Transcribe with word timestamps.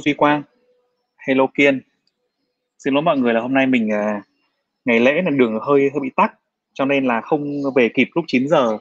Duy 0.00 0.14
Quang, 0.14 0.42
hello 1.16 1.46
Kiên. 1.54 1.80
Xin 2.78 2.94
lỗi 2.94 3.02
mọi 3.02 3.18
người 3.18 3.34
là 3.34 3.40
hôm 3.40 3.54
nay 3.54 3.66
mình 3.66 3.92
à, 3.92 4.22
ngày 4.84 5.00
lễ 5.00 5.22
nên 5.24 5.38
đường 5.38 5.58
hơi 5.62 5.90
hơi 5.92 6.00
bị 6.02 6.10
tắc 6.16 6.32
cho 6.74 6.84
nên 6.84 7.04
là 7.04 7.20
không 7.20 7.44
về 7.76 7.90
kịp 7.94 8.08
lúc 8.14 8.24
9 8.28 8.48
giờ. 8.48 8.78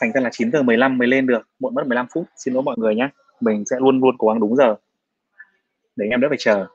Thành 0.00 0.12
ra 0.12 0.20
là 0.20 0.30
9 0.32 0.52
giờ 0.52 0.62
15 0.62 0.98
mới 0.98 1.08
lên 1.08 1.26
được, 1.26 1.48
muộn 1.58 1.74
mất 1.74 1.86
15 1.86 2.06
phút. 2.14 2.24
Xin 2.36 2.54
lỗi 2.54 2.62
mọi 2.62 2.76
người 2.78 2.94
nhé. 2.94 3.08
Mình 3.40 3.64
sẽ 3.70 3.76
luôn 3.80 4.00
luôn 4.00 4.16
cố 4.18 4.28
gắng 4.28 4.40
đúng 4.40 4.56
giờ. 4.56 4.76
Để 5.96 6.06
em 6.10 6.20
đỡ 6.20 6.28
phải 6.28 6.38
chờ. 6.40 6.66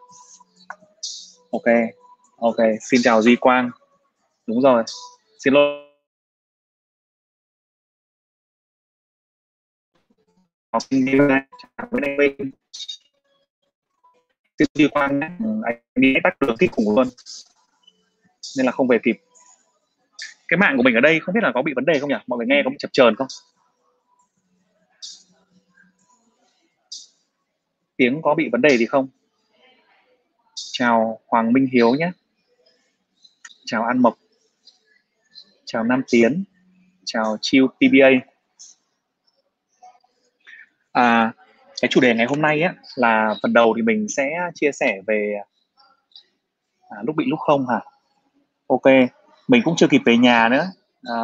Ok. 1.52 1.66
Ok, 2.38 2.58
xin 2.82 3.02
chào 3.04 3.22
Duy 3.22 3.36
Quang. 3.36 3.72
Đúng 4.48 4.62
rồi. 4.62 4.84
Xin 5.40 5.54
lỗi 5.54 5.84
học 10.72 10.82
sinh 10.90 11.06
chào 11.78 11.88
với 11.92 12.02
anh 12.38 12.52
Tư 14.58 14.66
duy 14.74 14.88
quang 14.88 15.20
anh 15.64 15.80
đi 15.96 16.14
tắt 16.24 16.40
đường 16.40 16.58
kinh 16.60 16.72
khủng 16.72 16.96
luôn. 16.96 17.08
Nên 18.58 18.66
là 18.66 18.72
không 18.72 18.88
về 18.88 19.00
kịp. 19.04 19.22
Cái 20.48 20.58
mạng 20.58 20.78
của 20.78 20.84
mình 20.84 20.96
ở 20.96 21.02
đây 21.02 21.20
không 21.20 21.36
biết 21.36 21.44
là 21.44 21.52
có 21.54 21.62
bị 21.62 21.74
vấn 21.76 21.86
đề 21.86 22.00
không 22.00 22.10
nhỉ? 22.10 22.16
Mọi 22.28 22.38
người 22.38 22.48
nghe 22.48 22.62
có 22.64 22.70
bị 22.70 22.76
chập 22.80 22.90
chờn 22.94 23.16
không? 23.16 23.28
Tiếng 27.98 28.22
có 28.22 28.36
bị 28.36 28.50
vấn 28.52 28.62
đề 28.62 28.78
gì 28.78 28.86
không? 28.86 29.08
Chào 30.56 31.20
Hoàng 31.28 31.54
Minh 31.54 31.68
Hiếu 31.74 31.96
nhé. 31.96 32.12
Chào 33.66 33.84
An 33.84 34.00
Mộc. 34.00 34.18
Chào 35.66 35.84
Nam 35.84 36.02
Tiến. 36.08 36.44
Chào 37.06 37.38
Chiêu 37.42 37.68
PBA 37.68 38.10
à, 40.98 41.34
cái 41.82 41.90
chủ 41.92 42.02
đề 42.02 42.14
ngày 42.14 42.26
hôm 42.26 42.42
nay 42.42 42.62
á 42.62 42.74
là 42.96 43.36
phần 43.44 43.54
đầu 43.54 43.74
thì 43.76 43.82
mình 43.82 44.08
sẽ 44.10 44.30
chia 44.56 44.72
sẻ 44.72 45.02
về 45.08 45.34
à, 46.90 46.98
lúc 47.04 47.16
bị 47.16 47.26
lúc 47.28 47.40
không 47.40 47.68
hả? 47.68 47.82
Ok 48.68 48.86
mình 49.48 49.62
cũng 49.66 49.76
chưa 49.78 49.88
kịp 49.88 50.02
về 50.06 50.18
nhà 50.18 50.50
nữa. 50.50 50.66
À, 51.04 51.18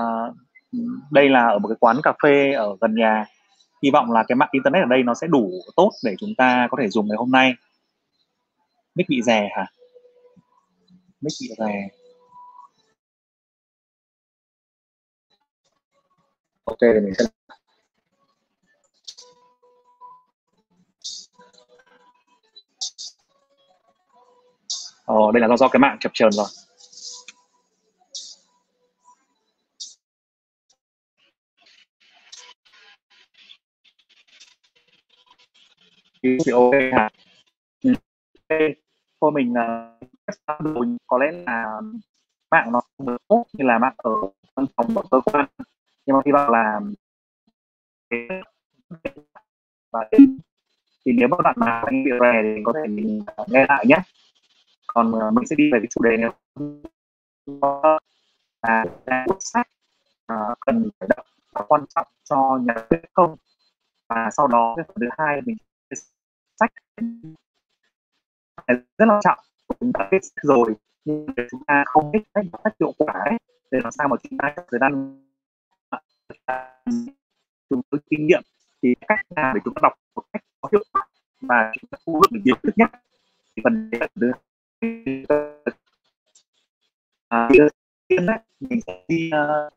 đây 1.12 1.30
là 1.30 1.48
ở 1.48 1.60
một 1.60 1.68
cái 1.68 1.78
quán 1.80 1.98
cà 2.04 2.14
phê 2.24 2.54
ở 2.54 2.78
gần 2.82 2.96
nhà. 2.96 3.26
Hy 3.84 3.92
vọng 3.92 4.12
là 4.12 4.24
cái 4.28 4.36
mạng 4.36 4.50
internet 4.52 4.84
ở 4.84 4.88
đây 4.90 5.04
nó 5.04 5.14
sẽ 5.14 5.28
đủ 5.28 5.52
tốt 5.76 5.92
để 6.04 6.16
chúng 6.20 6.36
ta 6.38 6.68
có 6.72 6.78
thể 6.82 6.90
dùng 6.90 7.08
ngày 7.08 7.18
hôm 7.18 7.32
nay. 7.32 7.54
Mic 8.96 9.10
bị 9.10 9.22
rè 9.22 9.50
hả? 9.56 9.66
Mic 11.22 11.34
bị 11.42 11.48
rè. 11.58 11.88
Ok 16.66 16.78
thì 16.82 17.00
mình 17.00 17.14
sẽ 17.18 17.26
Ồ, 25.06 25.32
đây 25.32 25.42
là 25.42 25.48
do 25.48 25.58
do 25.58 25.68
cái 25.68 25.80
mạng 25.80 25.98
chập 26.00 26.12
chờn 26.14 26.30
rồi. 26.32 26.48
thì 36.24 36.52
ok 36.52 36.74
hả? 36.94 37.10
Ừ. 37.84 37.94
Thôi 39.22 39.32
mình 39.32 39.54
uh, 39.54 41.00
có 41.08 41.18
lẽ 41.18 41.32
là 41.32 41.82
mạng 42.52 42.72
nó 42.72 42.82
không 42.98 43.08
được 43.08 43.18
tốt 43.28 43.46
như 43.54 43.66
là 43.66 43.80
mạng 43.80 43.94
ở 43.98 44.12
văn 44.56 44.66
phòng 44.76 44.96
của 44.96 45.04
cơ 45.12 45.22
quan 45.26 45.46
nhưng 46.06 46.16
mà 46.16 46.22
hy 46.26 46.32
vọng 46.32 46.50
là 46.52 46.80
và 49.92 50.10
thì 51.06 51.12
nếu 51.12 51.28
mà 51.28 51.38
bạn 51.44 51.56
nào 51.60 51.86
anh 51.86 52.04
bị 52.04 52.12
rè 52.22 52.42
thì 52.44 52.62
có 52.66 52.74
thể 52.76 52.88
mình 52.88 53.22
nghe 53.48 53.66
lại 53.70 53.86
nhé 53.88 53.98
còn 54.94 55.12
ờ, 55.12 55.32
mình 55.32 55.46
sẽ 55.48 55.56
đi 55.56 55.70
về 55.74 55.80
cái 55.80 55.88
chủ 55.90 56.02
đề 56.04 56.18
này. 56.18 56.32
À, 58.62 58.86
là 59.06 59.24
cuốn 59.28 59.38
sách 59.40 59.68
uh, 60.34 60.58
cần 60.60 60.90
phải 61.00 61.10
đọc 61.18 61.26
và 61.54 61.62
quan 61.68 61.86
trọng 61.96 62.08
cho 62.24 62.60
nhà 62.64 62.74
viết 62.90 63.02
không? 63.14 63.36
Và 64.10 64.30
sau 64.38 64.48
đó 64.48 64.74
cái 64.78 64.86
phần 64.88 64.96
thứ 65.02 65.08
hai 65.18 65.42
mình 65.46 65.58
sách. 66.60 66.72
Rất 68.98 69.06
là 69.08 69.20
trọng 69.24 69.40
chúng 69.80 69.94
ta 69.94 70.08
biết 70.12 70.24
sách 70.24 70.44
rồi 70.44 70.76
nhưng 71.06 71.26
chúng 71.52 71.64
ta 71.68 71.84
không 71.86 72.12
biết 72.12 72.20
cách 72.34 72.46
đọc 72.52 72.62
sách 72.64 72.74
hiệu 72.80 72.94
quả 72.98 73.14
ấy 73.14 73.38
để 73.72 73.80
làm 73.84 73.92
sao 73.92 74.08
mà 74.08 74.16
chúng 74.24 74.38
ta 74.38 74.54
trong 74.56 74.66
thời 74.70 74.80
gian 74.80 75.20
chúng 77.70 77.82
tôi 77.90 78.02
kinh 78.10 78.28
nghiệm 78.28 78.42
thì 78.84 78.96
cách 79.08 79.20
nào 79.36 79.54
để 79.54 79.62
chúng 79.66 79.74
ta 79.74 79.80
đọc 79.84 79.94
một 80.16 80.24
cách 80.34 80.44
có 80.62 80.70
hiệu 80.72 80.84
quả 80.94 81.08
và 81.42 81.72
chúng 81.82 81.90
ta 81.90 81.98
thu 82.06 82.22
được 82.32 82.40
nhiều 82.46 82.56
nhất? 82.76 82.90
Thì 83.56 83.62
phần 83.64 83.90
thứ 84.16 84.32
à, 87.28 87.50
tiên 88.08 88.26
đấy 88.26 88.40
mình 88.60 88.82
sẽ 88.88 89.04
đi 89.08 89.30
uh, 89.34 89.74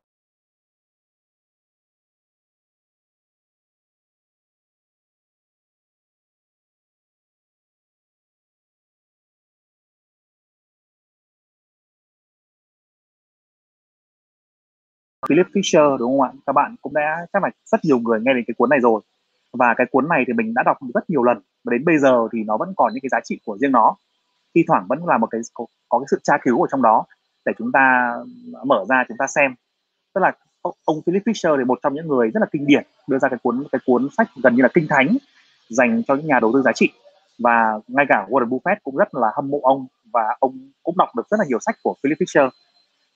Philip 15.29 15.47
Fisher 15.55 15.97
đúng 15.97 16.19
không 16.19 16.21
ạ? 16.21 16.33
Các 16.47 16.53
bạn 16.53 16.77
cũng 16.83 16.95
đã 16.95 17.27
chắc 17.33 17.43
là 17.43 17.51
rất 17.65 17.85
nhiều 17.85 17.99
người 17.99 18.21
nghe 18.21 18.35
đến 18.35 18.45
cái 18.47 18.55
cuốn 18.59 18.71
này 18.71 18.81
rồi. 18.81 19.01
Và 19.53 19.75
cái 19.77 19.87
cuốn 19.91 20.09
này 20.09 20.25
thì 20.27 20.33
mình 20.33 20.55
đã 20.55 20.63
đọc 20.63 20.77
rất 20.95 21.11
nhiều 21.11 21.23
lần 21.23 21.41
và 21.65 21.71
đến 21.71 21.85
bây 21.85 21.99
giờ 21.99 22.29
thì 22.33 22.45
nó 22.45 22.57
vẫn 22.57 22.75
còn 22.77 22.93
những 22.95 23.01
cái 23.03 23.09
giá 23.09 23.21
trị 23.25 23.41
của 23.45 23.59
riêng 23.59 23.73
nó 23.73 23.97
thi 24.57 24.65
thoảng 24.69 24.87
vẫn 24.89 25.07
là 25.07 25.19
một 25.19 25.27
cái 25.31 25.41
có, 25.55 25.67
có 25.89 25.99
cái 25.99 26.07
sự 26.11 26.21
tra 26.23 26.35
cứu 26.43 26.63
ở 26.63 26.69
trong 26.73 26.83
đó 26.83 27.05
để 27.45 27.53
chúng 27.59 27.73
ta 27.73 28.15
mở 28.65 28.85
ra 28.89 29.05
chúng 29.09 29.17
ta 29.17 29.27
xem. 29.27 29.55
Tức 30.15 30.21
là 30.21 30.33
ông 30.85 31.03
Philip 31.07 31.23
Fisher 31.23 31.59
thì 31.59 31.65
một 31.65 31.79
trong 31.83 31.95
những 31.95 32.09
người 32.09 32.31
rất 32.31 32.41
là 32.41 32.47
kinh 32.53 32.67
điển 32.67 32.85
đưa 33.07 33.19
ra 33.19 33.29
cái 33.29 33.39
cuốn 33.43 33.65
cái 33.73 33.81
cuốn 33.87 34.09
sách 34.17 34.29
gần 34.43 34.57
như 34.57 34.63
là 34.63 34.69
kinh 34.75 34.87
thánh 34.89 35.17
dành 35.69 36.03
cho 36.07 36.15
những 36.15 36.27
nhà 36.27 36.41
đầu 36.41 36.53
tư 36.55 36.63
giá 36.63 36.73
trị. 36.73 36.93
Và 37.39 37.81
ngay 37.89 38.07
cả 38.09 38.27
Warren 38.29 38.49
Buffett 38.49 38.77
cũng 38.83 38.97
rất 38.97 39.15
là 39.15 39.29
hâm 39.37 39.51
mộ 39.51 39.61
ông 39.63 39.87
và 40.13 40.37
ông 40.41 40.71
cũng 40.83 40.97
đọc 40.97 41.09
được 41.17 41.29
rất 41.31 41.41
là 41.41 41.47
nhiều 41.49 41.59
sách 41.61 41.77
của 41.83 41.95
Philip 42.03 42.19
Fisher. 42.19 42.51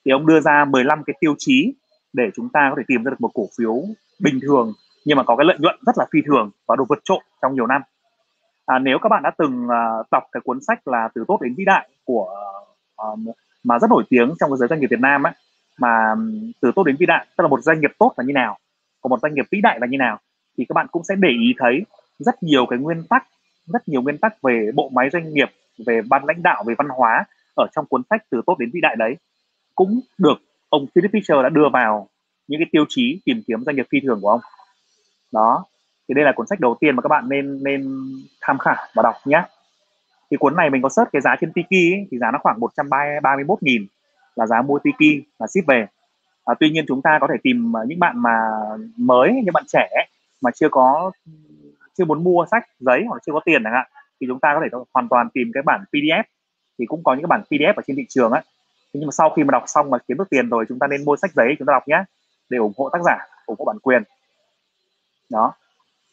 Thì 0.05 0.13
ông 0.13 0.27
đưa 0.27 0.41
ra 0.41 0.65
15 0.65 1.03
cái 1.07 1.17
tiêu 1.21 1.35
chí 1.39 1.75
để 2.13 2.25
chúng 2.35 2.49
ta 2.49 2.67
có 2.71 2.75
thể 2.77 2.83
tìm 2.89 3.05
ra 3.05 3.11
được 3.11 3.21
một 3.21 3.31
cổ 3.35 3.47
phiếu 3.59 3.83
bình 4.21 4.41
thường 4.43 4.73
nhưng 5.05 5.17
mà 5.17 5.23
có 5.23 5.37
cái 5.37 5.45
lợi 5.45 5.57
nhuận 5.61 5.77
rất 5.87 5.99
là 5.99 6.07
phi 6.13 6.19
thường 6.27 6.51
và 6.67 6.77
đồ 6.77 6.85
vượt 6.89 6.99
trội 7.05 7.21
trong 7.43 7.55
nhiều 7.55 7.67
năm 7.67 7.83
à, 8.75 8.79
nếu 8.79 8.99
các 8.99 9.09
bạn 9.09 9.23
đã 9.23 9.31
từng 9.39 9.69
à, 9.69 9.89
đọc 10.11 10.25
cái 10.33 10.41
cuốn 10.45 10.59
sách 10.61 10.89
là 10.89 11.09
từ 11.15 11.25
tốt 11.29 11.39
đến 11.43 11.55
vĩ 11.55 11.65
đại 11.65 11.89
của 12.05 12.35
à, 12.97 13.07
mà 13.65 13.79
rất 13.79 13.91
nổi 13.91 14.05
tiếng 14.11 14.35
trong 14.41 14.51
cái 14.51 14.57
giới 14.57 14.69
doanh 14.69 14.81
nghiệp 14.81 14.91
Việt 14.91 15.01
Nam 15.01 15.27
ấy 15.27 15.33
mà 15.79 16.15
từ 16.61 16.73
tốt 16.77 16.85
đến 16.85 16.97
vĩ 16.99 17.07
đại 17.07 17.27
tức 17.37 17.43
là 17.43 17.49
một 17.49 17.61
doanh 17.63 17.81
nghiệp 17.81 17.91
tốt 17.99 18.13
là 18.17 18.25
như 18.25 18.33
nào 18.33 18.59
còn 19.01 19.11
một 19.11 19.21
doanh 19.23 19.35
nghiệp 19.35 19.47
vĩ 19.51 19.61
đại 19.61 19.79
là 19.81 19.87
như 19.87 19.99
nào 19.99 20.19
thì 20.59 20.65
các 20.69 20.75
bạn 20.75 20.87
cũng 20.93 21.05
sẽ 21.05 21.15
để 21.19 21.29
ý 21.29 21.55
thấy 21.59 21.83
rất 22.19 22.43
nhiều 22.43 22.67
cái 22.67 22.79
nguyên 22.79 23.07
tắc 23.07 23.27
rất 23.73 23.89
nhiều 23.89 24.03
nguyên 24.03 24.19
tắc 24.19 24.43
về 24.43 24.71
bộ 24.75 24.89
máy 24.95 25.11
doanh 25.13 25.35
nghiệp 25.35 25.49
về 25.87 26.01
ban 26.09 26.25
lãnh 26.25 26.43
đạo 26.43 26.65
về 26.67 26.75
văn 26.79 26.89
hóa 26.89 27.25
ở 27.55 27.67
trong 27.77 27.87
cuốn 27.87 28.03
sách 28.11 28.23
từ 28.31 28.41
tốt 28.47 28.59
đến 28.59 28.71
vĩ 28.73 28.81
đại 28.81 28.97
đấy. 28.97 29.17
Cũng 29.75 30.01
được 30.19 30.37
ông 30.69 30.87
Philip 30.95 31.11
Fisher 31.11 31.43
đã 31.43 31.49
đưa 31.49 31.69
vào 31.73 32.09
những 32.49 32.61
cái 32.61 32.69
tiêu 32.73 32.85
chí 32.89 33.21
tìm 33.25 33.43
kiếm 33.47 33.65
doanh 33.65 33.77
nghiệp 33.77 33.87
phi 33.91 34.01
thường 34.01 34.19
của 34.23 34.29
ông. 34.29 34.41
Đó 35.33 35.65
thì 36.11 36.15
đây 36.15 36.25
là 36.25 36.33
cuốn 36.33 36.47
sách 36.47 36.61
đầu 36.61 36.77
tiên 36.81 36.97
mà 36.97 37.03
các 37.03 37.09
bạn 37.09 37.29
nên 37.29 37.65
nên 37.65 37.83
tham 38.41 38.59
khảo 38.59 38.77
và 38.95 39.03
đọc 39.03 39.15
nhé. 39.25 39.43
Thì 40.31 40.37
cuốn 40.37 40.57
này 40.57 40.71
mình 40.71 40.83
có 40.83 40.89
search 40.89 41.13
cái 41.13 41.23
giá 41.23 41.37
trên 41.41 41.53
Tiki 41.53 41.95
ấy, 41.95 42.07
thì 42.11 42.19
giá 42.19 42.31
nó 42.31 42.39
khoảng 42.43 42.61
131 42.61 43.63
nghìn 43.63 43.87
là 44.37 44.47
giá 44.47 44.63
mua 44.63 44.79
Tiki 44.79 45.25
và 45.39 45.47
ship 45.47 45.67
về. 45.67 45.87
À, 46.45 46.55
tuy 46.61 46.71
nhiên 46.71 46.85
chúng 46.89 47.03
ta 47.03 47.19
có 47.21 47.27
thể 47.31 47.35
tìm 47.43 47.77
à, 47.77 47.81
những 47.87 47.99
bạn 47.99 48.23
mà 48.23 48.35
mới 48.97 49.33
những 49.33 49.53
bạn 49.53 49.65
trẻ 49.69 49.89
mà 50.43 50.51
chưa 50.55 50.69
có 50.69 51.11
chưa 51.99 52.05
muốn 52.05 52.25
mua 52.25 52.47
sách 52.51 52.65
giấy 52.81 53.05
hoặc 53.09 53.23
chưa 53.27 53.33
có 53.33 53.41
tiền 53.45 53.65
chẳng 53.65 53.73
hạn 53.73 53.87
thì 54.21 54.27
chúng 54.27 54.41
ta 54.41 54.55
có 54.55 54.61
thể 54.63 54.79
hoàn 54.95 55.09
toàn 55.09 55.29
tìm 55.35 55.51
cái 55.55 55.63
bản 55.63 55.85
PDF 55.93 56.23
thì 56.79 56.87
cũng 56.87 57.05
có 57.05 57.15
những 57.15 57.23
cái 57.23 57.29
bản 57.29 57.43
PDF 57.51 57.73
ở 57.77 57.83
trên 57.87 57.97
thị 57.97 58.07
trường 58.09 58.31
ấy 58.31 58.43
nhưng 58.93 59.07
mà 59.07 59.13
sau 59.13 59.31
khi 59.31 59.45
mà 59.45 59.53
đọc 59.53 59.63
xong 59.67 59.91
mà 59.91 59.99
kiếm 60.09 60.19
được 60.19 60.31
tiền 60.31 60.49
rồi 60.49 60.65
chúng 60.69 60.79
ta 60.79 60.87
nên 60.87 61.05
mua 61.05 61.17
sách 61.17 61.31
giấy 61.35 61.55
chúng 61.59 61.67
ta 61.67 61.73
đọc 61.73 61.89
nhé 61.89 62.05
để 62.49 62.59
ủng 62.59 62.73
hộ 62.77 62.89
tác 62.93 62.99
giả 63.05 63.19
ủng 63.47 63.57
hộ 63.59 63.65
bản 63.65 63.79
quyền. 63.79 64.03
Đó 65.31 65.53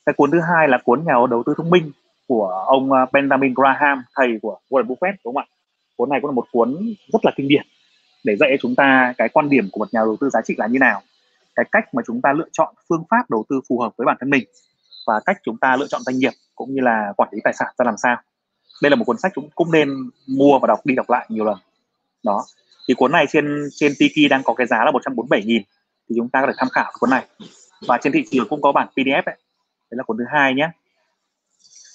cái 0.07 0.13
cuốn 0.13 0.31
thứ 0.31 0.39
hai 0.39 0.67
là 0.67 0.77
cuốn 0.83 1.03
nhà 1.05 1.13
đầu 1.29 1.43
tư 1.45 1.53
thông 1.57 1.69
minh 1.69 1.91
của 2.27 2.47
ông 2.47 2.93
à, 2.93 3.05
Benjamin 3.11 3.53
Graham, 3.55 4.03
thầy 4.15 4.27
của 4.41 4.59
Warren 4.69 4.85
Buffett, 4.87 5.13
đúng 5.25 5.35
không 5.35 5.37
ạ? 5.37 5.45
Cuốn 5.95 6.09
này 6.09 6.19
cũng 6.21 6.29
là 6.29 6.33
một 6.35 6.45
cuốn 6.51 6.93
rất 7.13 7.25
là 7.25 7.31
kinh 7.35 7.47
điển 7.47 7.67
để 8.23 8.35
dạy 8.35 8.57
chúng 8.61 8.75
ta 8.75 9.13
cái 9.17 9.29
quan 9.29 9.49
điểm 9.49 9.69
của 9.71 9.79
một 9.79 9.93
nhà 9.93 9.99
đầu 9.99 10.17
tư 10.21 10.29
giá 10.29 10.41
trị 10.41 10.55
là 10.57 10.67
như 10.67 10.79
nào, 10.79 11.01
cái 11.55 11.65
cách 11.71 11.93
mà 11.93 12.01
chúng 12.05 12.21
ta 12.21 12.33
lựa 12.33 12.47
chọn 12.51 12.75
phương 12.89 13.03
pháp 13.09 13.29
đầu 13.29 13.45
tư 13.49 13.61
phù 13.69 13.79
hợp 13.79 13.93
với 13.97 14.05
bản 14.05 14.17
thân 14.19 14.29
mình 14.29 14.43
và 15.07 15.19
cách 15.25 15.37
chúng 15.43 15.57
ta 15.57 15.75
lựa 15.75 15.87
chọn 15.87 16.01
doanh 16.01 16.17
nghiệp 16.17 16.31
cũng 16.55 16.73
như 16.73 16.81
là 16.81 17.13
quản 17.17 17.29
lý 17.31 17.39
tài 17.43 17.53
sản 17.53 17.67
ra 17.77 17.85
làm 17.85 17.97
sao. 17.97 18.17
Đây 18.81 18.89
là 18.89 18.95
một 18.95 19.05
cuốn 19.05 19.17
sách 19.17 19.31
chúng 19.35 19.49
cũng 19.55 19.71
nên 19.71 19.89
mua 20.27 20.59
và 20.59 20.67
đọc, 20.67 20.79
đi 20.85 20.95
đọc 20.95 21.09
lại 21.09 21.25
nhiều 21.29 21.45
lần. 21.45 21.57
Đó. 22.23 22.45
Thì 22.87 22.93
cuốn 22.93 23.11
này 23.11 23.25
trên 23.29 23.69
trên 23.75 23.93
Tiki 23.99 24.29
đang 24.29 24.43
có 24.43 24.53
cái 24.53 24.67
giá 24.67 24.85
là 24.85 24.91
147 24.91 25.43
nghìn, 25.45 25.61
thì 26.09 26.15
chúng 26.17 26.29
ta 26.29 26.41
có 26.41 26.47
thể 26.47 26.53
tham 26.57 26.69
khảo 26.69 26.91
cuốn 26.99 27.09
này. 27.09 27.25
Và 27.87 27.97
trên 28.01 28.13
thị 28.13 28.25
trường 28.31 28.47
cũng 28.49 28.61
có 28.61 28.71
bản 28.71 28.87
PDF 28.95 29.23
ấy 29.25 29.35
đấy 29.91 29.97
là 29.97 30.03
cuốn 30.03 30.17
thứ 30.17 30.23
hai 30.29 30.53
nhé. 30.53 30.69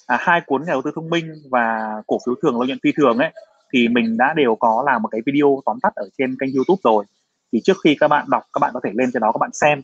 À, 0.07 0.17
hai 0.21 0.41
cuốn 0.41 0.61
nhà 0.61 0.71
đầu 0.71 0.81
tư 0.81 0.91
thông 0.95 1.09
minh 1.09 1.33
và 1.49 1.95
cổ 2.07 2.17
phiếu 2.25 2.35
thường 2.41 2.59
lợi 2.59 2.67
nhuận 2.67 2.79
phi 2.83 2.91
thường 2.97 3.17
ấy 3.17 3.31
thì 3.73 3.87
mình 3.87 4.17
đã 4.17 4.33
đều 4.33 4.55
có 4.55 4.83
làm 4.85 5.01
một 5.01 5.09
cái 5.11 5.21
video 5.25 5.61
tóm 5.65 5.79
tắt 5.79 5.95
ở 5.95 6.09
trên 6.17 6.35
kênh 6.39 6.55
YouTube 6.55 6.79
rồi. 6.83 7.05
Thì 7.51 7.61
trước 7.63 7.77
khi 7.83 7.95
các 7.99 8.07
bạn 8.07 8.25
đọc 8.29 8.43
các 8.53 8.59
bạn 8.59 8.71
có 8.73 8.79
thể 8.83 8.91
lên 8.93 9.09
trên 9.13 9.21
đó 9.21 9.31
các 9.31 9.37
bạn 9.37 9.49
xem 9.53 9.81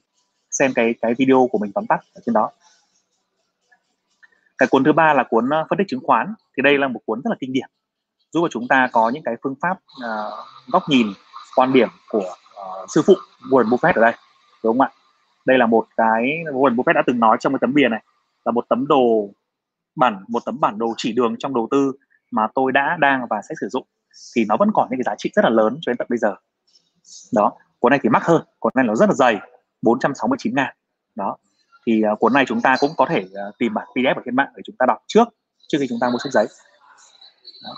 xem 0.51 0.73
cái 0.75 0.95
cái 1.01 1.13
video 1.13 1.49
của 1.51 1.57
mình 1.57 1.71
tóm 1.71 1.85
tắt 1.85 1.99
ở 2.13 2.21
trên 2.25 2.33
đó. 2.33 2.51
Cái 4.57 4.67
cuốn 4.71 4.83
thứ 4.83 4.93
ba 4.93 5.13
là 5.13 5.23
cuốn 5.23 5.49
ờ, 5.49 5.65
phân 5.69 5.77
tích 5.77 5.87
chứng 5.87 6.03
khoán. 6.03 6.33
Thì 6.57 6.63
đây 6.63 6.77
là 6.77 6.87
một 6.87 6.99
cuốn 7.05 7.21
rất 7.23 7.29
là 7.29 7.35
kinh 7.39 7.53
điển 7.53 7.69
giúp 8.31 8.41
cho 8.41 8.47
chúng 8.51 8.67
ta 8.67 8.89
có 8.91 9.09
những 9.09 9.23
cái 9.23 9.35
phương 9.43 9.55
pháp 9.61 9.79
uh, 10.05 10.33
góc 10.71 10.83
nhìn 10.89 11.07
quan 11.55 11.73
điểm 11.73 11.89
của 12.09 12.35
uh, 12.61 12.89
sư 12.89 13.01
phụ 13.05 13.13
Warren 13.49 13.69
Buffett 13.69 13.93
ở 13.95 14.01
đây 14.01 14.13
đúng 14.63 14.77
không 14.77 14.87
ạ? 14.87 14.98
Đây 15.45 15.57
là 15.57 15.65
một 15.65 15.87
cái 15.97 16.23
Warren 16.45 16.75
Buffett 16.75 16.93
đã 16.93 17.03
từng 17.07 17.19
nói 17.19 17.37
trong 17.39 17.53
cái 17.53 17.59
tấm 17.61 17.73
bìa 17.73 17.87
này 17.87 18.03
là 18.45 18.51
một 18.51 18.65
tấm 18.69 18.87
đồ 18.87 19.29
bản 19.95 20.23
một 20.27 20.45
tấm 20.45 20.59
bản 20.59 20.77
đồ 20.77 20.93
chỉ 20.97 21.13
đường 21.13 21.35
trong 21.39 21.53
đầu 21.53 21.67
tư 21.71 21.91
mà 22.31 22.47
tôi 22.55 22.71
đã 22.71 22.97
đang 22.99 23.25
và 23.29 23.41
sẽ 23.49 23.55
sử 23.61 23.67
dụng. 23.69 23.87
Thì 24.35 24.45
nó 24.45 24.57
vẫn 24.57 24.69
còn 24.73 24.87
những 24.89 24.99
cái 24.99 25.03
giá 25.03 25.15
trị 25.17 25.31
rất 25.35 25.45
là 25.45 25.49
lớn 25.49 25.77
cho 25.81 25.89
đến 25.89 25.97
tận 25.97 26.07
bây 26.09 26.17
giờ. 26.17 26.35
Đó 27.33 27.51
cuốn 27.79 27.89
này 27.89 27.99
thì 28.03 28.09
mắc 28.09 28.23
hơn 28.23 28.41
cuốn 28.59 28.73
này 28.75 28.85
nó 28.85 28.95
rất 28.95 29.09
là 29.09 29.15
dày 29.15 29.39
469 29.81 30.55
ngàn. 30.55 30.75
Đó 31.15 31.37
thì 31.85 32.03
uh, 32.13 32.19
cuốn 32.19 32.33
này 32.33 32.45
chúng 32.45 32.61
ta 32.61 32.75
cũng 32.79 32.91
có 32.97 33.05
thể 33.05 33.25
uh, 33.25 33.57
tìm 33.57 33.73
bản 33.73 33.87
PDF 33.95 34.15
ở 34.15 34.21
trên 34.25 34.35
mạng 34.35 34.51
để 34.55 34.61
chúng 34.65 34.75
ta 34.79 34.85
đọc 34.85 34.97
trước 35.07 35.27
trước 35.67 35.77
khi 35.81 35.87
chúng 35.89 35.97
ta 36.01 36.09
mua 36.09 36.17
sách 36.23 36.33
giấy. 36.33 36.47
Đó. 37.63 37.75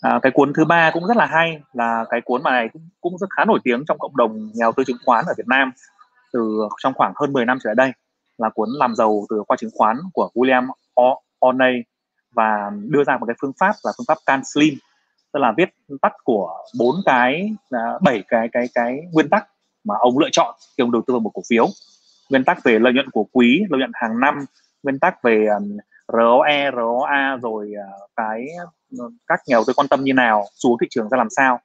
À, 0.00 0.18
cái 0.22 0.32
cuốn 0.32 0.52
thứ 0.56 0.64
ba 0.64 0.90
cũng 0.90 1.06
rất 1.06 1.16
là 1.16 1.26
hay 1.26 1.62
là 1.72 2.04
cái 2.10 2.20
cuốn 2.24 2.42
mà 2.42 2.50
này 2.50 2.68
cũng, 2.72 2.88
cũng 3.00 3.18
rất 3.18 3.26
khá 3.36 3.44
nổi 3.44 3.58
tiếng 3.64 3.84
trong 3.88 3.98
cộng 3.98 4.16
đồng 4.16 4.46
nhà 4.46 4.64
đầu 4.64 4.72
tư 4.72 4.84
chứng 4.84 4.96
khoán 5.04 5.24
ở 5.28 5.34
Việt 5.36 5.46
Nam 5.46 5.72
từ 6.32 6.68
trong 6.82 6.94
khoảng 6.94 7.12
hơn 7.16 7.32
10 7.32 7.44
năm 7.44 7.58
trở 7.64 7.68
lại 7.68 7.74
đây 7.74 7.92
là 8.38 8.50
cuốn 8.54 8.68
làm 8.78 8.94
giàu 8.94 9.24
từ 9.30 9.42
khoa 9.48 9.56
chứng 9.56 9.70
khoán 9.74 9.96
của 10.12 10.30
William 10.34 10.68
O'Neill 11.40 11.82
và 12.34 12.70
đưa 12.88 13.04
ra 13.04 13.18
một 13.18 13.26
cái 13.26 13.36
phương 13.42 13.52
pháp 13.60 13.72
là 13.84 13.92
phương 13.98 14.04
pháp 14.08 14.18
Can 14.26 14.40
Slim 14.44 14.74
tức 15.32 15.40
là 15.40 15.52
viết 15.56 15.68
tắt 16.02 16.12
của 16.24 16.54
bốn 16.78 16.94
cái 17.04 17.50
à, 17.70 17.80
bảy 18.02 18.22
cái 18.28 18.48
cái 18.52 18.68
cái 18.74 18.98
nguyên 19.12 19.28
tắc 19.28 19.46
mà 19.84 19.94
ông 19.98 20.18
lựa 20.18 20.28
chọn 20.32 20.54
khi 20.76 20.82
ông 20.82 20.92
đầu 20.92 21.02
tư 21.06 21.14
vào 21.14 21.20
một 21.20 21.30
cổ 21.34 21.42
phiếu. 21.50 21.66
Nguyên 22.30 22.44
tắc 22.44 22.64
về 22.64 22.78
lợi 22.78 22.92
nhuận 22.92 23.10
của 23.10 23.24
quý, 23.32 23.62
lợi 23.70 23.78
nhuận 23.78 23.90
hàng 23.94 24.20
năm, 24.20 24.44
nguyên 24.82 24.98
tắc 24.98 25.22
về 25.22 25.46
à, 25.46 25.58
ROE 26.12 26.70
ROA 26.76 27.36
rồi 27.42 27.72
à, 27.78 27.88
cái 28.16 28.46
ừ, 28.98 29.10
các 29.26 29.40
nhà 29.46 29.54
đầu 29.54 29.64
tư 29.66 29.72
quan 29.76 29.88
tâm 29.88 30.04
như 30.04 30.12
nào 30.12 30.44
xuống 30.54 30.76
thị 30.80 30.86
trường 30.90 31.08
ra 31.08 31.18
làm 31.18 31.28
sao. 31.30 31.60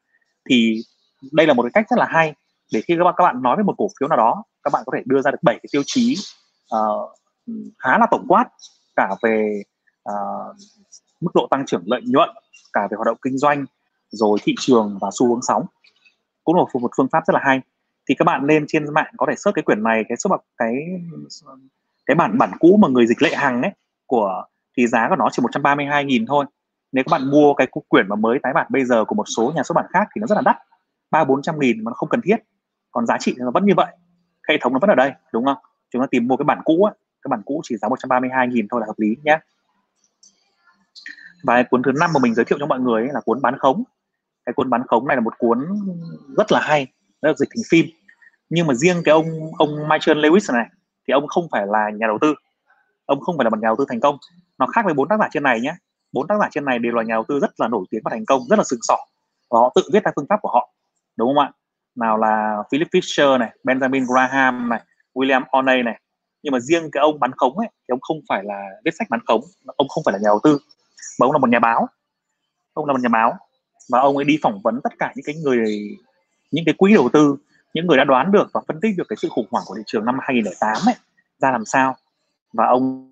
Thì 0.50 0.81
đây 1.31 1.47
là 1.47 1.53
một 1.53 1.63
cái 1.63 1.71
cách 1.73 1.85
rất 1.89 2.00
là 2.00 2.06
hay 2.09 2.33
để 2.73 2.81
khi 2.81 2.95
các 2.97 3.03
bạn 3.03 3.13
các 3.18 3.23
bạn 3.23 3.41
nói 3.41 3.57
về 3.57 3.63
một 3.63 3.75
cổ 3.77 3.88
phiếu 4.00 4.09
nào 4.09 4.18
đó 4.18 4.44
các 4.65 4.71
bạn 4.73 4.83
có 4.85 4.91
thể 4.95 5.03
đưa 5.06 5.21
ra 5.21 5.31
được 5.31 5.44
bảy 5.44 5.56
cái 5.56 5.69
tiêu 5.71 5.81
chí 5.85 6.15
uh, 6.75 7.09
khá 7.77 7.97
là 7.97 8.07
tổng 8.12 8.25
quát 8.27 8.45
cả 8.95 9.15
về 9.21 9.62
uh, 10.09 10.56
mức 11.21 11.31
độ 11.33 11.47
tăng 11.51 11.65
trưởng 11.65 11.83
lợi 11.85 12.01
nhuận 12.06 12.29
cả 12.73 12.88
về 12.91 12.95
hoạt 12.95 13.06
động 13.06 13.17
kinh 13.21 13.38
doanh 13.38 13.65
rồi 14.09 14.38
thị 14.44 14.56
trường 14.59 14.97
và 15.01 15.09
xu 15.13 15.27
hướng 15.27 15.41
sóng. 15.41 15.65
Cũng 16.44 16.56
là 16.56 16.62
một, 16.62 16.89
phương 16.97 17.07
pháp 17.12 17.23
rất 17.27 17.33
là 17.33 17.39
hay. 17.44 17.62
Thì 18.09 18.15
các 18.15 18.25
bạn 18.25 18.45
lên 18.45 18.65
trên 18.67 18.94
mạng 18.94 19.13
có 19.17 19.25
thể 19.29 19.35
search 19.35 19.56
cái 19.56 19.63
quyển 19.63 19.83
này 19.83 20.03
cái 20.09 20.17
số 20.17 20.29
bậc 20.29 20.41
cái 20.57 20.73
cái 22.06 22.15
bản 22.15 22.38
bản 22.38 22.51
cũ 22.59 22.77
mà 22.81 22.88
người 22.88 23.07
dịch 23.07 23.21
lệ 23.21 23.35
hằng 23.35 23.61
ấy 23.61 23.71
của 24.06 24.45
thì 24.77 24.88
giá 24.88 25.09
của 25.09 25.15
nó 25.15 25.29
chỉ 25.31 25.44
132.000 25.44 26.25
thôi. 26.27 26.45
Nếu 26.91 27.03
các 27.03 27.11
bạn 27.11 27.31
mua 27.31 27.53
cái 27.53 27.68
quyển 27.88 28.07
mà 28.09 28.15
mới 28.15 28.39
tái 28.44 28.53
bản 28.53 28.68
bây 28.69 28.85
giờ 28.85 29.06
của 29.06 29.15
một 29.15 29.25
số 29.38 29.51
nhà 29.56 29.63
xuất 29.63 29.75
bản 29.75 29.85
khác 29.89 30.07
thì 30.15 30.19
nó 30.19 30.27
rất 30.27 30.35
là 30.35 30.41
đắt 30.41 30.57
ba 31.11 31.23
bốn 31.23 31.41
trăm 31.41 31.59
nghìn 31.59 31.83
mà 31.83 31.89
nó 31.89 31.94
không 31.94 32.09
cần 32.09 32.21
thiết. 32.21 32.38
Còn 32.91 33.06
giá 33.06 33.18
trị 33.19 33.35
nó 33.38 33.51
vẫn 33.51 33.65
như 33.65 33.73
vậy 33.77 33.95
hệ 34.50 34.57
thống 34.62 34.74
nó 34.74 34.80
vẫn 34.80 34.89
ở 34.89 34.95
đây, 34.95 35.12
đúng 35.33 35.45
không? 35.45 35.57
Chúng 35.89 36.01
ta 36.01 36.07
tìm 36.12 36.27
mua 36.27 36.38
cái 36.38 36.44
bản 36.44 36.62
cũ 36.65 36.83
á, 36.83 36.94
cái 37.21 37.30
bản 37.30 37.42
cũ 37.45 37.62
chỉ 37.63 37.77
giá 37.77 37.89
132 37.89 38.47
nghìn 38.47 38.68
thôi 38.71 38.81
là 38.81 38.88
hợp 38.88 38.95
lý 38.97 39.15
nhé 39.24 39.39
và 41.44 41.63
cuốn 41.63 41.83
thứ 41.83 41.92
năm 42.00 42.13
mà 42.13 42.19
mình 42.24 42.33
giới 42.36 42.45
thiệu 42.45 42.59
cho 42.59 42.65
mọi 42.65 42.80
người 42.80 43.01
ấy 43.01 43.13
là 43.13 43.21
cuốn 43.25 43.42
bán 43.42 43.57
khống. 43.57 43.83
Cái 44.45 44.53
cuốn 44.53 44.69
bán 44.69 44.88
khống 44.88 45.07
này 45.07 45.18
là 45.18 45.21
một 45.21 45.33
cuốn 45.38 45.65
rất 46.38 46.51
là 46.51 46.59
hay 46.59 46.88
nó 47.21 47.30
được 47.30 47.38
dịch 47.38 47.50
thành 47.56 47.63
phim. 47.69 47.86
Nhưng 48.50 48.68
mà 48.68 48.74
riêng 48.74 49.01
cái 49.06 49.13
ông 49.13 49.25
ông 49.57 49.89
Michael 49.89 50.25
Lewis 50.25 50.53
này, 50.53 50.65
thì 51.07 51.12
ông 51.12 51.27
không 51.27 51.47
phải 51.51 51.68
là 51.68 51.89
nhà 51.89 52.07
đầu 52.07 52.18
tư. 52.21 52.36
Ông 53.06 53.19
không 53.19 53.38
phải 53.38 53.44
là 53.44 53.50
một 53.50 53.59
nhà 53.62 53.68
đầu 53.68 53.75
tư 53.75 53.86
thành 53.89 54.00
công. 54.00 54.18
Nó 54.57 54.68
khác 54.68 54.86
với 54.86 54.94
bốn 54.94 55.07
tác 55.07 55.19
giả 55.19 55.27
trên 55.31 55.44
này 55.44 55.62
nhé 55.62 55.75
bốn 56.12 56.27
tác 56.27 56.36
giả 56.42 56.47
trên 56.51 56.65
này 56.65 56.80
đều 56.80 56.94
là 56.94 57.03
nhà 57.03 57.13
đầu 57.13 57.24
tư 57.27 57.39
rất 57.39 57.51
là 57.59 57.68
nổi 57.68 57.86
tiếng 57.89 58.01
và 58.06 58.12
thành 58.12 58.25
công, 58.25 58.42
rất 58.50 58.59
là 58.59 58.63
sừng 58.63 58.80
sỏ. 58.81 58.97
Và 59.50 59.59
họ 59.59 59.71
tự 59.75 59.81
viết 59.94 60.03
ra 60.03 60.12
phương 60.15 60.25
pháp 60.30 60.39
của 60.42 60.50
họ, 60.50 60.69
đúng 61.18 61.27
không 61.27 61.39
ạ? 61.39 61.51
Nào 61.95 62.18
là 62.18 62.63
Philip 62.71 62.88
Fisher 62.88 63.38
này, 63.38 63.50
Benjamin 63.63 64.06
Graham 64.06 64.69
này, 64.69 64.81
William 65.13 65.42
Orney 65.59 65.83
này. 65.83 66.01
Nhưng 66.44 66.51
mà 66.51 66.59
riêng 66.59 66.89
cái 66.92 67.01
ông 67.01 67.19
bán 67.19 67.31
khống 67.31 67.57
ấy, 67.57 67.68
thì 67.68 67.86
ông 67.88 68.01
không 68.01 68.18
phải 68.30 68.44
là 68.44 68.62
viết 68.86 68.92
sách 69.00 69.09
bán 69.09 69.19
khống, 69.27 69.42
ông 69.65 69.88
không 69.88 70.03
phải 70.06 70.13
là 70.13 70.19
nhà 70.19 70.27
đầu 70.27 70.39
tư, 70.44 70.59
mà 71.19 71.25
ông 71.25 71.31
là 71.31 71.38
một 71.38 71.50
nhà 71.50 71.59
báo. 71.59 71.88
Ông 72.74 72.86
là 72.86 72.94
một 72.94 73.00
nhà 73.01 73.09
báo, 73.09 73.38
và 73.89 74.00
ông 74.00 74.15
ấy 74.18 74.25
đi 74.25 74.38
phỏng 74.42 74.59
vấn 74.63 74.80
tất 74.83 74.94
cả 75.00 75.13
những 75.15 75.25
cái 75.25 75.36
người, 75.36 75.97
những 76.51 76.65
cái 76.65 76.75
quỹ 76.77 76.94
đầu 76.94 77.09
tư, 77.13 77.36
những 77.74 77.88
người 77.88 77.97
đã 77.97 78.03
đoán 78.03 78.31
được 78.31 78.50
và 78.53 78.62
phân 78.68 78.80
tích 78.81 78.95
được 78.97 79.03
cái 79.09 79.18
sự 79.18 79.30
khủng 79.30 79.47
hoảng 79.51 79.63
của 79.68 79.75
thị 79.75 79.83
trường 79.86 80.06
năm 80.06 80.18
2008 80.21 80.77
ấy, 80.86 80.95
ra 81.39 81.51
làm 81.51 81.65
sao. 81.65 81.95
Và 82.53 82.65
ông 82.65 83.12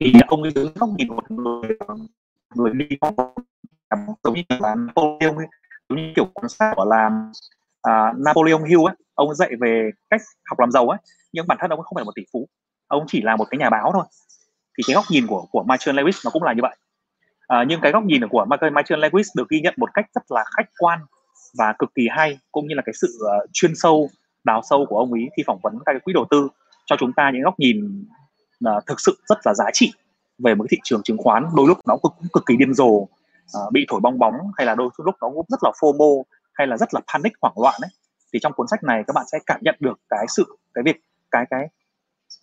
thì 0.00 0.12
ông 0.26 0.42
ấy 0.42 0.52
đứng 0.54 0.72
góc 0.74 0.88
nhìn 0.98 1.08
một 1.08 1.30
người 1.30 1.78
người 2.54 2.72
đi 2.74 2.96
phỏng 3.00 3.14
vấn 3.14 3.34
giống 4.24 4.34
như 4.34 4.42
là 4.48 4.74
Napoleon 4.74 5.34
giống 5.88 5.98
như 5.98 6.12
kiểu 6.16 6.26
quan 6.34 6.48
sát 6.48 6.72
của 6.76 6.84
làm 6.84 7.32
uh, 7.88 8.18
Napoleon 8.24 8.64
Hill 8.64 8.86
ấy 8.86 8.96
ông 9.14 9.34
dạy 9.34 9.50
về 9.60 9.90
cách 10.10 10.20
học 10.50 10.60
làm 10.60 10.70
giàu 10.70 10.88
ấy 10.88 10.98
nhưng 11.32 11.46
bản 11.46 11.58
thân 11.60 11.70
ông 11.70 11.82
không 11.82 11.94
phải 11.94 12.02
là 12.02 12.04
một 12.04 12.12
tỷ 12.14 12.22
phú 12.32 12.48
ông 12.88 13.04
chỉ 13.06 13.22
là 13.22 13.36
một 13.36 13.44
cái 13.50 13.58
nhà 13.58 13.70
báo 13.70 13.90
thôi. 13.94 14.04
Thì 14.78 14.82
cái 14.86 14.94
góc 14.94 15.04
nhìn 15.10 15.26
của 15.26 15.46
của 15.50 15.62
Michael 15.62 15.98
Lewis 15.98 16.20
nó 16.24 16.30
cũng 16.30 16.42
là 16.42 16.52
như 16.52 16.62
vậy. 16.62 16.76
À, 17.46 17.64
nhưng 17.68 17.80
cái 17.80 17.92
góc 17.92 18.04
nhìn 18.04 18.28
của 18.28 18.44
Michael, 18.44 18.72
Michael 18.72 19.04
Lewis 19.04 19.24
được 19.36 19.48
ghi 19.48 19.60
nhận 19.60 19.74
một 19.76 19.94
cách 19.94 20.06
rất 20.14 20.22
là 20.28 20.44
khách 20.56 20.68
quan 20.78 21.00
và 21.58 21.74
cực 21.78 21.94
kỳ 21.94 22.08
hay 22.10 22.38
cũng 22.52 22.68
như 22.68 22.74
là 22.74 22.82
cái 22.86 22.92
sự 23.00 23.18
uh, 23.24 23.50
chuyên 23.52 23.72
sâu 23.74 24.08
đào 24.44 24.62
sâu 24.70 24.86
của 24.88 24.98
ông 24.98 25.12
ấy 25.12 25.28
khi 25.36 25.42
phỏng 25.46 25.58
vấn 25.62 25.78
các 25.86 25.92
cái 25.92 26.00
quỹ 26.00 26.12
đầu 26.12 26.26
tư 26.30 26.48
cho 26.86 26.96
chúng 26.98 27.12
ta 27.12 27.30
những 27.30 27.42
góc 27.42 27.58
nhìn 27.58 28.06
uh, 28.68 28.86
thực 28.86 29.00
sự 29.00 29.18
rất 29.28 29.38
là 29.44 29.54
giá 29.54 29.64
trị 29.72 29.92
về 30.38 30.54
một 30.54 30.64
cái 30.64 30.68
thị 30.70 30.80
trường 30.84 31.02
chứng 31.02 31.18
khoán. 31.18 31.46
Đôi 31.54 31.68
lúc 31.68 31.78
nó 31.86 31.96
cũng 31.96 32.12
cực 32.32 32.46
kỳ 32.46 32.56
điên 32.56 32.74
rồ 32.74 33.06
uh, 33.58 33.72
bị 33.72 33.86
thổi 33.88 34.00
bong 34.00 34.18
bóng 34.18 34.34
hay 34.56 34.66
là 34.66 34.74
đôi 34.74 34.90
lúc 34.98 35.14
nó 35.20 35.28
cũng 35.28 35.46
rất 35.48 35.60
là 35.62 35.70
FOMO 35.80 36.22
hay 36.52 36.66
là 36.66 36.76
rất 36.76 36.94
là 36.94 37.00
panic 37.12 37.32
hoảng 37.40 37.54
loạn 37.56 37.80
ấy 37.82 37.90
thì 38.32 38.38
trong 38.42 38.52
cuốn 38.52 38.68
sách 38.68 38.84
này 38.84 39.02
các 39.06 39.12
bạn 39.12 39.24
sẽ 39.32 39.38
cảm 39.46 39.60
nhận 39.62 39.76
được 39.80 40.00
cái 40.08 40.26
sự 40.28 40.58
cái 40.74 40.82
việc 40.84 40.96
cái 41.30 41.44
cái 41.50 41.68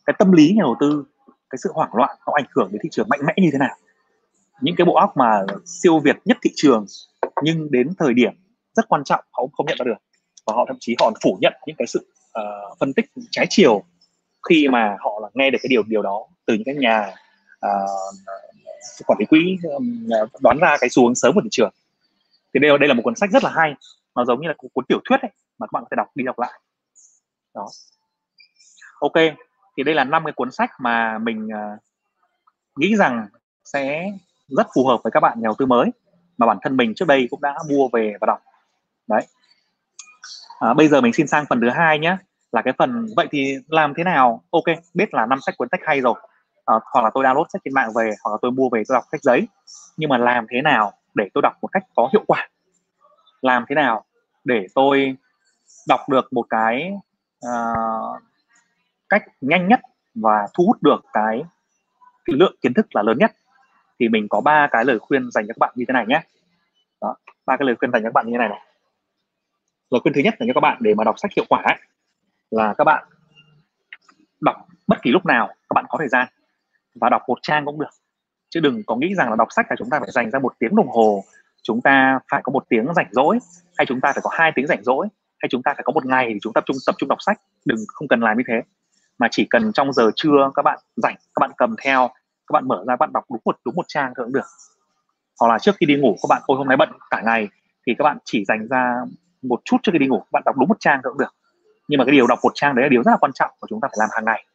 cái 0.05 0.15
tâm 0.19 0.31
lý 0.31 0.53
nhà 0.55 0.61
đầu 0.61 0.75
tư 0.79 1.05
cái 1.49 1.57
sự 1.63 1.71
hoảng 1.73 1.89
loạn 1.93 2.15
nó 2.27 2.33
ảnh 2.33 2.45
hưởng 2.55 2.71
đến 2.71 2.79
thị 2.83 2.89
trường 2.91 3.07
mạnh 3.09 3.19
mẽ 3.25 3.33
như 3.37 3.49
thế 3.51 3.57
nào. 3.57 3.75
Những 4.61 4.75
cái 4.75 4.85
bộ 4.85 4.95
óc 4.95 5.17
mà 5.17 5.45
siêu 5.65 5.99
việt 5.99 6.15
nhất 6.25 6.37
thị 6.41 6.51
trường 6.55 6.85
nhưng 7.41 7.71
đến 7.71 7.93
thời 7.99 8.13
điểm 8.13 8.31
rất 8.75 8.85
quan 8.89 9.03
trọng 9.03 9.25
họ 9.31 9.41
cũng 9.43 9.51
không 9.51 9.65
nhận 9.65 9.77
ra 9.79 9.83
được 9.83 9.97
và 10.45 10.53
họ 10.53 10.65
thậm 10.67 10.77
chí 10.79 10.95
họ 10.99 11.11
phủ 11.23 11.37
nhận 11.41 11.53
những 11.67 11.75
cái 11.75 11.87
sự 11.87 12.07
uh, 12.39 12.77
phân 12.79 12.93
tích 12.93 13.05
trái 13.31 13.45
chiều 13.49 13.83
khi 14.49 14.67
mà 14.67 14.97
họ 14.99 15.19
là 15.21 15.29
nghe 15.33 15.49
được 15.49 15.57
cái 15.61 15.67
điều 15.69 15.83
điều 15.87 16.01
đó 16.01 16.27
từ 16.45 16.53
những 16.53 16.63
cái 16.65 16.75
nhà 16.75 17.13
uh, 17.65 18.15
quản 19.05 19.19
lý 19.19 19.25
quỹ 19.25 19.57
ờ, 20.11 20.27
đoán 20.39 20.57
ra 20.61 20.77
cái 20.81 20.89
xu 20.89 21.03
hướng 21.03 21.15
sớm 21.15 21.35
của 21.35 21.41
thị 21.43 21.49
trường. 21.51 21.73
Thì 22.53 22.59
đây 22.59 22.77
đây 22.77 22.87
là 22.87 22.93
một 22.93 23.01
cuốn 23.03 23.15
sách 23.15 23.31
rất 23.31 23.43
là 23.43 23.49
hay 23.49 23.75
nó 24.15 24.25
giống 24.25 24.41
như 24.41 24.47
là 24.47 24.53
cuốn 24.73 24.85
tiểu 24.85 24.99
thuyết 25.05 25.21
ấy 25.21 25.31
mà 25.59 25.67
các 25.67 25.71
bạn 25.71 25.83
có 25.83 25.87
thể 25.91 25.95
đọc 25.95 26.07
đi 26.15 26.23
đọc 26.23 26.39
lại. 26.39 26.59
Đó. 27.53 27.67
Ok 28.99 29.13
thì 29.77 29.83
đây 29.83 29.95
là 29.95 30.03
năm 30.03 30.23
cái 30.25 30.33
cuốn 30.33 30.51
sách 30.51 30.71
mà 30.79 31.17
mình 31.17 31.47
uh, 31.47 31.79
nghĩ 32.75 32.95
rằng 32.95 33.27
sẽ 33.63 34.11
rất 34.47 34.67
phù 34.75 34.87
hợp 34.87 34.99
với 35.03 35.11
các 35.11 35.19
bạn 35.19 35.37
nhà 35.37 35.47
đầu 35.47 35.55
tư 35.57 35.65
mới 35.65 35.89
mà 36.37 36.47
bản 36.47 36.57
thân 36.61 36.77
mình 36.77 36.93
trước 36.95 37.07
đây 37.07 37.27
cũng 37.31 37.41
đã 37.41 37.55
mua 37.69 37.87
về 37.93 38.13
và 38.21 38.25
đọc. 38.25 38.39
Đấy. 39.07 39.21
À, 40.59 40.73
bây 40.73 40.87
giờ 40.87 41.01
mình 41.01 41.13
xin 41.13 41.27
sang 41.27 41.45
phần 41.49 41.61
thứ 41.61 41.69
hai 41.69 41.99
nhé 41.99 42.17
là 42.51 42.61
cái 42.61 42.73
phần 42.77 43.07
vậy 43.15 43.27
thì 43.31 43.57
làm 43.67 43.93
thế 43.93 44.03
nào? 44.03 44.43
Ok 44.51 44.63
biết 44.93 45.13
là 45.13 45.25
năm 45.25 45.39
sách 45.41 45.57
cuốn 45.57 45.67
sách 45.71 45.81
hay 45.83 46.01
rồi 46.01 46.15
uh, 46.75 46.83
hoặc 46.93 47.01
là 47.01 47.09
tôi 47.13 47.23
download 47.23 47.45
sách 47.53 47.61
trên 47.65 47.73
mạng 47.73 47.89
về 47.95 48.11
hoặc 48.23 48.31
là 48.31 48.37
tôi 48.41 48.51
mua 48.51 48.69
về 48.69 48.83
tôi 48.87 48.95
đọc 48.95 49.03
sách 49.11 49.21
giấy. 49.23 49.47
Nhưng 49.97 50.09
mà 50.09 50.17
làm 50.17 50.45
thế 50.49 50.61
nào 50.61 50.93
để 51.13 51.29
tôi 51.33 51.41
đọc 51.41 51.53
một 51.61 51.67
cách 51.67 51.83
có 51.95 52.09
hiệu 52.13 52.23
quả? 52.27 52.49
Làm 53.41 53.65
thế 53.69 53.75
nào 53.75 54.03
để 54.43 54.67
tôi 54.75 55.17
đọc 55.87 56.09
được 56.09 56.33
một 56.33 56.45
cái 56.49 56.91
uh, 57.47 58.21
cách 59.09 59.23
nhanh 59.41 59.67
nhất 59.67 59.79
và 60.15 60.47
thu 60.53 60.65
hút 60.65 60.77
được 60.83 61.05
cái, 61.13 61.43
cái 62.25 62.35
lượng 62.35 62.55
kiến 62.61 62.73
thức 62.73 62.95
là 62.95 63.01
lớn 63.01 63.17
nhất? 63.17 63.35
Thì 63.99 64.09
mình 64.09 64.27
có 64.29 64.41
ba 64.41 64.67
cái 64.71 64.85
lời 64.85 64.99
khuyên 64.99 65.31
dành 65.31 65.47
cho 65.47 65.53
các 65.53 65.59
bạn 65.59 65.73
như 65.75 65.85
thế 65.87 65.93
này 65.93 66.05
nhé. 66.07 66.21
Ba 67.45 67.57
cái 67.57 67.65
lời 67.65 67.75
khuyên 67.75 67.91
dành 67.91 68.03
cho 68.03 68.07
các 68.09 68.13
bạn 68.13 68.25
như 68.25 68.31
thế 68.31 68.37
này 68.37 68.49
này. 68.49 68.59
Lời 69.89 69.99
khuyên 70.01 70.13
thứ 70.13 70.21
nhất 70.21 70.33
dành 70.39 70.47
cho 70.47 70.53
các 70.53 70.61
bạn 70.61 70.77
để 70.79 70.93
mà 70.93 71.03
đọc 71.03 71.19
sách 71.19 71.31
hiệu 71.35 71.45
quả 71.49 71.61
ấy, 71.63 71.77
là 72.51 72.73
các 72.77 72.83
bạn 72.83 73.05
đọc 74.41 74.55
bất 74.87 75.01
kỳ 75.01 75.11
lúc 75.11 75.25
nào 75.25 75.47
các 75.47 75.73
bạn 75.75 75.85
có 75.89 75.97
thời 75.97 76.07
gian 76.07 76.27
và 76.95 77.09
đọc 77.09 77.21
một 77.27 77.39
trang 77.41 77.65
cũng 77.65 77.79
được. 77.79 77.89
Chứ 78.49 78.59
đừng 78.59 78.83
có 78.87 78.95
nghĩ 78.95 79.15
rằng 79.15 79.29
là 79.29 79.35
đọc 79.35 79.47
sách 79.51 79.65
là 79.69 79.75
chúng 79.79 79.89
ta 79.89 79.99
phải 79.99 80.11
dành 80.11 80.31
ra 80.31 80.39
một 80.39 80.53
tiếng 80.59 80.75
đồng 80.75 80.87
hồ, 80.87 81.23
chúng 81.63 81.81
ta 81.81 82.19
phải 82.31 82.41
có 82.43 82.51
một 82.51 82.65
tiếng 82.69 82.93
rảnh 82.95 83.07
rỗi, 83.11 83.39
hay 83.77 83.85
chúng 83.85 84.01
ta 84.01 84.11
phải 84.13 84.21
có 84.23 84.29
hai 84.33 84.51
tiếng 84.55 84.67
rảnh 84.67 84.83
rỗi, 84.83 85.07
hay 85.37 85.49
chúng 85.49 85.63
ta 85.63 85.73
phải 85.73 85.83
có 85.83 85.93
một 85.93 86.05
ngày 86.05 86.29
thì 86.33 86.39
chúng 86.41 86.53
tập 86.53 86.63
trung 86.67 86.77
tập 86.87 86.95
trung 86.97 87.09
đọc 87.09 87.17
sách. 87.21 87.41
Đừng, 87.65 87.77
không 87.87 88.07
cần 88.07 88.19
làm 88.19 88.37
như 88.37 88.43
thế. 88.47 88.61
Mà 89.17 89.27
chỉ 89.31 89.47
cần 89.49 89.73
trong 89.73 89.93
giờ 89.93 90.11
trưa 90.15 90.51
các 90.55 90.61
bạn 90.61 90.79
rảnh, 90.95 91.15
các 91.15 91.39
bạn 91.39 91.51
cầm 91.57 91.75
theo, 91.83 92.07
các 92.47 92.53
bạn 92.53 92.67
mở 92.67 92.83
ra 92.87 92.91
các 92.91 92.99
bạn 92.99 93.13
đọc 93.13 93.23
đúng 93.29 93.41
một 93.45 93.57
đúng 93.65 93.75
một 93.75 93.85
trang 93.87 94.13
thôi 94.15 94.25
cũng 94.25 94.33
được. 94.33 94.45
Hoặc 95.39 95.47
là 95.47 95.59
trước 95.59 95.75
khi 95.79 95.85
đi 95.85 95.95
ngủ 95.95 96.15
các 96.23 96.27
bạn, 96.29 96.41
ôi, 96.45 96.57
hôm 96.57 96.67
nay 96.67 96.77
bận 96.77 96.89
cả 97.09 97.21
ngày. 97.21 97.47
Thì 97.87 97.93
các 97.97 98.03
bạn 98.03 98.17
chỉ 98.25 98.45
dành 98.45 98.67
ra 98.67 98.95
một 99.41 99.61
chút 99.65 99.77
trước 99.83 99.91
khi 99.93 99.99
đi 99.99 100.07
ngủ, 100.07 100.19
các 100.19 100.31
bạn 100.31 100.43
đọc 100.45 100.57
đúng 100.57 100.69
một 100.69 100.77
trang 100.79 100.99
thôi 101.03 101.13
cũng 101.13 101.19
được. 101.19 101.35
Nhưng 101.87 101.97
mà 101.97 102.05
cái 102.05 102.11
điều 102.11 102.27
đọc 102.27 102.39
một 102.43 102.51
trang 102.55 102.75
đấy 102.75 102.83
là 102.83 102.89
điều 102.89 103.03
rất 103.03 103.11
là 103.11 103.17
quan 103.17 103.31
trọng 103.33 103.51
và 103.61 103.65
chúng 103.69 103.81
ta 103.81 103.87
phải 103.87 103.97
làm 103.99 104.09
hàng 104.11 104.25
ngày. 104.25 104.45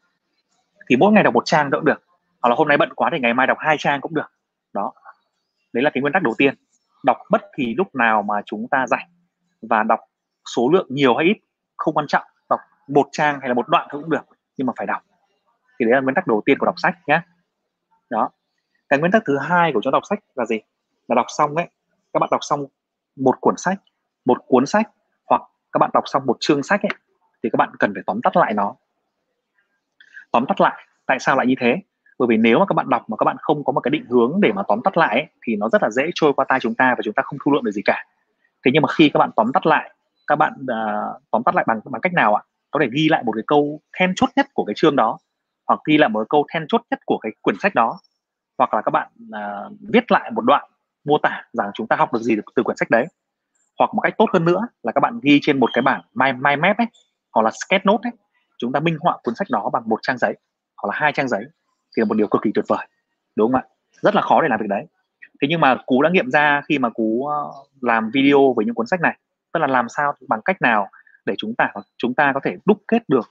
Thì 0.88 0.97
mỗi 0.97 1.12
ngày 1.12 1.23
đọc 1.23 1.35
một 1.35 1.42
trang 1.47 1.70
cũng 1.70 1.85
được 1.85 2.02
hoặc 2.42 2.50
là 2.50 2.54
hôm 2.56 2.68
nay 2.68 2.76
bận 2.76 2.94
quá 2.94 3.11
thì 3.12 3.18
ngày 3.18 3.35
mai 3.35 3.47
đọc 3.47 3.59
hai 3.61 3.76
trang 3.78 4.00
cũng 4.00 4.14
được. 4.14 4.32
Đó. 4.73 4.92
Đấy 5.73 5.82
là 5.82 5.90
cái 5.90 6.00
nguyên 6.00 6.12
tắc 6.12 6.23
đầu 6.23 6.35
tiên. 6.38 6.54
Đọc 7.04 7.16
bất 7.30 7.42
kỳ 7.56 7.75
lúc 7.75 7.94
nào 7.94 8.23
mà 8.23 8.35
chúng 8.47 8.66
ta 8.70 8.87
rảnh. 8.87 9.09
Và 9.62 9.82
đọc 9.82 10.00
số 10.56 10.68
lượng 10.73 10.87
nhiều 10.90 11.16
hay 11.16 11.26
ít 11.26 11.37
không 11.76 11.94
quan 11.94 12.06
trọng. 12.06 12.25
Đọc 12.50 12.61
một 12.88 13.09
trang 13.12 13.40
hay 13.40 13.49
là 13.49 13.54
một 13.54 13.68
đoạn 13.68 13.88
thôi 13.90 14.00
cũng 14.02 14.11
được, 14.11 14.25
nhưng 14.56 14.66
mà 14.66 14.73
phải 14.76 14.87
đọc. 14.87 15.02
Thì 15.78 15.87
đấy 15.87 15.94
là 15.94 16.00
nguyên 16.00 16.14
tắc 16.14 16.26
đầu 16.26 16.42
tiên 16.44 16.59
của 16.59 16.66
đọc 16.66 16.75
sách 16.78 16.94
nhé 17.06 17.20
đó. 18.11 18.30
Cái 18.88 18.99
nguyên 18.99 19.12
tắc 19.12 19.23
thứ 19.26 19.38
hai 19.38 19.73
của 19.73 19.80
cho 19.82 19.90
đọc 19.90 20.02
sách 20.09 20.18
là 20.35 20.44
gì? 20.44 20.61
Là 21.09 21.14
đọc 21.14 21.26
xong 21.28 21.54
ấy, 21.54 21.68
các 22.12 22.20
bạn 22.20 22.28
đọc 22.30 22.40
xong 22.42 22.66
một 23.16 23.37
cuốn 23.40 23.54
sách, 23.56 23.78
một 24.25 24.38
cuốn 24.47 24.66
sách 24.66 24.90
hoặc 25.26 25.42
các 25.73 25.78
bạn 25.78 25.90
đọc 25.94 26.04
xong 26.06 26.26
một 26.26 26.37
chương 26.40 26.62
sách 26.62 26.82
ấy, 26.82 26.99
thì 27.42 27.50
các 27.52 27.56
bạn 27.56 27.70
cần 27.78 27.94
phải 27.94 28.02
tóm 28.06 28.20
tắt 28.23 28.37
lại 28.37 28.54
nó. 28.54 28.75
Tóm 30.32 30.47
tắt 30.49 30.61
lại, 30.61 30.87
tại 31.06 31.18
sao 31.20 31.37
lại 31.37 31.47
như 31.47 31.54
thế? 31.61 31.76
Bởi 32.21 32.27
vì 32.27 32.37
nếu 32.37 32.59
mà 32.59 32.67
các 32.67 32.75
bạn 32.75 32.89
đọc 32.89 33.11
mà 33.11 33.17
các 33.17 33.25
bạn 33.25 33.37
không 33.41 33.65
có 33.65 33.73
một 33.73 33.81
cái 33.81 33.91
định 33.91 34.05
hướng 34.05 34.41
để 34.41 34.53
mà 34.53 34.62
tóm 34.69 34.81
tắt 34.85 34.97
lại 34.97 35.15
ấy, 35.15 35.27
thì 35.47 35.57
nó 35.57 35.69
rất 35.69 35.83
là 35.83 35.91
dễ 35.91 36.11
trôi 36.15 36.33
qua 36.33 36.45
tai 36.49 36.61
chúng 36.61 36.75
ta 36.75 36.95
và 36.97 37.03
chúng 37.05 37.15
ta 37.15 37.23
không 37.23 37.39
thu 37.45 37.53
lượm 37.53 37.65
được 37.65 37.71
gì 37.71 37.83
cả. 37.85 38.05
Thế 38.65 38.71
nhưng 38.75 38.83
mà 38.83 38.89
khi 38.95 39.09
các 39.09 39.19
bạn 39.19 39.31
tóm 39.37 39.53
tắt 39.53 39.67
lại 39.67 39.95
các 40.27 40.37
bạn 40.37 40.53
uh, 40.62 41.23
tóm 41.31 41.43
tắt 41.43 41.55
lại 41.55 41.65
bằng 41.69 41.81
bằng 41.85 42.00
cách 42.00 42.12
nào 42.12 42.35
ạ? 42.35 42.43
Có 42.71 42.81
thể 42.81 42.89
ghi 42.93 43.09
lại 43.09 43.23
một 43.23 43.33
cái 43.33 43.43
câu 43.47 43.81
then 43.99 44.12
chốt 44.17 44.29
nhất 44.37 44.47
của 44.55 44.65
cái 44.65 44.75
chương 44.77 44.97
đó 44.97 45.19
hoặc 45.69 45.81
ghi 45.87 45.99
lại 45.99 46.09
một 46.09 46.27
câu 46.29 46.47
then 46.53 46.67
chốt 46.69 46.83
nhất 46.91 47.00
của 47.07 47.19
cái 47.19 47.33
quyển 47.43 47.57
sách 47.61 47.75
đó 47.75 47.99
hoặc 48.59 48.75
là 48.75 48.83
các 48.83 48.91
bạn 48.91 49.09
uh, 49.29 49.73
viết 49.93 50.12
lại 50.12 50.31
một 50.31 50.43
đoạn 50.45 50.65
mô 51.05 51.19
tả 51.23 51.45
rằng 51.53 51.71
chúng 51.75 51.87
ta 51.87 51.97
học 51.97 52.12
được 52.12 52.23
gì 52.23 52.37
được 52.37 52.43
từ 52.55 52.62
quyển 52.62 52.77
sách 52.77 52.91
đấy. 52.91 53.07
Hoặc 53.79 53.95
một 53.95 54.00
cách 54.00 54.15
tốt 54.19 54.27
hơn 54.33 54.45
nữa 54.45 54.61
là 54.83 54.93
các 54.93 55.00
bạn 55.00 55.21
ghi 55.23 55.39
trên 55.43 55.61
một 55.61 55.71
cái 55.73 55.83
bảng 55.83 56.03
mind, 56.15 56.45
mind 56.45 56.61
map 56.61 56.79
ấy 56.79 56.87
hoặc 57.35 57.43
là 57.43 57.50
sketch 57.50 57.87
note 57.87 58.09
ấy 58.09 58.12
chúng 58.59 58.73
ta 58.73 58.81
minh 58.81 58.97
họa 59.00 59.19
cuốn 59.23 59.35
sách 59.35 59.49
đó 59.50 59.71
bằng 59.73 59.83
một 59.87 59.99
trang 60.03 60.19
giấy 60.19 60.35
hoặc 60.83 60.89
là 60.89 61.00
hai 61.00 61.12
trang 61.12 61.29
giấy 61.29 61.45
thì 62.00 62.02
là 62.02 62.09
một 62.09 62.14
điều 62.14 62.26
cực 62.26 62.42
kỳ 62.42 62.50
tuyệt 62.54 62.64
vời, 62.69 62.87
đúng 63.37 63.52
không 63.52 63.61
ạ? 63.61 63.64
Rất 64.02 64.14
là 64.14 64.23
khó 64.23 64.42
để 64.42 64.49
làm 64.49 64.61
việc 64.61 64.69
đấy. 64.69 64.87
Thế 65.42 65.49
nhưng 65.50 65.61
mà 65.61 65.76
cú 65.87 66.02
đã 66.02 66.11
nghiệm 66.11 66.30
ra 66.30 66.62
khi 66.69 66.78
mà 66.78 66.90
cú 66.90 67.26
ờ, 67.26 67.52
làm 67.80 68.11
video 68.14 68.52
với 68.57 68.64
những 68.64 68.75
cuốn 68.75 68.87
sách 68.87 69.00
này, 69.00 69.19
tức 69.52 69.61
là 69.61 69.66
làm 69.66 69.88
sao, 69.88 70.12
bằng 70.28 70.40
cách 70.45 70.62
nào 70.62 70.88
để 71.26 71.35
chúng 71.38 71.54
ta 71.54 71.73
chúng 71.99 72.14
ta 72.14 72.33
có 72.35 72.40
thể 72.45 72.57
đúc 72.64 72.78
kết 72.88 73.09
được 73.09 73.30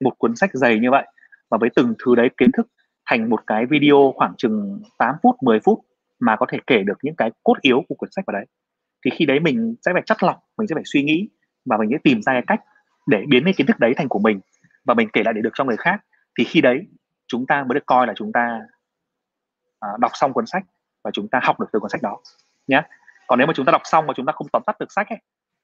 một 0.00 0.18
cuốn 0.18 0.36
sách 0.36 0.50
dày 0.52 0.78
như 0.78 0.90
vậy 0.90 1.06
và 1.50 1.58
với 1.60 1.70
từng 1.76 1.94
thứ 2.04 2.14
đấy 2.14 2.28
kiến 2.36 2.52
thức 2.52 2.66
thành 3.06 3.30
một 3.30 3.46
cái 3.46 3.66
video 3.66 4.12
khoảng 4.16 4.34
chừng 4.38 4.82
8 4.98 5.14
phút 5.22 5.36
10 5.42 5.60
phút 5.60 5.80
mà 6.20 6.36
có 6.36 6.46
thể 6.48 6.58
kể 6.66 6.82
được 6.82 6.98
những 7.02 7.14
cái 7.16 7.30
cốt 7.42 7.54
yếu 7.60 7.82
của 7.88 7.94
cuốn 7.94 8.08
sách 8.12 8.24
vào 8.26 8.32
đấy. 8.32 8.46
Thì 9.04 9.10
khi 9.14 9.24
đấy 9.24 9.40
mình 9.40 9.74
sẽ 9.86 9.92
phải 9.92 10.02
chắt 10.06 10.22
lọc, 10.22 10.36
mình 10.58 10.68
sẽ 10.68 10.74
phải 10.74 10.84
suy 10.86 11.02
nghĩ 11.02 11.28
và 11.64 11.76
mình 11.76 11.88
sẽ 11.92 11.98
tìm 12.04 12.22
ra 12.22 12.32
cái 12.32 12.42
cách 12.46 12.60
để 13.06 13.24
biến 13.28 13.44
cái 13.44 13.52
kiến 13.56 13.66
thức 13.66 13.78
đấy 13.78 13.94
thành 13.96 14.08
của 14.08 14.18
mình 14.18 14.40
và 14.84 14.94
mình 14.94 15.08
kể 15.12 15.22
lại 15.24 15.34
để 15.34 15.40
được 15.40 15.50
cho 15.54 15.64
người 15.64 15.76
khác. 15.76 16.00
Thì 16.38 16.44
khi 16.44 16.60
đấy 16.60 16.86
chúng 17.30 17.46
ta 17.46 17.64
mới 17.64 17.74
được 17.74 17.86
coi 17.86 18.06
là 18.06 18.12
chúng 18.16 18.32
ta 18.32 18.60
à, 19.80 19.88
đọc 19.98 20.10
xong 20.14 20.32
cuốn 20.32 20.46
sách 20.46 20.62
và 21.04 21.10
chúng 21.10 21.28
ta 21.28 21.40
học 21.42 21.60
được 21.60 21.66
từ 21.72 21.80
cuốn 21.80 21.90
sách 21.90 22.02
đó 22.02 22.18
nhé 22.66 22.82
còn 23.26 23.38
nếu 23.38 23.46
mà 23.46 23.52
chúng 23.56 23.66
ta 23.66 23.72
đọc 23.72 23.82
xong 23.84 24.06
mà 24.06 24.14
chúng 24.16 24.26
ta 24.26 24.32
không 24.32 24.48
tóm 24.52 24.62
tắt 24.66 24.78
được 24.80 24.92
sách 24.92 25.08
ấy 25.08 25.18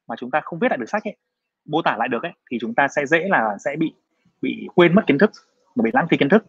mà 0.08 0.16
chúng 0.18 0.30
ta 0.30 0.40
không 0.44 0.58
viết 0.58 0.68
lại 0.70 0.78
được 0.78 0.88
sách 0.88 1.04
ấy 1.04 1.16
mô 1.64 1.82
tả 1.82 1.96
lại 1.98 2.08
được 2.08 2.22
ấy 2.22 2.32
thì 2.50 2.58
chúng 2.60 2.74
ta 2.74 2.88
sẽ 2.88 3.06
dễ 3.06 3.28
là 3.28 3.56
sẽ 3.64 3.76
bị 3.78 3.94
bị 4.42 4.68
quên 4.74 4.94
mất 4.94 5.02
kiến 5.06 5.18
thức 5.18 5.30
mà 5.74 5.82
bị 5.82 5.90
lãng 5.94 6.06
phí 6.10 6.16
kiến 6.16 6.28
thức 6.28 6.46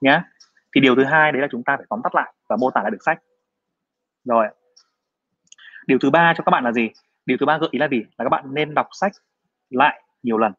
nhé 0.00 0.22
thì 0.74 0.80
điều 0.80 0.94
thứ 0.96 1.04
hai 1.04 1.32
đấy 1.32 1.42
là 1.42 1.48
chúng 1.50 1.64
ta 1.64 1.76
phải 1.76 1.86
tóm 1.90 2.00
tắt 2.04 2.14
lại 2.14 2.34
và 2.48 2.56
mô 2.56 2.70
tả 2.70 2.82
lại 2.82 2.90
được 2.90 3.02
sách. 3.04 3.22
Rồi. 4.24 4.46
Điều 5.86 5.98
thứ 5.98 6.10
ba 6.10 6.34
cho 6.36 6.44
các 6.44 6.50
bạn 6.50 6.64
là 6.64 6.72
gì? 6.72 6.90
Điều 7.26 7.36
thứ 7.40 7.46
ba 7.46 7.58
gợi 7.58 7.68
ý 7.72 7.78
là 7.78 7.88
gì? 7.88 8.02
Là 8.18 8.24
các 8.24 8.28
bạn 8.28 8.54
nên 8.54 8.74
đọc 8.74 8.88
sách 8.92 9.12
lại 9.70 10.02
nhiều 10.22 10.38
lần. 10.38 10.52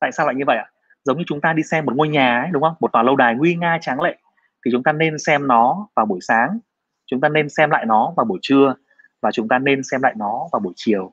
Tại 0.00 0.12
sao 0.12 0.26
lại 0.26 0.34
như 0.34 0.44
vậy 0.46 0.56
ạ? 0.56 0.71
Giống 1.04 1.18
như 1.18 1.24
chúng 1.26 1.40
ta 1.40 1.52
đi 1.52 1.62
xem 1.62 1.84
một 1.84 1.96
ngôi 1.96 2.08
nhà 2.08 2.40
ấy, 2.40 2.48
đúng 2.52 2.62
không? 2.62 2.74
Một 2.80 2.92
tòa 2.92 3.02
lâu 3.02 3.16
đài 3.16 3.34
nguy 3.34 3.54
nga 3.54 3.78
tráng 3.80 4.00
lệ. 4.00 4.16
Thì 4.64 4.70
chúng 4.72 4.82
ta 4.82 4.92
nên 4.92 5.18
xem 5.18 5.46
nó 5.46 5.88
vào 5.96 6.06
buổi 6.06 6.20
sáng. 6.22 6.58
Chúng 7.06 7.20
ta 7.20 7.28
nên 7.28 7.48
xem 7.48 7.70
lại 7.70 7.86
nó 7.86 8.12
vào 8.16 8.24
buổi 8.24 8.38
trưa. 8.42 8.74
Và 9.22 9.30
chúng 9.30 9.48
ta 9.48 9.58
nên 9.58 9.82
xem 9.82 10.02
lại 10.02 10.14
nó 10.16 10.48
vào 10.52 10.60
buổi 10.60 10.72
chiều. 10.76 11.12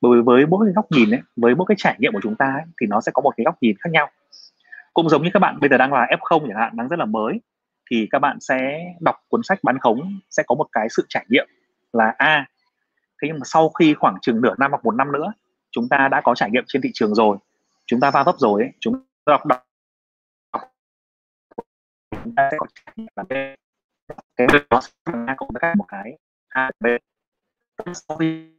Bởi 0.00 0.12
vì 0.16 0.22
với 0.22 0.46
mỗi 0.46 0.66
cái 0.66 0.72
góc 0.74 0.86
nhìn 0.90 1.10
ấy 1.10 1.20
với 1.36 1.54
mỗi 1.54 1.66
cái 1.68 1.74
trải 1.78 1.96
nghiệm 1.98 2.12
của 2.12 2.20
chúng 2.22 2.36
ta 2.36 2.46
ấy, 2.46 2.62
thì 2.80 2.86
nó 2.86 3.00
sẽ 3.00 3.12
có 3.14 3.22
một 3.22 3.34
cái 3.36 3.44
góc 3.44 3.54
nhìn 3.60 3.76
khác 3.80 3.90
nhau. 3.92 4.10
Cũng 4.94 5.08
giống 5.08 5.22
như 5.22 5.30
các 5.32 5.40
bạn 5.40 5.60
bây 5.60 5.70
giờ 5.70 5.76
đang 5.76 5.92
là 5.92 6.06
f0 6.20 6.48
chẳng 6.48 6.58
hạn 6.58 6.76
đang 6.76 6.88
rất 6.88 6.98
là 6.98 7.04
mới 7.04 7.40
thì 7.90 8.08
các 8.10 8.18
bạn 8.18 8.40
sẽ 8.40 8.84
đọc 9.00 9.16
cuốn 9.28 9.40
sách 9.42 9.58
bán 9.62 9.78
khống 9.78 10.18
sẽ 10.30 10.42
có 10.46 10.54
một 10.54 10.66
cái 10.72 10.88
sự 10.90 11.06
trải 11.08 11.26
nghiệm 11.28 11.48
là 11.92 12.14
a 12.18 12.46
thế 13.22 13.28
nhưng 13.28 13.38
mà 13.38 13.44
sau 13.44 13.68
khi 13.68 13.94
khoảng 13.94 14.14
chừng 14.22 14.40
nửa 14.40 14.54
năm 14.58 14.70
hoặc 14.70 14.84
một 14.84 14.94
năm 14.94 15.12
nữa 15.12 15.32
chúng 15.70 15.88
ta 15.88 16.08
đã 16.08 16.20
có 16.20 16.34
trải 16.34 16.50
nghiệm 16.50 16.64
trên 16.66 16.82
thị 16.82 16.90
trường 16.94 17.14
rồi. 17.14 17.36
Chúng 17.86 18.00
ta 18.00 18.10
va 18.10 18.22
vấp 18.22 18.34
rồi 18.38 18.62
ấy, 18.62 18.70
chúng 18.80 18.94
đọc 19.26 19.46
đọc. 19.46 19.62
Chúng 22.24 22.34
ta 22.34 22.48
sẽ 22.50 22.56
có 22.58 22.66
trải 23.28 23.56
cái 24.36 24.46
đó 24.70 24.80
cũng 25.36 25.48
có 25.60 25.74
một 25.76 25.84
cái 25.88 26.18
a 26.48 26.70
b. 26.80 26.86
Sau 27.94 28.16
khi 28.16 28.50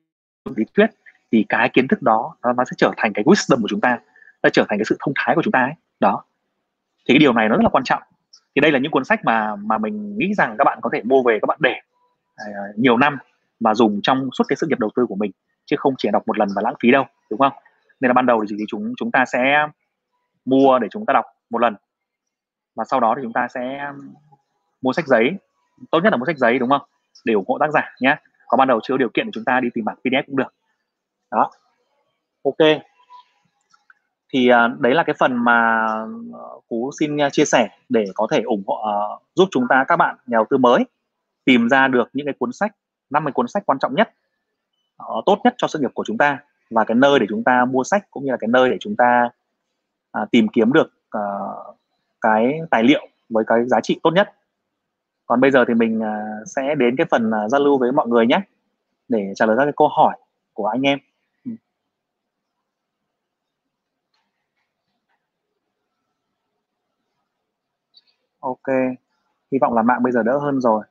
lý 0.56 0.64
thuyết 0.74 0.88
thì 1.32 1.46
cái 1.50 1.70
kiến 1.70 1.88
thức 1.88 2.02
đó 2.02 2.36
nó 2.44 2.64
sẽ 2.66 2.72
trở 2.78 2.92
thành 2.98 3.14
cái 3.14 3.24
wisdom 3.24 3.62
của 3.62 3.68
chúng 3.70 3.82
ta 3.82 4.00
nó 4.44 4.50
trở 4.50 4.66
thành 4.70 4.80
cái 4.80 4.86
sự 4.86 4.98
thông 5.00 5.14
thái 5.16 5.36
của 5.36 5.42
chúng 5.44 5.52
ta 5.52 5.60
ấy. 5.60 5.74
Đó. 6.00 6.24
Thì 6.98 7.14
cái 7.14 7.20
điều 7.20 7.34
này 7.34 7.50
nó 7.50 7.56
rất 7.56 7.64
là 7.64 7.70
quan 7.70 7.84
trọng. 7.84 8.04
Thì 8.56 8.60
đây 8.62 8.72
là 8.72 8.80
những 8.80 8.92
cuốn 8.92 9.06
sách 9.06 9.20
mà 9.24 9.56
mà 9.56 9.78
mình 9.78 10.18
nghĩ 10.18 10.34
rằng 10.34 10.56
các 10.58 10.64
bạn 10.64 10.80
có 10.82 10.90
thể 10.94 11.02
mua 11.04 11.24
về 11.24 11.40
các 11.42 11.46
bạn 11.46 11.58
để 11.62 11.76
uh, 12.42 12.80
nhiều 12.80 12.98
năm 12.98 13.18
và 13.60 13.74
dùng 13.74 14.00
trong 14.04 14.30
suốt 14.34 14.44
cái 14.48 14.56
sự 14.56 14.68
nghiệp 14.68 14.80
đầu 14.80 14.90
tư 14.96 15.06
của 15.10 15.16
mình 15.16 15.32
chứ 15.66 15.76
không 15.80 15.94
chỉ 15.98 16.10
đọc 16.14 16.24
một 16.28 16.40
lần 16.40 16.50
và 16.56 16.62
lãng 16.62 16.76
phí 16.82 16.92
đâu 16.92 17.06
đúng 17.30 17.40
không? 17.40 17.54
Nên 18.00 18.10
là 18.10 18.14
ban 18.14 18.26
đầu 18.26 18.46
thì 18.50 18.66
chúng 18.68 18.94
chúng 18.98 19.12
ta 19.12 19.26
sẽ 19.26 19.68
mua 20.46 20.80
để 20.80 20.88
chúng 20.92 21.06
ta 21.06 21.14
đọc 21.14 21.26
một 21.50 21.62
lần. 21.62 21.76
Và 22.76 22.84
sau 22.86 23.00
đó 23.00 23.14
thì 23.18 23.24
chúng 23.24 23.34
ta 23.34 23.48
sẽ 23.54 23.92
mua 24.82 24.94
sách 24.94 25.08
giấy. 25.08 25.32
Tốt 25.92 26.00
nhất 26.04 26.10
là 26.14 26.18
mua 26.18 26.26
sách 26.26 26.38
giấy 26.38 26.60
đúng 26.60 26.70
không? 26.70 26.82
Để 27.26 27.34
ủng 27.34 27.46
hộ 27.48 27.58
tác 27.60 27.72
giả 27.72 27.96
nhé. 28.00 28.16
Còn 28.48 28.58
ban 28.58 28.68
đầu 28.68 28.80
chưa 28.84 28.98
điều 28.98 29.10
kiện 29.10 29.26
thì 29.26 29.32
chúng 29.34 29.46
ta 29.46 29.60
đi 29.60 29.70
tìm 29.74 29.86
bản 29.86 29.98
pdf 30.04 30.24
cũng 30.28 30.36
được. 30.36 30.54
Đó. 31.32 31.52
Ok. 32.44 32.82
Thì 34.34 34.50
à, 34.50 34.68
đấy 34.80 34.94
là 34.94 35.04
cái 35.04 35.16
phần 35.20 35.44
mà 35.44 35.86
à, 36.34 36.48
cú 36.70 36.92
xin 37.00 37.22
à, 37.22 37.30
chia 37.30 37.46
sẻ 37.46 37.70
để 37.90 38.06
có 38.16 38.28
thể 38.32 38.42
ủng 38.42 38.64
hộ 38.68 38.76
uh, 38.76 39.22
giúp 39.36 39.48
chúng 39.52 39.68
ta 39.70 39.86
các 39.88 39.98
bạn 39.98 40.16
nhà 40.28 40.36
đầu 40.36 40.46
tư 40.50 40.58
mới 40.58 40.86
tìm 41.46 41.70
ra 41.70 41.88
được 41.88 42.10
những 42.14 42.26
cái 42.26 42.34
cuốn 42.40 42.52
sách 42.52 42.72
năm 43.10 43.26
cái 43.26 43.32
cuốn 43.32 43.48
sách 43.48 43.64
quan 43.66 43.80
trọng 43.80 43.96
nhất 43.96 44.14
uh, 45.04 45.26
tốt 45.26 45.40
nhất 45.44 45.54
cho 45.58 45.68
sự 45.68 45.80
nghiệp 45.80 45.92
của 45.94 46.04
chúng 46.04 46.18
ta 46.18 46.40
và 46.70 46.84
cái 46.84 46.96
nơi 46.96 47.20
để 47.20 47.26
chúng 47.30 47.44
ta 47.44 47.66
mua 47.66 47.84
sách 47.84 48.08
cũng 48.12 48.26
như 48.26 48.32
là 48.32 48.38
cái 48.38 48.48
nơi 48.48 48.70
để 48.70 48.78
chúng 48.80 48.96
ta 48.96 49.30
à, 50.12 50.26
tìm 50.32 50.48
kiếm 50.54 50.74
được 50.74 50.92
à, 51.10 51.22
cái 52.22 52.60
tài 52.72 52.84
liệu 52.84 53.08
với 53.30 53.44
cái 53.48 53.66
giá 53.66 53.82
trị 53.84 54.00
tốt 54.04 54.12
nhất. 54.12 54.34
Còn 55.26 55.42
bây 55.42 55.52
giờ 55.52 55.66
thì 55.68 55.74
mình 55.74 56.04
à, 56.04 56.26
sẽ 56.46 56.76
đến 56.76 56.96
cái 56.98 57.08
phần 57.12 57.32
à, 57.32 57.50
giao 57.50 57.62
lưu 57.62 57.78
với 57.78 57.92
mọi 57.92 58.08
người 58.08 58.28
nhé 58.28 58.42
để 59.10 59.34
trả 59.36 59.46
lời 59.46 59.56
các 59.60 59.66
cái 59.66 59.74
câu 59.76 59.88
hỏi 59.88 60.18
của 60.54 60.68
anh 60.68 60.82
em. 60.82 61.00
Ừ. 61.46 61.52
Ok 68.40 68.76
hy 69.52 69.58
vọng 69.62 69.74
là 69.74 69.82
mạng 69.82 70.04
bây 70.04 70.12
giờ 70.12 70.24
đỡ 70.24 70.38
hơn 70.38 70.62
rồi. 70.62 70.84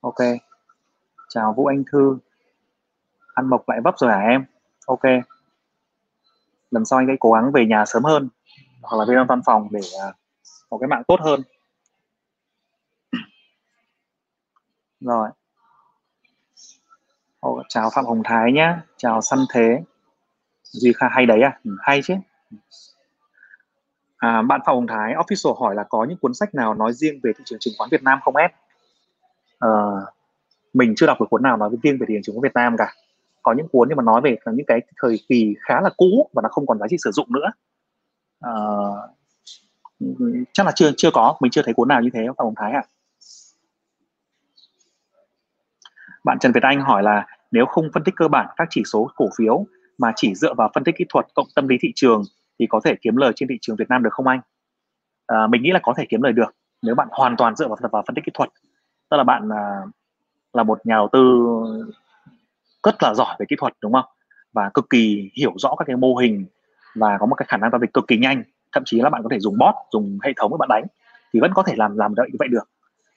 Ok 0.00 0.18
chào 1.28 1.52
vũ 1.52 1.66
anh 1.66 1.84
thư. 1.92 2.18
Ăn 3.34 3.50
mộc 3.50 3.68
lại 3.68 3.80
vấp 3.84 3.94
rồi 3.98 4.10
hả 4.10 4.18
em? 4.18 4.44
Ok 4.86 5.02
lần 6.70 6.84
sau 6.84 6.98
anh 6.98 7.06
hãy 7.06 7.16
cố 7.20 7.32
gắng 7.32 7.52
về 7.52 7.66
nhà 7.66 7.84
sớm 7.86 8.04
hơn 8.04 8.28
hoặc 8.82 8.98
là 8.98 9.04
về 9.08 9.24
văn 9.28 9.40
phòng 9.46 9.68
để 9.70 9.80
uh, 9.80 10.14
có 10.70 10.78
cái 10.78 10.88
mạng 10.88 11.02
tốt 11.08 11.20
hơn. 11.20 11.42
Rồi. 15.00 15.28
Ồ, 17.40 17.62
chào 17.68 17.90
phạm 17.94 18.04
hồng 18.04 18.22
thái 18.24 18.52
nhé 18.52 18.76
chào 18.96 19.20
săn 19.20 19.38
thế. 19.52 19.82
Gì 20.62 20.92
kha 20.92 21.08
hay 21.08 21.26
đấy 21.26 21.42
à? 21.42 21.60
Ừ, 21.64 21.70
hay 21.80 22.00
chứ. 22.04 22.14
À, 24.16 24.42
bạn 24.42 24.60
Phạm 24.66 24.74
Hồng 24.74 24.86
Thái 24.86 25.14
official 25.14 25.54
hỏi 25.54 25.74
là 25.74 25.84
có 25.88 26.04
những 26.04 26.18
cuốn 26.18 26.34
sách 26.34 26.54
nào 26.54 26.74
nói 26.74 26.92
riêng 26.92 27.20
về 27.22 27.32
thị 27.38 27.44
trường 27.46 27.58
chứng 27.58 27.74
khoán 27.78 27.90
Việt 27.90 28.02
Nam 28.02 28.18
không 28.22 28.36
em? 28.36 28.50
à, 29.58 29.68
ờ, 29.68 30.06
mình 30.72 30.94
chưa 30.96 31.06
đọc 31.06 31.20
được 31.20 31.26
cuốn 31.30 31.42
nào 31.42 31.56
nói 31.56 31.70
riêng 31.82 31.98
về 32.00 32.06
thị 32.08 32.14
trường 32.14 32.22
chứng 32.22 32.34
khoán 32.34 32.42
Việt 32.42 32.54
Nam 32.54 32.76
cả. 32.78 32.92
Có 33.46 33.52
những 33.52 33.68
cuốn 33.68 33.88
nhưng 33.88 33.96
mà 33.96 34.02
nói 34.02 34.20
về 34.20 34.36
những 34.52 34.66
cái 34.66 34.80
thời 35.02 35.18
kỳ 35.28 35.54
khá 35.60 35.80
là 35.80 35.90
cũ 35.96 36.30
và 36.32 36.42
nó 36.42 36.48
không 36.52 36.66
còn 36.66 36.78
giá 36.78 36.86
trị 36.90 36.96
sử 37.04 37.10
dụng 37.10 37.32
nữa. 37.32 37.50
à, 38.40 38.52
chắc 40.52 40.66
là 40.66 40.72
chưa 40.74 40.90
chưa 40.96 41.10
có, 41.10 41.36
mình 41.40 41.50
chưa 41.50 41.62
thấy 41.62 41.74
cuốn 41.74 41.88
nào 41.88 42.02
như 42.02 42.10
thế 42.14 42.26
Phạm 42.26 42.44
Hồng 42.44 42.54
Thái 42.56 42.72
ạ. 42.72 42.82
À. 42.84 42.88
Bạn 46.24 46.38
Trần 46.38 46.52
Việt 46.52 46.62
Anh 46.62 46.80
hỏi 46.80 47.02
là 47.02 47.26
nếu 47.50 47.66
không 47.66 47.88
phân 47.94 48.04
tích 48.04 48.14
cơ 48.16 48.28
bản 48.28 48.46
các 48.56 48.68
chỉ 48.70 48.82
số 48.92 49.10
cổ 49.16 49.28
phiếu 49.38 49.66
mà 49.98 50.12
chỉ 50.16 50.34
dựa 50.34 50.54
vào 50.54 50.70
phân 50.74 50.84
tích 50.84 50.94
kỹ 50.98 51.04
thuật 51.08 51.26
cộng 51.34 51.46
tâm 51.54 51.68
lý 51.68 51.76
thị 51.80 51.92
trường 51.94 52.22
thì 52.58 52.66
có 52.70 52.80
thể 52.84 52.94
kiếm 53.02 53.16
lời 53.16 53.32
trên 53.36 53.48
thị 53.48 53.58
trường 53.60 53.76
Việt 53.76 53.88
Nam 53.88 54.02
được 54.02 54.12
không 54.12 54.26
anh? 54.26 54.40
À, 55.26 55.46
mình 55.46 55.62
nghĩ 55.62 55.70
là 55.70 55.80
có 55.82 55.94
thể 55.96 56.06
kiếm 56.08 56.22
lời 56.22 56.32
được 56.32 56.54
nếu 56.82 56.94
bạn 56.94 57.08
hoàn 57.10 57.36
toàn 57.36 57.56
dựa 57.56 57.68
vào, 57.68 57.78
vào 57.92 58.02
phân 58.06 58.14
tích 58.14 58.24
kỹ 58.24 58.32
thuật. 58.34 58.50
Tức 59.10 59.16
là 59.16 59.24
bạn 59.24 59.48
à, 59.52 59.82
là 60.52 60.62
một 60.62 60.86
nhà 60.86 60.94
đầu 60.94 61.08
tư 61.12 61.46
rất 62.86 63.02
là 63.02 63.14
giỏi 63.14 63.36
về 63.38 63.46
kỹ 63.48 63.56
thuật 63.58 63.72
đúng 63.82 63.92
không? 63.92 64.04
Và 64.52 64.70
cực 64.74 64.90
kỳ 64.90 65.30
hiểu 65.36 65.52
rõ 65.58 65.74
các 65.78 65.84
cái 65.84 65.96
mô 65.96 66.16
hình 66.16 66.46
và 66.94 67.18
có 67.20 67.26
một 67.26 67.34
cái 67.34 67.46
khả 67.48 67.56
năng 67.56 67.70
giao 67.70 67.80
dịch 67.80 67.92
cực 67.92 68.06
kỳ 68.08 68.16
nhanh. 68.16 68.42
Thậm 68.72 68.82
chí 68.86 69.00
là 69.00 69.10
bạn 69.10 69.22
có 69.22 69.28
thể 69.32 69.38
dùng 69.40 69.58
bot, 69.58 69.74
dùng 69.92 70.18
hệ 70.22 70.32
thống 70.36 70.50
để 70.50 70.56
bạn 70.58 70.68
đánh 70.68 70.84
thì 71.32 71.40
vẫn 71.40 71.52
có 71.54 71.62
thể 71.62 71.74
làm 71.76 71.96
làm 71.96 72.14
vậy 72.16 72.28
vậy 72.38 72.48
được. 72.48 72.68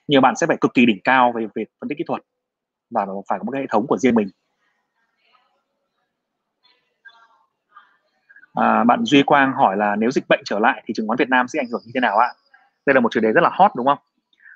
Nhưng 0.07 0.21
bạn 0.21 0.35
sẽ 0.35 0.47
phải 0.47 0.57
cực 0.61 0.73
kỳ 0.73 0.85
đỉnh 0.85 0.99
cao 1.03 1.31
về 1.35 1.47
về 1.55 1.65
phân 1.81 1.89
tích 1.89 1.97
kỹ 1.97 2.03
thuật 2.07 2.21
và 2.89 3.05
phải 3.29 3.39
có 3.39 3.43
một 3.43 3.51
cái 3.51 3.61
hệ 3.61 3.67
thống 3.69 3.87
của 3.87 3.97
riêng 3.97 4.15
mình 4.15 4.27
À, 8.53 8.83
bạn 8.83 9.05
Duy 9.05 9.23
Quang 9.23 9.53
hỏi 9.53 9.77
là 9.77 9.95
nếu 9.95 10.11
dịch 10.11 10.27
bệnh 10.29 10.39
trở 10.45 10.59
lại 10.59 10.83
thì 10.85 10.93
chứng 10.93 11.07
khoán 11.07 11.17
Việt 11.17 11.29
Nam 11.29 11.47
sẽ 11.47 11.59
ảnh 11.59 11.67
hưởng 11.71 11.81
như 11.85 11.91
thế 11.93 11.99
nào 11.99 12.17
ạ? 12.17 12.33
Đây 12.85 12.93
là 12.93 12.99
một 12.99 13.11
chủ 13.11 13.19
đề 13.19 13.31
rất 13.31 13.41
là 13.41 13.49
hot 13.53 13.71
đúng 13.75 13.85
không? 13.85 13.97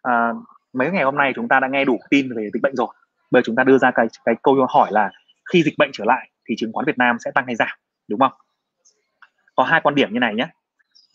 À, 0.01 0.34
mấy 0.74 0.91
ngày 0.91 1.03
hôm 1.03 1.15
nay 1.15 1.32
chúng 1.36 1.48
ta 1.48 1.60
đã 1.60 1.67
nghe 1.67 1.86
đủ 1.86 2.00
tin 2.10 2.36
về 2.36 2.50
dịch 2.53 2.62
bệnh 2.63 2.75
rồi. 2.75 2.88
Bây 3.34 3.42
giờ 3.42 3.44
chúng 3.46 3.56
ta 3.56 3.63
đưa 3.63 3.78
ra 3.78 3.92
cái 3.92 4.08
cái 4.25 4.36
câu 4.44 4.66
hỏi 4.70 4.90
là 4.92 5.12
khi 5.52 5.63
dịch 5.63 5.74
bệnh 5.78 5.90
trở 5.94 6.06
lại 6.06 6.30
thì 6.50 6.56
chứng 6.58 6.74
khoán 6.74 6.86
Việt 6.86 6.98
Nam 6.98 7.18
sẽ 7.25 7.32
tăng 7.36 7.46
hay 7.46 7.56
giảm, 7.56 7.78
đúng 8.08 8.20
không? 8.20 8.32
Có 9.56 9.63
hai 9.63 9.82
quan 9.84 9.96
điểm 9.96 10.13
như 10.13 10.20
này 10.20 10.36
nhé. 10.36 10.48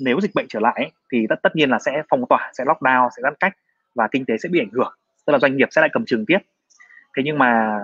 Nếu 0.01 0.21
dịch 0.21 0.35
bệnh 0.35 0.47
trở 0.49 0.61
lại 0.61 0.91
thì 1.13 1.27
tất 1.29 1.37
tất 1.43 1.57
nhiên 1.57 1.71
là 1.71 1.79
sẽ 1.79 2.03
phong 2.09 2.25
tỏa, 2.29 2.51
sẽ 2.59 2.65
lockdown, 2.65 3.09
sẽ 3.17 3.21
giãn 3.23 3.35
cách 3.41 3.53
và 3.95 4.09
kinh 4.11 4.25
tế 4.25 4.35
sẽ 4.43 4.49
bị 4.49 4.61
ảnh 4.61 4.71
hưởng, 4.73 4.95
tức 5.27 5.33
là 5.33 5.39
doanh 5.39 5.57
nghiệp 5.57 5.69
sẽ 5.71 5.81
lại 5.81 5.91
cầm 5.93 6.05
chừng 6.07 6.27
tiếp. 6.27 6.39
Thế 7.17 7.23
nhưng 7.27 7.39
mà 7.39 7.79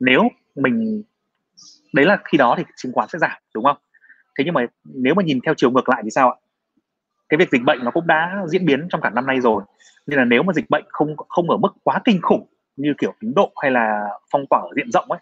nếu 0.00 0.28
mình 0.54 1.02
đấy 1.94 2.06
là 2.06 2.18
khi 2.24 2.38
đó 2.38 2.54
thì 2.58 2.64
chứng 2.76 2.92
khoán 2.92 3.08
sẽ 3.08 3.18
giảm, 3.18 3.38
đúng 3.54 3.64
không? 3.64 3.76
thế 4.38 4.44
nhưng 4.44 4.54
mà 4.54 4.66
nếu 4.84 5.14
mà 5.14 5.22
nhìn 5.22 5.40
theo 5.46 5.54
chiều 5.56 5.70
ngược 5.70 5.88
lại 5.88 6.00
thì 6.04 6.10
sao 6.10 6.30
ạ 6.30 6.36
cái 7.28 7.38
việc 7.38 7.50
dịch 7.50 7.62
bệnh 7.62 7.84
nó 7.84 7.90
cũng 7.90 8.06
đã 8.06 8.42
diễn 8.46 8.66
biến 8.66 8.86
trong 8.90 9.00
cả 9.00 9.10
năm 9.10 9.26
nay 9.26 9.40
rồi 9.40 9.62
nên 10.06 10.18
là 10.18 10.24
nếu 10.24 10.42
mà 10.42 10.52
dịch 10.52 10.70
bệnh 10.70 10.84
không 10.88 11.16
không 11.28 11.50
ở 11.50 11.56
mức 11.56 11.68
quá 11.82 12.00
kinh 12.04 12.20
khủng 12.22 12.46
như 12.76 12.94
kiểu 12.98 13.14
Ấn 13.20 13.34
Độ 13.34 13.52
hay 13.62 13.70
là 13.70 14.08
phong 14.30 14.44
tỏa 14.50 14.60
ở 14.60 14.68
diện 14.76 14.90
rộng 14.92 15.10
ấy, 15.10 15.20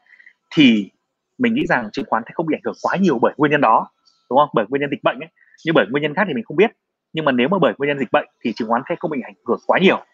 thì 0.50 0.90
mình 1.38 1.54
nghĩ 1.54 1.66
rằng 1.68 1.90
chứng 1.92 2.04
khoán 2.08 2.22
sẽ 2.26 2.30
không 2.34 2.46
bị 2.46 2.56
ảnh 2.56 2.62
hưởng 2.64 2.74
quá 2.82 2.96
nhiều 2.96 3.18
bởi 3.18 3.34
nguyên 3.36 3.50
nhân 3.50 3.60
đó, 3.60 3.88
đúng 4.30 4.38
không? 4.38 4.48
Bởi 4.52 4.66
nguyên 4.68 4.80
nhân 4.80 4.90
dịch 4.90 5.02
bệnh 5.02 5.20
ấy. 5.20 5.28
Nhưng 5.64 5.74
bởi 5.74 5.86
nguyên 5.90 6.02
nhân 6.02 6.14
khác 6.14 6.24
thì 6.28 6.34
mình 6.34 6.44
không 6.44 6.56
biết. 6.56 6.70
Nhưng 7.12 7.24
mà 7.24 7.32
nếu 7.32 7.48
mà 7.48 7.58
bởi 7.58 7.74
nguyên 7.78 7.88
nhân 7.88 7.98
dịch 7.98 8.12
bệnh 8.12 8.28
thì 8.44 8.52
chứng 8.52 8.68
khoán 8.68 8.82
sẽ 8.88 8.94
không 8.98 9.10
bị 9.10 9.20
ảnh 9.24 9.34
hưởng 9.46 9.60
quá 9.66 9.78
nhiều. 9.78 10.04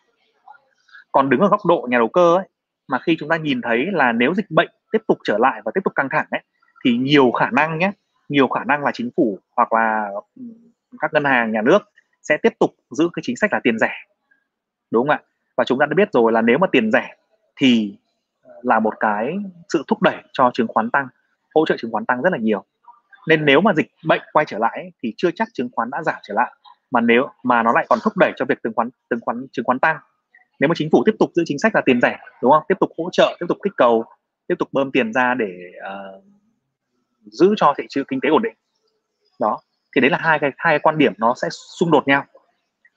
Còn 1.13 1.31
đứng 1.31 1.41
ở 1.41 1.49
góc 1.49 1.61
độ 1.67 1.87
nhà 1.91 1.99
đầu 1.99 2.09
cơ 2.09 2.37
ấy, 2.37 2.49
mà 2.89 2.99
khi 2.99 3.17
chúng 3.19 3.29
ta 3.29 3.37
nhìn 3.37 3.61
thấy 3.63 3.87
là 3.93 4.13
nếu 4.13 4.35
dịch 4.35 4.51
bệnh 4.51 4.69
tiếp 4.93 5.03
tục 5.09 5.19
trở 5.25 5.39
lại 5.39 5.61
và 5.65 5.73
tiếp 5.75 5.81
tục 5.85 5.95
căng 5.95 6.09
thẳng 6.11 6.27
ấy, 6.31 6.41
thì 6.85 6.97
nhiều 6.97 7.31
khả 7.31 7.51
năng 7.51 7.79
nhé, 7.79 7.93
nhiều 8.29 8.49
khả 8.49 8.65
năng 8.65 8.85
là 8.85 8.91
chính 8.95 9.11
phủ 9.17 9.39
hoặc 9.57 9.73
là 9.73 10.09
ừ, 10.37 10.43
các 11.01 11.13
ngân 11.13 11.25
hàng, 11.25 11.53
nhà 11.53 11.63
nước 11.63 11.79
sẽ 12.23 12.37
tiếp 12.37 12.53
tục 12.61 12.71
giữ 12.91 13.09
cái 13.13 13.21
chính 13.23 13.37
sách 13.37 13.53
là 13.53 13.61
tiền 13.65 13.79
rẻ. 13.79 13.93
Đúng 14.91 15.09
không 15.09 15.17
ạ? 15.17 15.23
Và 15.57 15.65
chúng 15.65 15.79
ta 15.79 15.87
đã 15.87 15.95
biết 15.95 16.09
rồi 16.13 16.33
là 16.33 16.43
nếu 16.43 16.59
mà 16.59 16.67
tiền 16.73 16.93
rẻ 16.93 17.17
thì 17.59 17.97
là 18.63 18.81
một 18.81 18.95
cái 19.01 19.37
sự 19.69 19.83
thúc 19.89 20.03
đẩy 20.03 20.17
cho 20.33 20.51
chứng 20.55 20.69
khoán 20.69 20.91
tăng 20.91 21.09
hỗ 21.55 21.67
trợ 21.67 21.77
chứng 21.79 21.91
khoán 21.91 22.07
tăng 22.07 22.23
rất 22.23 22.33
là 22.33 22.39
nhiều. 22.39 22.65
Nên 23.29 23.45
nếu 23.45 23.61
mà 23.61 23.73
dịch 23.77 23.91
bệnh 24.07 24.23
quay 24.33 24.47
trở 24.47 24.59
lại 24.59 24.93
thì 25.03 25.15
chưa 25.17 25.31
chắc 25.31 25.49
chứng 25.55 25.69
khoán 25.73 25.91
đã 25.91 26.03
giảm 26.03 26.17
trở 26.23 26.35
lại 26.35 26.53
mà 26.91 27.01
nếu 27.01 27.29
mà 27.43 27.63
nó 27.63 27.73
lại 27.73 27.87
còn 27.89 27.99
thúc 28.03 28.17
đẩy 28.17 28.33
cho 28.37 28.45
việc 28.45 28.59
chứng 28.63 28.73
khoán 28.75 28.91
chứng 29.11 29.21
khoán 29.23 29.47
chứng 29.53 29.65
khoán 29.65 29.79
tăng. 29.79 29.97
Nếu 30.61 30.69
mà 30.69 30.75
chính 30.77 30.89
phủ 30.93 31.03
tiếp 31.07 31.15
tục 31.19 31.31
giữ 31.35 31.43
chính 31.47 31.59
sách 31.59 31.75
là 31.75 31.83
tiền 31.87 32.01
rẻ 32.03 32.19
đúng 32.43 32.53
không? 32.53 32.63
Tiếp 32.69 32.75
tục 32.81 32.91
hỗ 32.99 33.09
trợ 33.13 33.37
tiếp 33.41 33.47
tục 33.49 33.59
kích 33.63 33.73
cầu 33.77 34.05
tiếp 34.47 34.55
tục 34.59 34.69
bơm 34.73 34.91
tiền 34.91 35.13
ra 35.13 35.35
để 35.35 35.73
uh, 35.79 36.25
giữ 37.25 37.55
cho 37.57 37.75
thị 37.79 37.87
trường 37.89 38.05
kinh 38.05 38.21
tế 38.21 38.29
ổn 38.29 38.43
định. 38.43 38.55
Đó 39.41 39.61
thì 39.95 40.01
đấy 40.01 40.11
là 40.11 40.19
hai 40.21 40.39
cái 40.39 40.51
hai 40.57 40.73
cái 40.73 40.79
quan 40.79 40.99
điểm 40.99 41.13
nó 41.19 41.35
sẽ 41.43 41.49
xung 41.51 41.91
đột 41.91 42.09
nhau. 42.09 42.25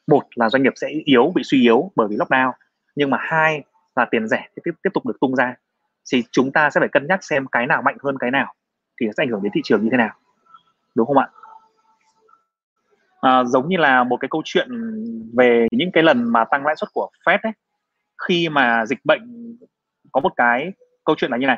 Một 0.07 0.23
là 0.35 0.49
doanh 0.49 0.63
nghiệp 0.63 0.73
sẽ 0.75 0.87
yếu 1.05 1.31
bị 1.35 1.41
suy 1.45 1.61
yếu 1.61 1.91
bởi 1.95 2.07
vì 2.07 2.15
lockdown 2.15 2.51
nhưng 2.95 3.09
mà 3.09 3.17
hai 3.21 3.63
là 3.95 4.05
tiền 4.11 4.27
rẻ 4.27 4.47
tiếp 4.55 4.71
tiếp 4.83 4.89
tục 4.93 5.05
được 5.05 5.17
tung 5.21 5.35
ra. 5.35 5.55
Thì 6.11 6.23
chúng 6.31 6.51
ta 6.51 6.69
sẽ 6.69 6.79
phải 6.79 6.89
cân 6.89 7.07
nhắc 7.07 7.23
xem 7.23 7.47
cái 7.47 7.67
nào 7.67 7.81
mạnh 7.81 7.97
hơn 8.03 8.17
cái 8.17 8.31
nào 8.31 8.53
thì 9.01 9.07
sẽ 9.17 9.23
ảnh 9.23 9.29
hưởng 9.29 9.43
đến 9.43 9.51
thị 9.55 9.61
trường 9.63 9.83
như 9.83 9.89
thế 9.91 9.97
nào. 9.97 10.13
Đúng 10.95 11.07
không 11.07 11.17
ạ? 11.17 11.29
À, 13.21 13.43
giống 13.43 13.69
như 13.69 13.77
là 13.77 14.03
một 14.03 14.17
cái 14.17 14.29
câu 14.31 14.41
chuyện 14.45 14.69
về 15.37 15.67
những 15.71 15.91
cái 15.91 16.03
lần 16.03 16.31
mà 16.31 16.45
tăng 16.45 16.65
lãi 16.65 16.75
suất 16.75 16.89
của 16.93 17.09
Fed 17.25 17.39
ấy 17.43 17.51
khi 18.27 18.49
mà 18.49 18.85
dịch 18.85 18.99
bệnh 19.03 19.21
có 20.11 20.21
một 20.21 20.33
cái 20.35 20.71
câu 21.05 21.15
chuyện 21.15 21.31
là 21.31 21.37
như 21.37 21.47
này. 21.47 21.57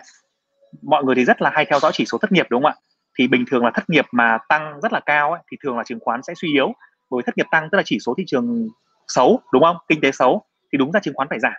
Mọi 0.82 1.04
người 1.04 1.16
thì 1.16 1.26
rất 1.26 1.42
là 1.42 1.50
hay 1.54 1.66
theo 1.66 1.80
dõi 1.80 1.92
chỉ 1.94 2.06
số 2.06 2.18
thất 2.18 2.32
nghiệp 2.32 2.48
đúng 2.50 2.64
không 2.64 2.72
ạ? 2.72 2.76
Thì 3.20 3.28
bình 3.28 3.46
thường 3.52 3.64
là 3.66 3.72
thất 3.74 3.90
nghiệp 3.90 4.06
mà 4.12 4.38
tăng 4.50 4.80
rất 4.82 4.94
là 4.94 5.00
cao 5.00 5.32
ấy, 5.32 5.42
thì 5.52 5.58
thường 5.64 5.78
là 5.78 5.84
chứng 5.84 6.00
khoán 6.02 6.24
sẽ 6.24 6.34
suy 6.36 6.54
yếu. 6.54 6.74
Bởi 7.10 7.24
thất 7.26 7.38
nghiệp 7.38 7.46
tăng 7.52 7.70
tức 7.72 7.76
là 7.76 7.84
chỉ 7.86 7.98
số 8.00 8.14
thị 8.18 8.24
trường 8.28 8.68
xấu 9.08 9.42
đúng 9.54 9.64
không? 9.64 9.78
Kinh 9.88 10.02
tế 10.02 10.12
xấu 10.12 10.46
thì 10.72 10.78
đúng 10.78 10.92
ra 10.92 11.00
chứng 11.00 11.14
khoán 11.14 11.28
phải 11.30 11.40
giảm 11.40 11.54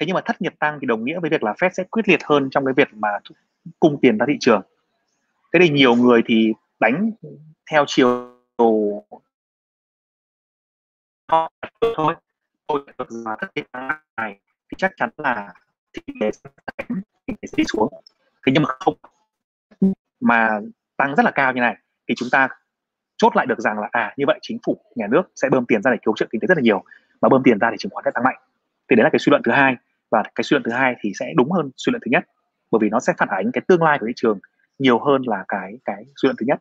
thế 0.00 0.06
nhưng 0.06 0.14
mà 0.14 0.20
thất 0.24 0.42
nghiệp 0.42 0.54
tăng 0.58 0.78
thì 0.80 0.86
đồng 0.86 1.04
nghĩa 1.04 1.20
với 1.20 1.30
việc 1.30 1.42
là 1.42 1.52
Fed 1.52 1.70
sẽ 1.72 1.84
quyết 1.84 2.08
liệt 2.08 2.20
hơn 2.24 2.48
trong 2.50 2.64
cái 2.64 2.74
việc 2.76 2.88
mà 2.94 3.08
cung 3.80 3.98
tiền 4.02 4.18
ra 4.18 4.26
thị 4.28 4.36
trường. 4.40 4.62
Thế 5.52 5.60
thì 5.62 5.68
nhiều 5.68 5.94
người 5.94 6.22
thì 6.26 6.52
đánh 6.80 7.10
theo 7.70 7.84
chiều 7.86 8.36
thôi. 8.58 9.02
Thôi 11.96 12.14
mà 13.24 13.36
thất 13.40 13.50
nghiệp 13.54 13.66
tăng 13.72 14.00
này 14.16 14.40
thì 14.44 14.74
chắc 14.78 14.92
chắn 14.96 15.10
là 15.16 15.52
thị 15.92 16.14
trường 16.20 16.30
sẽ 17.42 17.56
đi 17.56 17.64
xuống. 17.72 17.88
Thế 18.46 18.52
nhưng 18.52 18.62
mà 18.62 18.68
không. 18.68 18.96
Mà 20.20 20.60
tăng 20.96 21.14
rất 21.14 21.22
là 21.22 21.30
cao 21.30 21.52
như 21.52 21.60
này 21.60 21.76
thì 22.08 22.14
chúng 22.18 22.28
ta 22.32 22.48
chốt 23.16 23.36
lại 23.36 23.46
được 23.46 23.58
rằng 23.58 23.78
là 23.78 23.88
à 23.92 24.14
như 24.16 24.24
vậy 24.26 24.38
chính 24.42 24.58
phủ, 24.66 24.80
nhà 24.94 25.06
nước 25.10 25.22
sẽ 25.36 25.48
bơm 25.48 25.66
tiền 25.66 25.82
ra 25.82 25.90
để 25.90 25.96
cứu 26.02 26.14
trợ 26.16 26.26
kinh 26.30 26.40
tế 26.40 26.46
rất 26.46 26.56
là 26.56 26.62
nhiều. 26.62 26.84
Mà 27.20 27.28
bơm 27.28 27.42
tiền 27.42 27.58
ra 27.58 27.68
thì 27.70 27.76
chứng 27.78 27.90
khoán 27.92 28.04
sẽ 28.04 28.10
tăng 28.14 28.24
mạnh. 28.24 28.36
Thì 28.90 28.96
đấy 28.96 29.04
là 29.04 29.10
cái 29.12 29.18
suy 29.18 29.30
luận 29.30 29.42
thứ 29.44 29.52
hai 29.52 29.76
và 30.10 30.22
cái 30.34 30.44
suy 30.44 30.54
luận 30.54 30.62
thứ 30.62 30.72
hai 30.72 30.94
thì 31.00 31.12
sẽ 31.20 31.32
đúng 31.36 31.52
hơn 31.52 31.70
suy 31.76 31.90
luận 31.90 32.00
thứ 32.04 32.08
nhất, 32.10 32.24
bởi 32.70 32.78
vì 32.82 32.88
nó 32.88 33.00
sẽ 33.00 33.12
phản 33.18 33.28
ánh 33.28 33.52
cái 33.52 33.62
tương 33.68 33.82
lai 33.82 33.98
của 33.98 34.06
thị 34.06 34.12
trường 34.16 34.38
nhiều 34.78 34.98
hơn 34.98 35.22
là 35.26 35.44
cái 35.48 35.72
cái 35.84 36.04
suy 36.22 36.26
luận 36.26 36.36
thứ 36.40 36.46
nhất. 36.46 36.60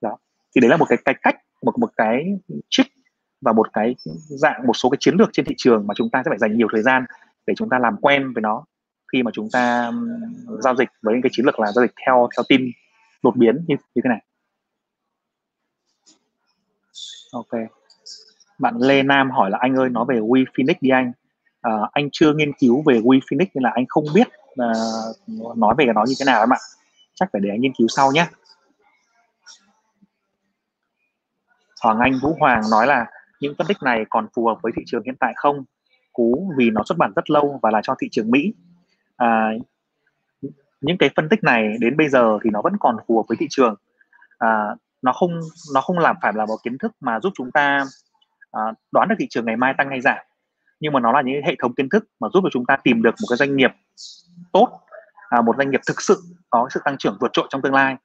Đó. 0.00 0.18
Thì 0.54 0.60
đấy 0.60 0.70
là 0.70 0.76
một 0.76 0.86
cái 0.88 0.98
cái 1.04 1.14
cách, 1.22 1.36
một 1.62 1.78
một 1.78 1.90
cái 1.96 2.24
trick 2.70 2.90
và 3.40 3.52
một 3.52 3.72
cái 3.72 3.94
dạng, 4.28 4.66
một 4.66 4.74
số 4.74 4.90
cái 4.90 4.96
chiến 5.00 5.14
lược 5.14 5.28
trên 5.32 5.46
thị 5.46 5.54
trường 5.58 5.86
mà 5.86 5.94
chúng 5.94 6.10
ta 6.10 6.22
sẽ 6.24 6.28
phải 6.28 6.38
dành 6.38 6.56
nhiều 6.56 6.68
thời 6.72 6.82
gian 6.82 7.04
để 7.46 7.54
chúng 7.56 7.68
ta 7.68 7.78
làm 7.78 7.96
quen 7.96 8.32
với 8.32 8.42
nó 8.42 8.64
khi 9.12 9.22
mà 9.22 9.30
chúng 9.34 9.48
ta 9.52 9.92
giao 10.58 10.76
dịch 10.76 10.88
với 11.02 11.14
những 11.14 11.22
cái 11.22 11.30
chiến 11.32 11.46
lược 11.46 11.60
là 11.60 11.72
giao 11.72 11.84
dịch 11.84 11.94
theo 12.06 12.28
theo 12.36 12.44
tin 12.48 12.70
đột 13.22 13.36
biến 13.36 13.64
như 13.68 13.76
như 13.94 14.02
thế 14.04 14.08
này. 14.08 14.24
Ok. 17.32 17.70
Bạn 18.58 18.74
Lê 18.78 19.02
Nam 19.02 19.30
hỏi 19.30 19.50
là 19.50 19.58
anh 19.60 19.74
ơi, 19.74 19.88
nói 19.88 20.04
về 20.08 20.20
We 20.20 20.44
Phoenix 20.56 20.76
đi 20.80 20.90
anh 20.90 21.12
à, 21.66 21.72
anh 21.92 22.08
chưa 22.12 22.32
nghiên 22.34 22.52
cứu 22.52 22.82
về 22.86 23.00
We 23.00 23.20
Phoenix 23.30 23.48
nên 23.54 23.62
là 23.62 23.70
anh 23.74 23.84
không 23.88 24.04
biết 24.14 24.28
à, 24.56 24.68
nói 25.56 25.74
về 25.78 25.84
nó 25.94 26.04
như 26.08 26.14
thế 26.18 26.24
nào 26.24 26.40
em 26.40 26.52
ạ. 26.52 26.58
Chắc 27.14 27.28
phải 27.32 27.40
để 27.40 27.50
anh 27.50 27.60
nghiên 27.60 27.72
cứu 27.78 27.88
sau 27.88 28.12
nhé. 28.12 28.26
Hoàng 31.82 31.98
Anh 31.98 32.12
Vũ 32.22 32.36
Hoàng 32.40 32.60
nói 32.70 32.86
là 32.86 33.06
những 33.40 33.54
phân 33.58 33.66
tích 33.66 33.82
này 33.82 34.04
còn 34.10 34.26
phù 34.34 34.46
hợp 34.46 34.58
với 34.62 34.72
thị 34.76 34.82
trường 34.86 35.02
hiện 35.04 35.16
tại 35.20 35.32
không? 35.36 35.64
Cú 36.12 36.52
vì 36.58 36.70
nó 36.70 36.82
xuất 36.86 36.98
bản 36.98 37.12
rất 37.16 37.30
lâu 37.30 37.58
và 37.62 37.70
là 37.70 37.80
cho 37.82 37.94
thị 37.98 38.08
trường 38.10 38.30
Mỹ. 38.30 38.52
À, 39.16 39.50
những 40.80 40.98
cái 40.98 41.10
phân 41.16 41.28
tích 41.28 41.44
này 41.44 41.76
đến 41.80 41.96
bây 41.96 42.08
giờ 42.08 42.38
thì 42.44 42.50
nó 42.50 42.62
vẫn 42.62 42.76
còn 42.80 42.96
phù 43.06 43.16
hợp 43.16 43.22
với 43.28 43.36
thị 43.40 43.46
trường. 43.50 43.74
À, 44.38 44.76
nó 45.02 45.12
không 45.12 45.40
nó 45.74 45.80
không 45.80 45.98
làm 45.98 46.16
phải 46.22 46.32
là 46.34 46.46
một 46.46 46.56
kiến 46.64 46.78
thức 46.78 46.92
mà 47.00 47.20
giúp 47.20 47.32
chúng 47.36 47.50
ta 47.50 47.84
à, 48.52 48.60
đoán 48.92 49.08
được 49.08 49.14
thị 49.18 49.26
trường 49.30 49.44
ngày 49.46 49.56
mai 49.56 49.74
tăng 49.78 49.88
hay 49.88 50.00
giảm 50.00 50.18
nhưng 50.80 50.92
mà 50.92 51.00
nó 51.00 51.12
là 51.12 51.22
những 51.22 51.42
hệ 51.44 51.56
thống 51.58 51.74
kiến 51.74 51.88
thức 51.88 52.04
mà 52.20 52.28
giúp 52.34 52.40
cho 52.42 52.50
chúng 52.52 52.66
ta 52.66 52.76
tìm 52.84 53.02
được 53.02 53.14
một 53.22 53.26
cái 53.30 53.36
doanh 53.36 53.56
nghiệp 53.56 53.70
tốt 54.52 54.80
à, 55.28 55.40
một 55.40 55.56
doanh 55.58 55.70
nghiệp 55.70 55.80
thực 55.86 56.02
sự 56.02 56.22
có 56.50 56.68
sự 56.70 56.80
tăng 56.84 56.96
trưởng 56.98 57.16
vượt 57.20 57.32
trội 57.32 57.46
trong 57.50 57.62
tương 57.62 57.74
lai. 57.74 57.96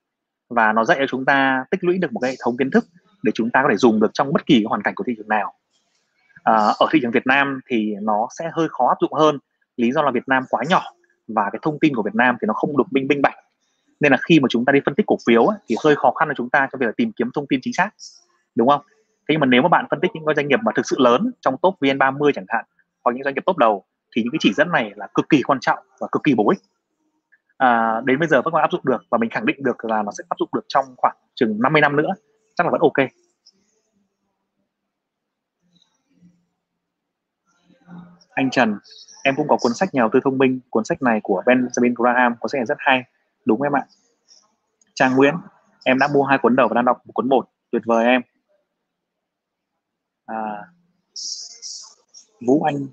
Và 0.49 0.73
nó 0.73 0.85
dạy 0.85 0.97
cho 0.99 1.05
chúng 1.09 1.25
ta 1.25 1.65
tích 1.71 1.83
lũy 1.83 1.97
được 1.97 2.13
một 2.13 2.19
cái 2.19 2.31
hệ 2.31 2.37
thống 2.43 2.57
kiến 2.57 2.71
thức 2.71 2.85
để 3.23 3.31
chúng 3.35 3.49
ta 3.49 3.63
có 3.63 3.69
thể 3.69 3.77
dùng 3.77 3.99
được 3.99 4.13
trong 4.13 4.33
bất 4.33 4.45
kỳ 4.45 4.63
hoàn 4.63 4.81
cảnh 4.81 4.95
của 4.95 5.03
thị 5.07 5.13
trường 5.17 5.27
nào. 5.27 5.53
À, 6.43 6.53
ở 6.53 6.87
thị 6.91 6.99
trường 7.01 7.11
Việt 7.11 7.27
Nam 7.27 7.59
thì 7.69 7.95
nó 8.01 8.27
sẽ 8.39 8.49
hơi 8.53 8.67
khó 8.69 8.87
áp 8.87 8.97
dụng 9.01 9.13
hơn. 9.13 9.39
Lý 9.77 9.91
do 9.91 10.01
là 10.01 10.11
Việt 10.11 10.27
Nam 10.27 10.43
quá 10.49 10.63
nhỏ 10.69 10.83
và 11.27 11.49
cái 11.51 11.59
thông 11.61 11.79
tin 11.79 11.95
của 11.95 12.03
Việt 12.03 12.15
Nam 12.15 12.37
thì 12.41 12.45
nó 12.45 12.53
không 12.53 12.77
được 12.77 12.83
minh 12.91 13.07
minh 13.07 13.21
bạch. 13.21 13.35
Nên 13.99 14.11
là 14.11 14.17
khi 14.21 14.39
mà 14.39 14.47
chúng 14.49 14.65
ta 14.65 14.71
đi 14.71 14.79
phân 14.85 14.95
tích 14.95 15.05
cổ 15.05 15.17
phiếu 15.27 15.45
ấy, 15.45 15.57
thì 15.67 15.75
hơi 15.83 15.95
khó 15.95 16.11
khăn 16.11 16.27
cho 16.27 16.33
chúng 16.37 16.49
ta 16.49 16.67
trong 16.71 16.79
việc 16.79 16.85
là 16.85 16.91
tìm 16.97 17.11
kiếm 17.11 17.31
thông 17.33 17.47
tin 17.47 17.59
chính 17.63 17.73
xác. 17.73 17.89
Đúng 18.55 18.67
không? 18.67 18.81
Thế 19.27 19.33
nhưng 19.33 19.39
mà 19.39 19.47
nếu 19.47 19.61
mà 19.61 19.69
bạn 19.69 19.85
phân 19.91 19.99
tích 20.01 20.11
những 20.13 20.25
cái 20.25 20.35
doanh 20.35 20.47
nghiệp 20.47 20.59
mà 20.63 20.71
thực 20.75 20.85
sự 20.85 20.95
lớn 20.99 21.31
trong 21.41 21.57
top 21.61 21.75
VN30 21.79 22.31
chẳng 22.35 22.45
hạn 22.47 22.65
hoặc 23.03 23.11
những 23.15 23.23
doanh 23.23 23.33
nghiệp 23.33 23.43
top 23.45 23.57
đầu 23.57 23.85
thì 24.15 24.21
những 24.23 24.31
cái 24.31 24.39
chỉ 24.41 24.53
dẫn 24.53 24.71
này 24.71 24.91
là 24.95 25.07
cực 25.13 25.29
kỳ 25.29 25.41
quan 25.41 25.59
trọng 25.59 25.79
và 25.99 26.07
cực 26.11 26.23
kỳ 26.23 26.35
bổ 26.35 26.49
ích. 26.49 26.59
À, 27.57 28.01
đến 28.05 28.19
bây 28.19 28.27
giờ 28.27 28.41
vẫn 28.41 28.53
còn 28.53 28.61
áp 28.61 28.71
dụng 28.71 28.81
được 28.83 29.03
và 29.09 29.17
mình 29.17 29.29
khẳng 29.29 29.45
định 29.45 29.63
được 29.63 29.85
là 29.85 30.03
nó 30.03 30.11
sẽ 30.11 30.23
áp 30.29 30.35
dụng 30.39 30.49
được 30.53 30.65
trong 30.67 30.85
khoảng 30.97 31.15
chừng 31.35 31.61
50 31.61 31.81
năm 31.81 31.95
nữa 31.95 32.13
chắc 32.55 32.65
là 32.65 32.71
vẫn 32.71 32.81
ok. 32.81 33.07
Anh 38.29 38.49
Trần 38.49 38.77
em 39.23 39.35
cũng 39.35 39.47
có 39.47 39.57
cuốn 39.61 39.73
sách 39.73 39.89
nhà 39.93 40.01
đầu 40.01 40.09
tư 40.13 40.19
thông 40.23 40.37
minh 40.37 40.59
cuốn 40.69 40.83
sách 40.83 41.01
này 41.01 41.19
của 41.23 41.43
Benjamin 41.45 41.93
Graham 41.95 42.35
cuốn 42.39 42.49
sách 42.49 42.59
này 42.59 42.65
rất 42.65 42.77
hay 42.79 43.03
đúng 43.45 43.61
em 43.61 43.75
ạ? 43.75 43.85
Trang 44.95 45.15
Nguyễn 45.15 45.35
em 45.85 45.99
đã 45.99 46.07
mua 46.13 46.23
hai 46.23 46.37
cuốn 46.37 46.55
đầu 46.55 46.67
và 46.67 46.73
đang 46.73 46.85
đọc 46.85 46.97
một 47.05 47.11
cuốn 47.13 47.29
một 47.29 47.49
tuyệt 47.71 47.81
vời 47.85 48.05
em 48.05 48.21
à, 50.31 50.65
Vũ 52.47 52.63
Anh. 52.63 52.87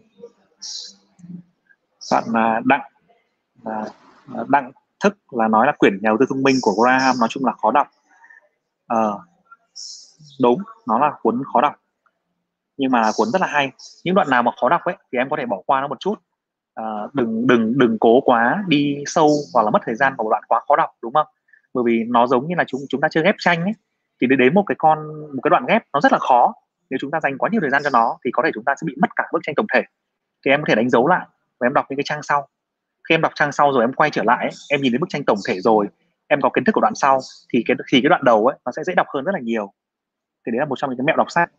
Bạn 2.13 2.25
à, 2.35 2.61
Đặng 2.65 2.81
à, 3.65 3.85
Đặng 4.49 4.73
thức 5.01 5.17
là 5.31 5.49
nói 5.49 5.67
là 5.67 5.73
quyển 5.79 5.95
nhà 5.95 6.09
đầu 6.09 6.17
tư 6.21 6.27
thông 6.29 6.43
minh 6.43 6.57
của 6.63 6.73
Graham 6.73 7.17
nói 7.21 7.29
chung 7.31 7.45
là 7.45 7.53
khó 7.53 7.71
đọc. 7.71 7.89
À, 8.87 9.05
đúng 10.43 10.63
nó 10.87 10.99
là 10.99 11.13
cuốn 11.23 11.43
khó 11.53 11.61
đọc. 11.61 11.75
Nhưng 12.77 12.91
mà 12.91 13.11
cuốn 13.17 13.29
rất 13.33 13.41
là 13.41 13.47
hay. 13.47 13.73
Những 14.05 14.15
đoạn 14.15 14.31
nào 14.31 14.43
mà 14.43 14.53
khó 14.61 14.69
đọc 14.69 14.81
ấy 14.85 14.97
thì 15.13 15.19
em 15.19 15.31
có 15.31 15.37
thể 15.37 15.47
bỏ 15.47 15.63
qua 15.67 15.81
nó 15.81 15.89
một 15.89 16.01
chút. 16.01 16.15
À, 16.75 16.85
đừng 17.13 17.47
đừng 17.47 17.79
đừng 17.79 17.99
cố 18.01 18.21
quá 18.21 18.65
đi 18.69 18.97
sâu 19.07 19.31
hoặc 19.55 19.63
là 19.63 19.71
mất 19.71 19.79
thời 19.85 19.95
gian 19.95 20.15
vào 20.17 20.25
một 20.25 20.31
đoạn 20.31 20.43
quá 20.49 20.61
khó 20.69 20.77
đọc 20.77 20.91
đúng 21.03 21.15
không? 21.15 21.27
Bởi 21.75 21.85
vì 21.87 22.05
nó 22.09 22.27
giống 22.27 22.49
như 22.49 22.55
là 22.59 22.65
chúng 22.67 22.81
chúng 22.89 23.01
ta 23.01 23.09
chơi 23.11 23.25
ghép 23.25 23.35
tranh 23.39 23.63
ấy 23.63 23.73
thì 24.21 24.27
đến 24.27 24.55
một 24.55 24.65
cái 24.67 24.75
con 24.79 24.99
một 25.35 25.41
cái 25.43 25.51
đoạn 25.51 25.67
ghép 25.69 25.83
nó 25.93 26.01
rất 26.01 26.13
là 26.13 26.19
khó 26.19 26.55
nếu 26.91 26.99
chúng 27.01 27.11
ta 27.11 27.21
dành 27.21 27.39
quá 27.39 27.49
nhiều 27.53 27.61
thời 27.61 27.71
gian 27.71 27.83
cho 27.85 27.91
nó 27.91 28.19
thì 28.25 28.31
có 28.31 28.43
thể 28.45 28.51
chúng 28.55 28.65
ta 28.65 28.75
sẽ 28.81 28.85
bị 28.85 28.95
mất 29.01 29.09
cả 29.17 29.25
bức 29.33 29.39
tranh 29.43 29.55
tổng 29.55 29.67
thể. 29.75 29.83
Thì 30.45 30.51
em 30.51 30.61
có 30.61 30.65
thể 30.69 30.75
đánh 30.75 30.91
dấu 30.91 31.07
lại 31.09 31.27
và 31.61 31.67
em 31.67 31.75
đọc 31.75 31.87
những 31.89 31.97
cái 31.97 32.05
trang 32.05 32.23
sau. 32.23 32.49
Khi 33.09 33.15
em 33.15 33.21
đọc 33.21 33.33
trang 33.35 33.53
sau 33.53 33.73
rồi 33.73 33.85
em 33.85 33.93
quay 33.93 34.11
trở 34.11 34.23
lại 34.23 34.51
em 34.71 34.81
nhìn 34.81 34.93
thấy 34.93 34.99
bức 34.99 35.09
tranh 35.09 35.25
tổng 35.25 35.39
thể 35.49 35.61
rồi 35.61 35.87
em 36.29 36.41
có 36.41 36.51
kiến 36.55 36.65
thức 36.65 36.73
của 36.73 36.81
đoạn 36.81 36.95
sau 36.95 37.21
thì 37.53 37.63
cái 37.67 37.77
thì 37.89 38.01
cái 38.03 38.09
đoạn 38.09 38.25
đầu 38.25 38.47
ấy 38.47 38.59
nó 38.65 38.73
sẽ 38.73 38.85
dễ 38.85 38.95
đọc 38.95 39.07
hơn 39.15 39.25
rất 39.25 39.33
là 39.33 39.41
nhiều. 39.41 39.73
Thì 40.47 40.53
đấy 40.53 40.59
là 40.59 40.65
một 40.65 40.79
trong 40.79 40.91
những 40.91 40.99
cái 40.99 41.05
mẹo 41.05 41.17
đọc 41.17 41.31
sách. 41.31 41.51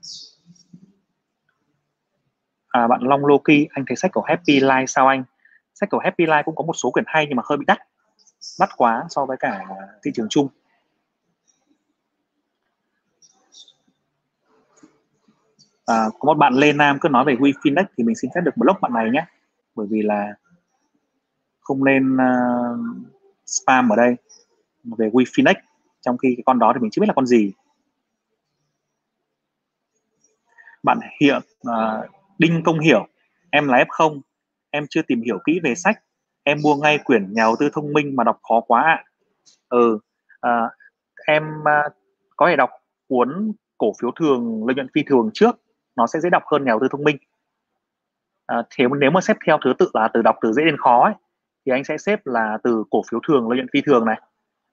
À, 2.68 2.88
bạn 2.88 3.02
Long 3.02 3.26
Loki 3.26 3.68
anh 3.70 3.86
thấy 3.88 3.96
sách 3.96 4.12
của 4.13 4.22
Happy 4.22 4.60
Life 4.60 4.86
sao 4.86 5.08
anh? 5.08 5.24
Sách 5.74 5.89
của 5.89 6.00
Happy 6.00 6.26
Life 6.26 6.44
cũng 6.44 6.56
có 6.56 6.63
một 6.63 6.74
số 6.74 6.92
quyển 6.92 7.06
hay 7.08 7.26
nhưng 7.28 7.36
mà 7.36 7.44
hơi 7.46 7.58
bị 7.58 7.65
đắt. 7.68 7.78
Đắt 8.60 8.70
quá 8.78 9.06
so 9.10 9.26
với 9.26 9.38
cả 9.38 9.65
thị 10.04 10.12
trường 10.13 10.30
chung. 10.30 10.48
À, 15.89 16.10
có 16.19 16.25
một 16.25 16.34
bạn 16.34 16.54
Lê 16.54 16.73
Nam 16.73 16.97
cứ 17.02 17.10
nói 17.10 17.25
về 17.25 17.36
WeFinex 17.36 17.84
thì 17.97 18.04
mình 18.04 18.15
xin 18.15 18.32
phép 18.36 18.41
được 18.41 18.58
block 18.58 18.82
bạn 18.82 18.93
này 18.93 19.10
nhé. 19.13 19.25
Bởi 19.75 19.88
vì 19.89 20.02
là 20.02 20.34
không 21.60 21.86
nên 21.86 22.15
uh, 22.15 22.80
spam 23.45 23.89
ở 23.89 23.95
đây 23.95 24.15
về 24.84 25.10
WeFinex 25.10 25.54
trong 26.02 26.17
khi 26.17 26.34
cái 26.38 26.43
con 26.45 26.60
đó 26.60 26.71
thì 26.75 26.82
mình 26.82 26.91
chưa 26.91 26.99
biết 27.02 27.08
là 27.08 27.13
con 27.13 27.25
gì. 27.25 27.54
Bạn 30.84 30.99
hiện 31.21 31.38
uh, 31.38 31.43
ờ, 31.62 32.08
Đinh 32.38 32.62
Công 32.65 32.80
Hiểu 32.80 33.08
em 33.49 33.67
là 33.67 33.84
F0 33.84 34.19
em 34.69 34.86
chưa 34.89 35.02
tìm 35.02 35.21
hiểu 35.21 35.39
kỹ 35.45 35.60
về 35.63 35.75
sách 35.75 36.04
em 36.43 36.58
mua 36.63 36.75
ngay 36.75 36.97
quyển 36.97 37.34
nhà 37.34 37.43
đầu 37.43 37.56
tư 37.60 37.69
thông 37.73 37.93
minh 37.93 38.15
mà 38.15 38.23
đọc 38.23 38.39
khó 38.49 38.62
quá 38.62 38.82
ạ. 38.82 39.04
Ừ 39.69 39.99
à, 40.41 40.69
em 41.28 41.43
uh, 41.62 41.93
có 42.36 42.47
thể 42.49 42.56
đọc 42.56 42.69
cuốn 43.08 43.52
cổ 43.78 43.93
phiếu 44.02 44.12
thường 44.19 44.67
lợi 44.67 44.75
nhuận 44.75 44.88
phi 44.93 45.04
thường 45.08 45.30
trước 45.34 45.60
nó 46.00 46.08
sẽ 46.08 46.20
dễ 46.20 46.30
đọc 46.30 46.44
hơn 46.52 46.64
nhà 46.64 46.70
đầu 46.70 46.80
tư 46.82 46.88
thông 46.92 47.04
minh. 47.04 47.18
À, 48.46 48.58
thế 48.70 48.86
nếu 49.00 49.12
mà 49.12 49.22
xếp 49.22 49.38
theo 49.46 49.58
thứ 49.64 49.74
tự 49.80 49.90
là 49.94 50.10
từ 50.14 50.22
đọc 50.22 50.36
từ 50.42 50.52
dễ 50.52 50.64
đến 50.66 50.78
khó 50.78 51.04
ấy, 51.04 51.14
thì 51.66 51.72
anh 51.72 51.84
sẽ 51.84 51.98
xếp 51.98 52.20
là 52.26 52.58
từ 52.64 52.84
cổ 52.92 53.02
phiếu 53.12 53.20
thường 53.28 53.50
lợi 53.50 53.58
nhuận 53.58 53.68
phi 53.74 53.82
thường 53.82 54.06
này 54.06 54.22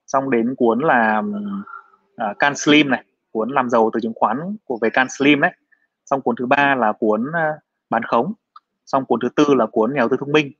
xong 0.07 0.31
đến 0.31 0.55
cuốn 0.57 0.79
là 0.81 1.23
uh, 2.31 2.39
Can 2.39 2.55
Slim 2.57 2.91
này 2.91 3.05
cuốn 3.31 3.51
làm 3.51 3.71
giàu 3.71 3.91
từ 3.93 4.01
chứng 4.01 4.13
khoán 4.17 4.57
của 4.65 4.79
về 4.83 4.91
Can 4.91 5.07
Slim 5.09 5.41
đấy. 5.41 5.51
Xong 6.05 6.21
cuốn 6.21 6.37
thứ 6.39 6.47
ba 6.47 6.75
là 6.75 6.93
cuốn 6.93 7.23
uh, 7.29 7.63
bán 7.91 8.03
khống. 8.03 8.33
Xong 8.87 9.05
cuốn 9.05 9.21
thứ 9.21 9.29
tư 9.29 9.55
là 9.55 9.67
cuốn 9.67 9.93
nhà 9.93 9.99
đầu 9.99 10.09
tư 10.09 10.17
thông 10.21 10.33
minh. 10.33 10.53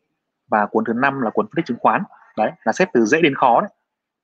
Và 0.49 0.67
cuốn 0.67 0.85
thứ 0.85 0.93
năm 0.93 1.21
là 1.21 1.31
cuốn 1.31 1.47
phân 1.47 1.55
tích 1.57 1.67
chứng 1.67 1.79
khoán. 1.81 2.03
Đấy 2.37 2.51
là 2.65 2.73
xếp 2.73 2.89
từ 2.93 3.05
dễ 3.05 3.21
đến 3.21 3.35
khó 3.35 3.61
đấy. 3.61 3.71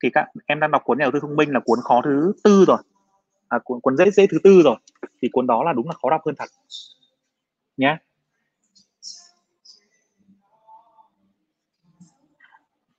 Thì 0.03 0.11
các 0.11 0.27
em 0.47 0.61
đang 0.61 0.71
đọc 0.71 0.83
cuốn 0.85 0.99
nhà 0.99 1.05
đầu 1.05 1.13
tư 1.13 1.21
thông 1.21 1.37
minh 1.37 1.53
là 1.53 1.61
cuốn 1.65 1.79
khó 1.85 2.01
thứ 2.05 2.33
tư 2.45 2.65
rồi 2.67 2.79
à, 3.53 3.59
cuốn 3.65 3.81
cuốn 3.81 3.97
dễ 3.97 4.11
dễ 4.11 4.27
thứ 4.27 4.39
tư 4.45 4.63
rồi. 4.65 4.77
Thì 5.23 5.29
cuốn 5.33 5.47
đó 5.47 5.65
là 5.65 5.73
đúng 5.73 5.89
là 5.89 5.95
khó 6.03 6.11
đọc 6.11 6.21
hơn 6.27 6.35
thật. 6.39 6.49
Nhé 7.77 7.97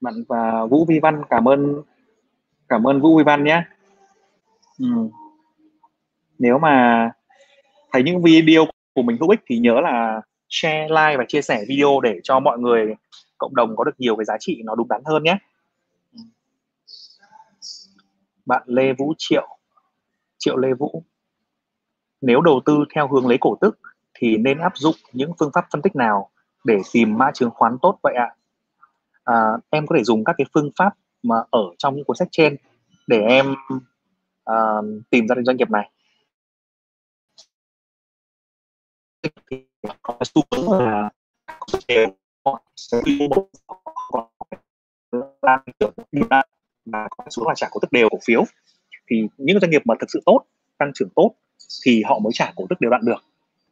bạn 0.04 0.14
và 0.30 0.66
Vũ 0.66 0.86
Vi 0.86 1.00
Văn 1.00 1.22
cảm 1.30 1.48
ơn 1.48 1.82
cảm 2.70 2.88
ơn 2.88 3.02
Vũ 3.02 3.18
Vi 3.18 3.24
Văn 3.24 3.44
nhé 3.44 3.64
ừ. 4.80 4.86
nếu 6.40 6.60
mà 6.60 7.10
thấy 7.92 8.04
những 8.04 8.22
video 8.22 8.66
của 8.94 9.02
mình 9.02 9.18
hữu 9.20 9.30
ích 9.30 9.40
thì 9.46 9.60
nhớ 9.60 9.82
là 9.82 10.22
share 10.50 10.88
like 10.90 11.18
và 11.18 11.26
chia 11.28 11.42
sẻ 11.42 11.66
video 11.68 12.00
để 12.04 12.20
cho 12.24 12.40
mọi 12.40 12.60
người 12.60 12.96
cộng 13.38 13.56
đồng 13.56 13.76
có 13.76 13.84
được 13.84 14.00
nhiều 14.00 14.16
cái 14.16 14.26
giá 14.26 14.38
trị 14.40 14.62
nó 14.66 14.76
đúng 14.76 14.88
đắn 14.88 15.02
hơn 15.06 15.24
nhé 15.24 15.38
bạn 18.46 18.64
Lê 18.66 18.94
Vũ 18.94 19.14
Triệu. 19.18 19.58
Triệu 20.44 20.58
Lê 20.58 20.74
Vũ 20.74 21.04
nếu 22.22 22.42
đầu 22.42 22.62
tư 22.66 22.86
theo 22.96 23.08
hướng 23.08 23.28
lấy 23.28 23.38
cổ 23.42 23.58
tức 23.62 23.80
thì 24.14 24.38
nên 24.38 24.60
áp 24.60 24.74
dụng 24.76 24.96
những 25.14 25.32
phương 25.40 25.52
pháp 25.54 25.66
phân 25.72 25.82
tích 25.82 25.96
nào 25.96 26.30
để 26.64 26.82
tìm 26.94 27.18
mã 27.18 27.32
chứng 27.34 27.50
khoán 27.50 27.78
tốt 27.82 28.00
vậy 28.04 28.14
ạ 28.18 28.36
à? 29.24 29.36
à, 29.36 29.36
em 29.70 29.88
có 29.88 29.96
thể 29.98 30.04
dùng 30.04 30.24
các 30.24 30.36
cái 30.38 30.46
phương 30.54 30.70
pháp 30.80 30.94
mà 31.24 31.36
ở 31.50 31.64
trong 31.78 31.96
những 31.96 32.06
cuốn 32.06 32.16
sách 32.16 32.28
trên 32.32 32.56
để 33.08 33.22
em 33.22 33.56
à, 34.46 34.56
tìm 35.10 35.28
ra 35.28 35.36
được 35.36 35.42
doanh 35.46 35.58
nghiệp 35.58 35.70
này 35.70 35.90
có 40.02 40.18
xu 40.24 40.42
hướng 40.52 40.80
là 40.80 41.10
đều 41.88 42.08
có 42.44 42.60
xu 42.76 42.98
hướng 47.42 47.48
là 47.48 47.54
trả 47.56 47.68
cổ 47.72 47.80
tức 47.82 47.92
đều 47.92 48.10
cổ 48.12 48.18
phiếu 48.26 48.44
thì 49.14 49.28
những 49.38 49.60
doanh 49.60 49.72
nghiệp 49.72 49.82
mà 49.86 49.96
thực 50.00 50.12
sự 50.12 50.22
tốt 50.26 50.44
tăng 50.78 50.92
trưởng 50.96 51.10
tốt 51.16 51.32
thì 51.86 52.04
họ 52.04 52.20
mới 52.20 52.32
trả 52.34 52.54
cổ 52.56 52.66
tức 52.70 52.82
đều 52.82 52.92
đặn 52.92 53.02
được. 53.06 53.24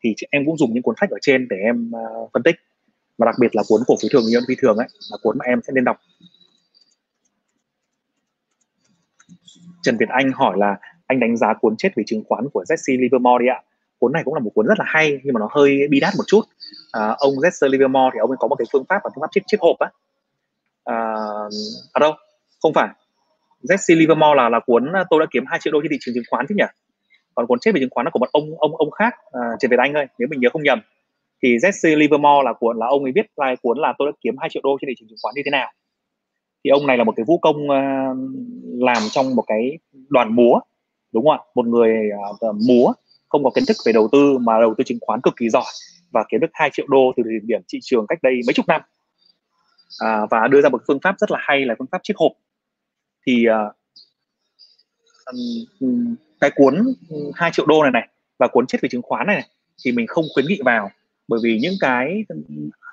Thì 0.04 0.16
em 0.30 0.46
cũng 0.46 0.58
dùng 0.58 0.74
những 0.74 0.84
cuốn 0.84 0.96
sách 1.02 1.10
ở 1.10 1.18
trên 1.22 1.48
để 1.50 1.58
em 1.58 1.92
uh, 1.96 2.30
phân 2.34 2.44
tích. 2.44 2.56
Và 3.18 3.26
đặc 3.26 3.36
biệt 3.40 3.56
là 3.56 3.64
cuốn 3.68 3.82
cổ 3.88 3.96
phiếu 4.02 4.10
thường 4.12 4.24
nhân 4.32 4.44
phi 4.48 4.56
thường 4.62 4.78
ấy 4.78 4.88
là 5.12 5.18
cuốn 5.22 5.38
mà 5.38 5.46
em 5.46 5.62
sẽ 5.68 5.74
nên 5.74 5.84
đọc. 5.84 5.98
Trần 9.84 9.98
Việt 9.98 10.10
Anh 10.10 10.32
hỏi 10.32 10.58
là 10.58 10.78
anh 11.08 11.20
đánh 11.20 11.38
giá 11.38 11.54
cuốn 11.62 11.76
chết 11.78 11.90
về 11.96 12.04
chứng 12.08 12.24
khoán 12.28 12.50
của 12.54 12.64
Jesse 12.70 13.02
Livermore 13.02 13.44
đi 13.44 13.50
ạ. 13.50 13.62
Cuốn 14.00 14.12
này 14.12 14.24
cũng 14.26 14.34
là 14.34 14.40
một 14.40 14.52
cuốn 14.56 14.66
rất 14.66 14.80
là 14.80 14.86
hay 14.88 15.20
nhưng 15.24 15.34
mà 15.34 15.40
nó 15.40 15.50
hơi 15.52 15.88
bi 15.90 16.00
đát 16.00 16.14
một 16.18 16.24
chút. 16.28 16.42
À, 16.92 17.16
ông 17.18 17.34
Jesse 17.34 17.70
Livermore 17.70 18.10
thì 18.14 18.20
ông 18.20 18.32
ấy 18.32 18.38
có 18.40 18.48
một 18.48 18.56
cái 18.56 18.66
phương 18.74 18.86
pháp 18.90 19.02
và 19.04 19.10
phương 19.16 19.22
pháp 19.22 19.30
chiếc 19.32 19.42
chiếc 19.48 19.62
hộp 19.62 19.76
á. 19.80 19.90
À, 20.84 20.96
à 21.94 22.00
đâu 22.00 22.14
không 22.62 22.74
phải. 22.74 22.90
Jesse 23.64 23.98
Livermore 23.98 24.36
là 24.36 24.50
là 24.50 24.60
cuốn 24.60 24.94
à, 24.94 25.04
tôi 25.10 25.20
đã 25.20 25.26
kiếm 25.32 25.44
2 25.48 25.60
triệu 25.60 25.74
đô 25.74 25.82
trên 25.82 25.92
thị 25.92 25.98
trường 26.02 26.16
chứng 26.16 26.24
khoán 26.30 26.46
chứ 26.50 26.56
nhỉ? 26.58 26.66
Còn 27.36 27.48
cuốn 27.48 27.60
chết 27.60 27.72
về 27.74 27.80
chứng 27.80 27.90
khoán 27.90 28.06
là 28.06 28.10
của 28.10 28.20
một 28.20 28.30
ông 28.32 28.60
ông 28.60 28.76
ông 28.76 28.92
khác 28.92 29.14
à, 29.32 29.42
Trần 29.60 29.72
Việt 29.72 29.80
Anh 29.80 29.94
ơi 29.94 30.06
nếu 30.18 30.28
mình 30.32 30.40
nhớ 30.40 30.50
không 30.54 30.64
nhầm. 30.64 30.80
Thì 31.44 31.58
Jesse 31.58 31.98
Livermore 31.98 32.44
là 32.46 32.54
cuốn 32.54 32.78
là 32.78 32.88
ông 32.88 33.04
ấy 33.04 33.12
viết 33.16 33.26
lại 33.36 33.56
cuốn 33.62 33.78
là 33.78 33.94
tôi 33.98 34.12
đã 34.12 34.18
kiếm 34.22 34.36
2 34.40 34.50
triệu 34.50 34.62
đô 34.64 34.78
trên 34.82 34.88
thị 34.88 34.94
trường 35.00 35.10
chứng 35.10 35.18
khoán 35.22 35.34
như 35.36 35.42
thế 35.46 35.52
nào. 35.52 35.72
Thì 36.64 36.70
ông 36.70 36.88
này 36.88 36.98
là 36.98 37.04
một 37.04 37.14
cái 37.16 37.24
vũ 37.28 37.38
công 37.38 37.58
uh, 37.66 38.18
làm 38.82 39.04
trong 39.12 39.36
một 39.36 39.44
cái 39.48 39.78
đoàn 40.10 40.36
múa 40.36 40.60
đúng 41.14 41.26
không 41.26 41.34
ạ? 41.34 41.40
Một 41.56 41.68
người 41.68 42.10
uh, 42.50 42.56
múa 42.68 42.94
không 43.30 43.44
có 43.44 43.50
kiến 43.56 43.64
thức 43.68 43.78
về 43.86 43.92
đầu 43.94 44.10
tư 44.12 44.38
mà 44.38 44.60
đầu 44.60 44.74
tư 44.78 44.84
chứng 44.84 44.98
khoán 45.02 45.22
cực 45.22 45.36
kỳ 45.38 45.50
giỏi 45.50 45.64
và 46.12 46.24
kiếm 46.30 46.40
được 46.40 46.52
2 46.54 46.70
triệu 46.74 46.86
đô 46.90 47.14
từ 47.18 47.24
điểm 47.44 47.62
thị 47.68 47.80
trường 47.82 48.08
cách 48.08 48.20
đây 48.22 48.34
mấy 48.48 48.54
chục 48.54 48.68
năm. 48.68 48.82
À, 50.00 50.26
và 50.30 50.48
đưa 50.48 50.62
ra 50.62 50.70
một 50.70 50.82
phương 50.88 51.00
pháp 51.04 51.16
rất 51.20 51.32
là 51.32 51.38
hay 51.42 51.66
là 51.66 51.76
phương 51.80 51.88
pháp 51.92 52.00
chiếc 52.04 52.18
hộp 52.18 52.32
thì 53.28 53.46
uh, 53.50 53.76
cái 56.42 56.52
cuốn 56.56 56.94
2 57.34 57.52
triệu 57.54 57.66
đô 57.66 57.84
này 57.84 57.92
này 57.92 58.08
và 58.40 58.48
cuốn 58.48 58.68
chết 58.68 58.82
về 58.82 58.90
chứng 58.90 59.02
khoán 59.02 59.28
này, 59.28 59.36
này 59.36 59.48
thì 59.86 59.92
mình 59.92 60.08
không 60.08 60.26
khuyến 60.34 60.46
nghị 60.46 60.60
vào. 60.66 60.92
Bởi 61.28 61.40
vì 61.44 61.60
những 61.62 61.74
cái 61.80 62.26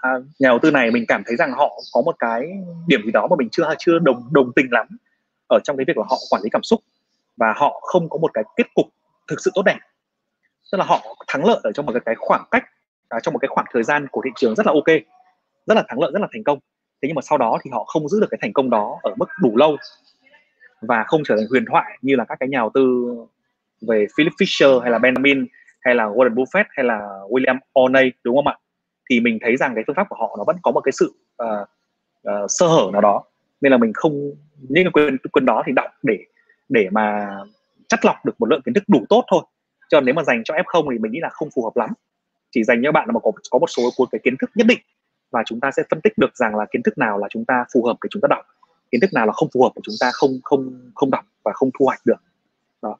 à, 0.02 0.10
nhà 0.38 0.48
đầu 0.48 0.58
tư 0.62 0.70
này 0.70 0.90
mình 0.90 1.04
cảm 1.08 1.22
thấy 1.26 1.36
rằng 1.36 1.52
họ 1.52 1.80
có 1.92 2.02
một 2.02 2.16
cái 2.18 2.42
điểm 2.86 3.00
gì 3.04 3.10
đó 3.12 3.26
mà 3.30 3.36
mình 3.38 3.48
chưa 3.52 3.74
chưa 3.78 3.98
đồng 3.98 4.28
đồng 4.32 4.52
tình 4.56 4.66
lắm 4.70 4.86
ở 5.48 5.58
trong 5.64 5.76
cái 5.76 5.84
việc 5.84 5.96
là 5.96 6.04
họ 6.08 6.16
quản 6.30 6.42
lý 6.42 6.50
cảm 6.52 6.62
xúc 6.62 6.80
và 7.36 7.54
họ 7.56 7.80
không 7.82 8.08
có 8.08 8.18
một 8.18 8.30
cái 8.34 8.44
kết 8.56 8.66
cục 8.74 8.86
thực 9.28 9.40
sự 9.40 9.50
tốt 9.54 9.62
đẹp. 9.62 9.78
Tức 10.72 10.78
là 10.78 10.84
họ 10.84 11.16
thắng 11.28 11.44
lợi 11.44 11.60
ở 11.62 11.72
trong 11.72 11.86
một 11.86 11.92
cái 12.04 12.14
khoảng 12.18 12.44
cách 12.50 12.64
à, 13.08 13.18
trong 13.22 13.34
một 13.34 13.38
cái 13.38 13.48
khoảng 13.48 13.66
thời 13.72 13.82
gian 13.82 14.06
của 14.10 14.20
thị 14.24 14.30
trường 14.36 14.54
rất 14.54 14.66
là 14.66 14.72
ok 14.72 14.86
rất 15.66 15.74
là 15.74 15.84
thắng 15.88 16.00
lợi 16.00 16.10
rất 16.14 16.20
là 16.22 16.28
thành 16.32 16.44
công. 16.44 16.58
Thế 17.02 17.06
nhưng 17.08 17.14
mà 17.14 17.22
sau 17.22 17.38
đó 17.38 17.58
thì 17.64 17.70
họ 17.70 17.84
không 17.84 18.08
giữ 18.08 18.20
được 18.20 18.26
cái 18.30 18.38
thành 18.42 18.52
công 18.52 18.70
đó 18.70 18.98
ở 19.02 19.14
mức 19.16 19.26
đủ 19.42 19.56
lâu 19.56 19.76
và 20.80 21.04
không 21.06 21.22
trở 21.24 21.36
thành 21.36 21.46
huyền 21.50 21.64
thoại 21.70 21.98
như 22.02 22.16
là 22.16 22.24
các 22.24 22.36
cái 22.40 22.48
nhà 22.48 22.58
đầu 22.58 22.70
tư 22.74 23.14
về 23.80 24.06
Philip 24.16 24.32
Fisher 24.32 24.80
hay 24.80 24.90
là 24.90 24.98
Benjamin 24.98 25.46
hay 25.80 25.94
là 25.94 26.04
Warren 26.04 26.34
Buffett 26.34 26.64
hay 26.68 26.84
là 26.84 26.98
William 27.30 27.58
Orney 27.80 28.12
đúng 28.24 28.36
không 28.36 28.46
ạ? 28.46 28.56
Thì 29.10 29.20
mình 29.20 29.38
thấy 29.42 29.56
rằng 29.56 29.74
cái 29.74 29.84
phương 29.86 29.96
pháp 29.96 30.06
của 30.08 30.16
họ 30.16 30.34
nó 30.38 30.44
vẫn 30.46 30.56
có 30.62 30.70
một 30.70 30.80
cái 30.80 30.92
sự 30.92 31.14
uh, 31.42 31.68
uh, 32.28 32.50
sơ 32.50 32.66
hở 32.66 32.90
nào 32.92 33.00
đó. 33.00 33.24
Nên 33.60 33.72
là 33.72 33.78
mình 33.78 33.92
không 33.94 34.30
những 34.68 34.84
cái 34.84 34.90
quyền 34.92 35.16
quyền 35.32 35.44
đó 35.44 35.62
thì 35.66 35.72
đọc 35.72 35.90
để 36.02 36.18
để 36.68 36.88
mà 36.90 37.36
chắt 37.88 38.04
lọc 38.04 38.16
được 38.24 38.34
một 38.38 38.46
lượng 38.46 38.62
kiến 38.62 38.74
thức 38.74 38.84
đủ 38.88 39.04
tốt 39.08 39.24
thôi. 39.30 39.42
Cho 39.88 40.00
nếu 40.00 40.14
mà 40.14 40.24
dành 40.24 40.44
cho 40.44 40.54
f0 40.54 40.92
thì 40.92 40.98
mình 40.98 41.12
nghĩ 41.12 41.20
là 41.22 41.28
không 41.28 41.48
phù 41.54 41.64
hợp 41.64 41.76
lắm. 41.76 41.90
Chỉ 42.50 42.64
dành 42.64 42.80
cho 42.84 42.92
bạn 42.92 43.08
là 43.08 43.12
mà 43.12 43.20
có 43.20 43.32
có 43.50 43.58
một 43.58 43.66
số 43.66 43.82
cuốn 43.96 44.08
cái 44.12 44.20
kiến 44.24 44.34
thức 44.40 44.50
nhất 44.54 44.66
định 44.66 44.78
và 45.30 45.42
chúng 45.46 45.60
ta 45.60 45.70
sẽ 45.70 45.82
phân 45.90 46.00
tích 46.00 46.18
được 46.18 46.36
rằng 46.36 46.56
là 46.56 46.66
kiến 46.70 46.82
thức 46.82 46.98
nào 46.98 47.18
là 47.18 47.28
chúng 47.30 47.44
ta 47.44 47.64
phù 47.74 47.84
hợp 47.84 47.96
để 48.02 48.08
chúng 48.10 48.22
ta 48.22 48.26
đọc 48.30 48.44
kiến 48.90 49.00
thức 49.00 49.12
nào 49.12 49.26
là 49.26 49.32
không 49.32 49.48
phù 49.54 49.62
hợp 49.62 49.72
của 49.74 49.80
chúng 49.84 49.94
ta 50.00 50.10
không 50.12 50.38
không 50.42 50.90
không 50.94 51.10
đọc 51.10 51.24
và 51.44 51.52
không 51.54 51.70
thu 51.78 51.84
hoạch 51.84 52.00
được 52.06 52.22
đó 52.82 52.96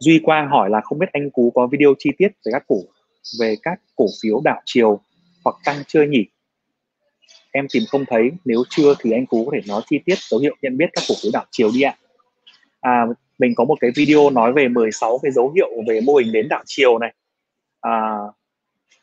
Duy 0.00 0.20
Quang 0.22 0.48
hỏi 0.48 0.70
là 0.70 0.80
không 0.80 0.98
biết 0.98 1.08
anh 1.12 1.30
Cú 1.30 1.52
có 1.54 1.66
video 1.66 1.94
chi 1.98 2.10
tiết 2.18 2.28
về 2.44 2.52
các 2.52 2.64
cổ 2.68 2.76
về 3.40 3.56
các 3.62 3.80
cổ 3.96 4.06
phiếu 4.22 4.40
đảo 4.44 4.62
chiều 4.64 5.00
hoặc 5.44 5.56
tăng 5.64 5.82
chưa 5.86 6.02
nhỉ? 6.02 6.24
Em 7.52 7.66
tìm 7.72 7.82
không 7.88 8.04
thấy, 8.08 8.30
nếu 8.44 8.62
chưa 8.68 8.94
thì 8.98 9.10
anh 9.10 9.26
Cú 9.26 9.44
có 9.44 9.52
thể 9.54 9.60
nói 9.68 9.82
chi 9.86 9.98
tiết 10.04 10.18
dấu 10.18 10.40
hiệu 10.40 10.56
nhận 10.62 10.76
biết 10.76 10.86
các 10.92 11.04
cổ 11.08 11.14
phiếu 11.22 11.30
đảo 11.32 11.44
chiều 11.50 11.70
đi 11.74 11.82
ạ. 11.82 11.96
À, 12.80 13.06
mình 13.38 13.54
có 13.54 13.64
một 13.64 13.78
cái 13.80 13.90
video 13.96 14.30
nói 14.30 14.52
về 14.52 14.68
16 14.68 15.18
cái 15.22 15.32
dấu 15.32 15.52
hiệu 15.52 15.68
về 15.88 16.00
mô 16.00 16.14
hình 16.14 16.32
đến 16.32 16.48
đảo 16.48 16.62
chiều 16.66 16.98
này. 16.98 17.14
À, 17.80 18.16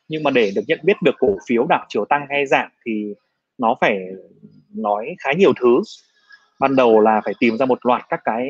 nhưng 0.08 0.24
mà 0.24 0.32
để 0.32 0.52
được 0.56 0.62
nhận 0.68 0.80
biết 0.84 0.98
được 1.04 1.16
cổ 1.20 1.38
phiếu 1.48 1.66
đảo 1.70 1.86
chiều 1.90 2.06
tăng 2.06 2.26
hay 2.30 2.46
giảm 2.46 2.70
thì 2.86 3.14
nó 3.58 3.76
phải 3.82 4.00
nói 4.70 5.16
khá 5.20 5.34
nhiều 5.38 5.54
thứ. 5.62 5.82
Ban 6.60 6.76
đầu 6.76 7.00
là 7.00 7.22
phải 7.26 7.34
tìm 7.40 7.58
ra 7.58 7.66
một 7.66 7.86
loạt 7.86 8.02
các 8.10 8.20
cái 8.24 8.50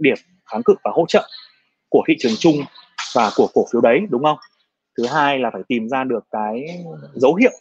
điểm 0.00 0.16
kháng 0.46 0.62
cự 0.62 0.74
và 0.84 0.90
hỗ 0.94 1.04
trợ 1.08 1.28
của 1.88 2.02
thị 2.08 2.16
trường 2.18 2.32
chung 2.38 2.56
và 3.14 3.30
của 3.36 3.48
cổ 3.54 3.64
phiếu 3.72 3.80
đấy 3.80 4.00
đúng 4.10 4.22
không? 4.22 4.38
Thứ 4.98 5.06
hai 5.06 5.38
là 5.38 5.50
phải 5.52 5.62
tìm 5.68 5.88
ra 5.88 6.04
được 6.04 6.24
cái 6.30 6.66
dấu 7.14 7.34
hiệu 7.34 7.52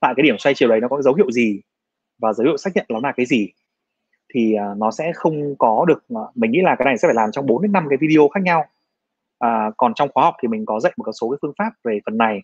tại 0.00 0.14
cái 0.16 0.22
điểm 0.22 0.38
xoay 0.38 0.54
chiều 0.54 0.68
đấy 0.68 0.80
nó 0.80 0.88
có 0.88 1.02
dấu 1.02 1.14
hiệu 1.14 1.30
gì 1.30 1.60
và 2.18 2.32
dấu 2.32 2.44
hiệu 2.44 2.56
xác 2.56 2.70
nhận 2.74 2.86
nó 2.88 3.00
là 3.02 3.12
cái 3.16 3.26
gì. 3.26 3.48
Thì 4.34 4.54
à, 4.54 4.74
nó 4.76 4.90
sẽ 4.90 5.12
không 5.14 5.54
có 5.58 5.84
được 5.88 6.04
à, 6.08 6.22
mình 6.34 6.52
nghĩ 6.52 6.60
là 6.62 6.76
cái 6.78 6.86
này 6.86 6.98
sẽ 6.98 7.08
phải 7.08 7.14
làm 7.14 7.32
trong 7.32 7.46
4 7.46 7.62
đến 7.62 7.72
5 7.72 7.86
cái 7.90 7.96
video 8.00 8.28
khác 8.28 8.40
nhau. 8.42 8.64
À, 9.38 9.70
còn 9.76 9.94
trong 9.94 10.08
khóa 10.14 10.24
học 10.24 10.34
thì 10.42 10.48
mình 10.48 10.66
có 10.66 10.80
dạy 10.80 10.92
một 10.96 11.04
số 11.20 11.30
cái 11.30 11.38
phương 11.42 11.52
pháp 11.58 11.70
về 11.84 12.00
phần 12.06 12.18
này 12.18 12.42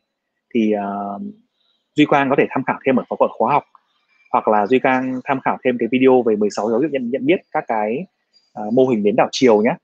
thì 0.54 0.72
uh, 0.74 1.22
Duy 1.94 2.04
Quang 2.04 2.30
có 2.30 2.36
thể 2.38 2.46
tham 2.50 2.64
khảo 2.66 2.78
thêm 2.86 2.96
ở 2.96 3.04
khóa 3.08 3.28
khóa 3.38 3.52
học 3.52 3.64
hoặc 4.32 4.48
là 4.48 4.66
Duy 4.66 4.78
Quang 4.78 5.20
tham 5.24 5.40
khảo 5.40 5.58
thêm 5.64 5.76
cái 5.78 5.88
video 5.92 6.22
về 6.22 6.36
16 6.36 6.70
dấu 6.70 6.80
hiệu 6.80 6.88
nhận 6.92 7.10
nhận 7.10 7.26
biết 7.26 7.40
các 7.52 7.64
cái 7.68 8.06
uh, 8.60 8.72
mô 8.72 8.86
hình 8.86 9.02
đến 9.02 9.16
đảo 9.16 9.28
chiều 9.32 9.62
nhé 9.62 9.74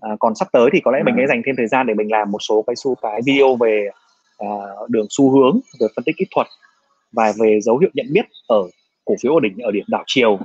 à, 0.00 0.10
còn 0.20 0.34
sắp 0.34 0.48
tới 0.52 0.70
thì 0.72 0.80
có 0.84 0.90
lẽ 0.90 1.02
mình 1.04 1.14
sẽ 1.18 1.26
dành 1.26 1.42
thêm 1.46 1.56
thời 1.56 1.66
gian 1.66 1.86
để 1.86 1.94
mình 1.94 2.10
làm 2.12 2.30
một 2.30 2.38
số 2.40 2.64
cái 2.66 2.76
xu 2.76 2.94
cái 2.94 3.20
video 3.26 3.56
về 3.56 3.88
uh, 4.44 4.90
đường 4.90 5.06
xu 5.10 5.30
hướng 5.30 5.60
về 5.80 5.86
phân 5.96 6.04
tích 6.04 6.16
kỹ 6.18 6.26
thuật 6.34 6.46
và 7.12 7.32
về 7.40 7.60
dấu 7.60 7.78
hiệu 7.78 7.90
nhận 7.94 8.06
biết 8.12 8.24
ở 8.48 8.62
cổ 9.04 9.14
phiếu 9.22 9.32
ổn 9.32 9.42
định 9.42 9.58
ở 9.58 9.70
điểm 9.70 9.84
đảo 9.88 10.04
chiều. 10.06 10.38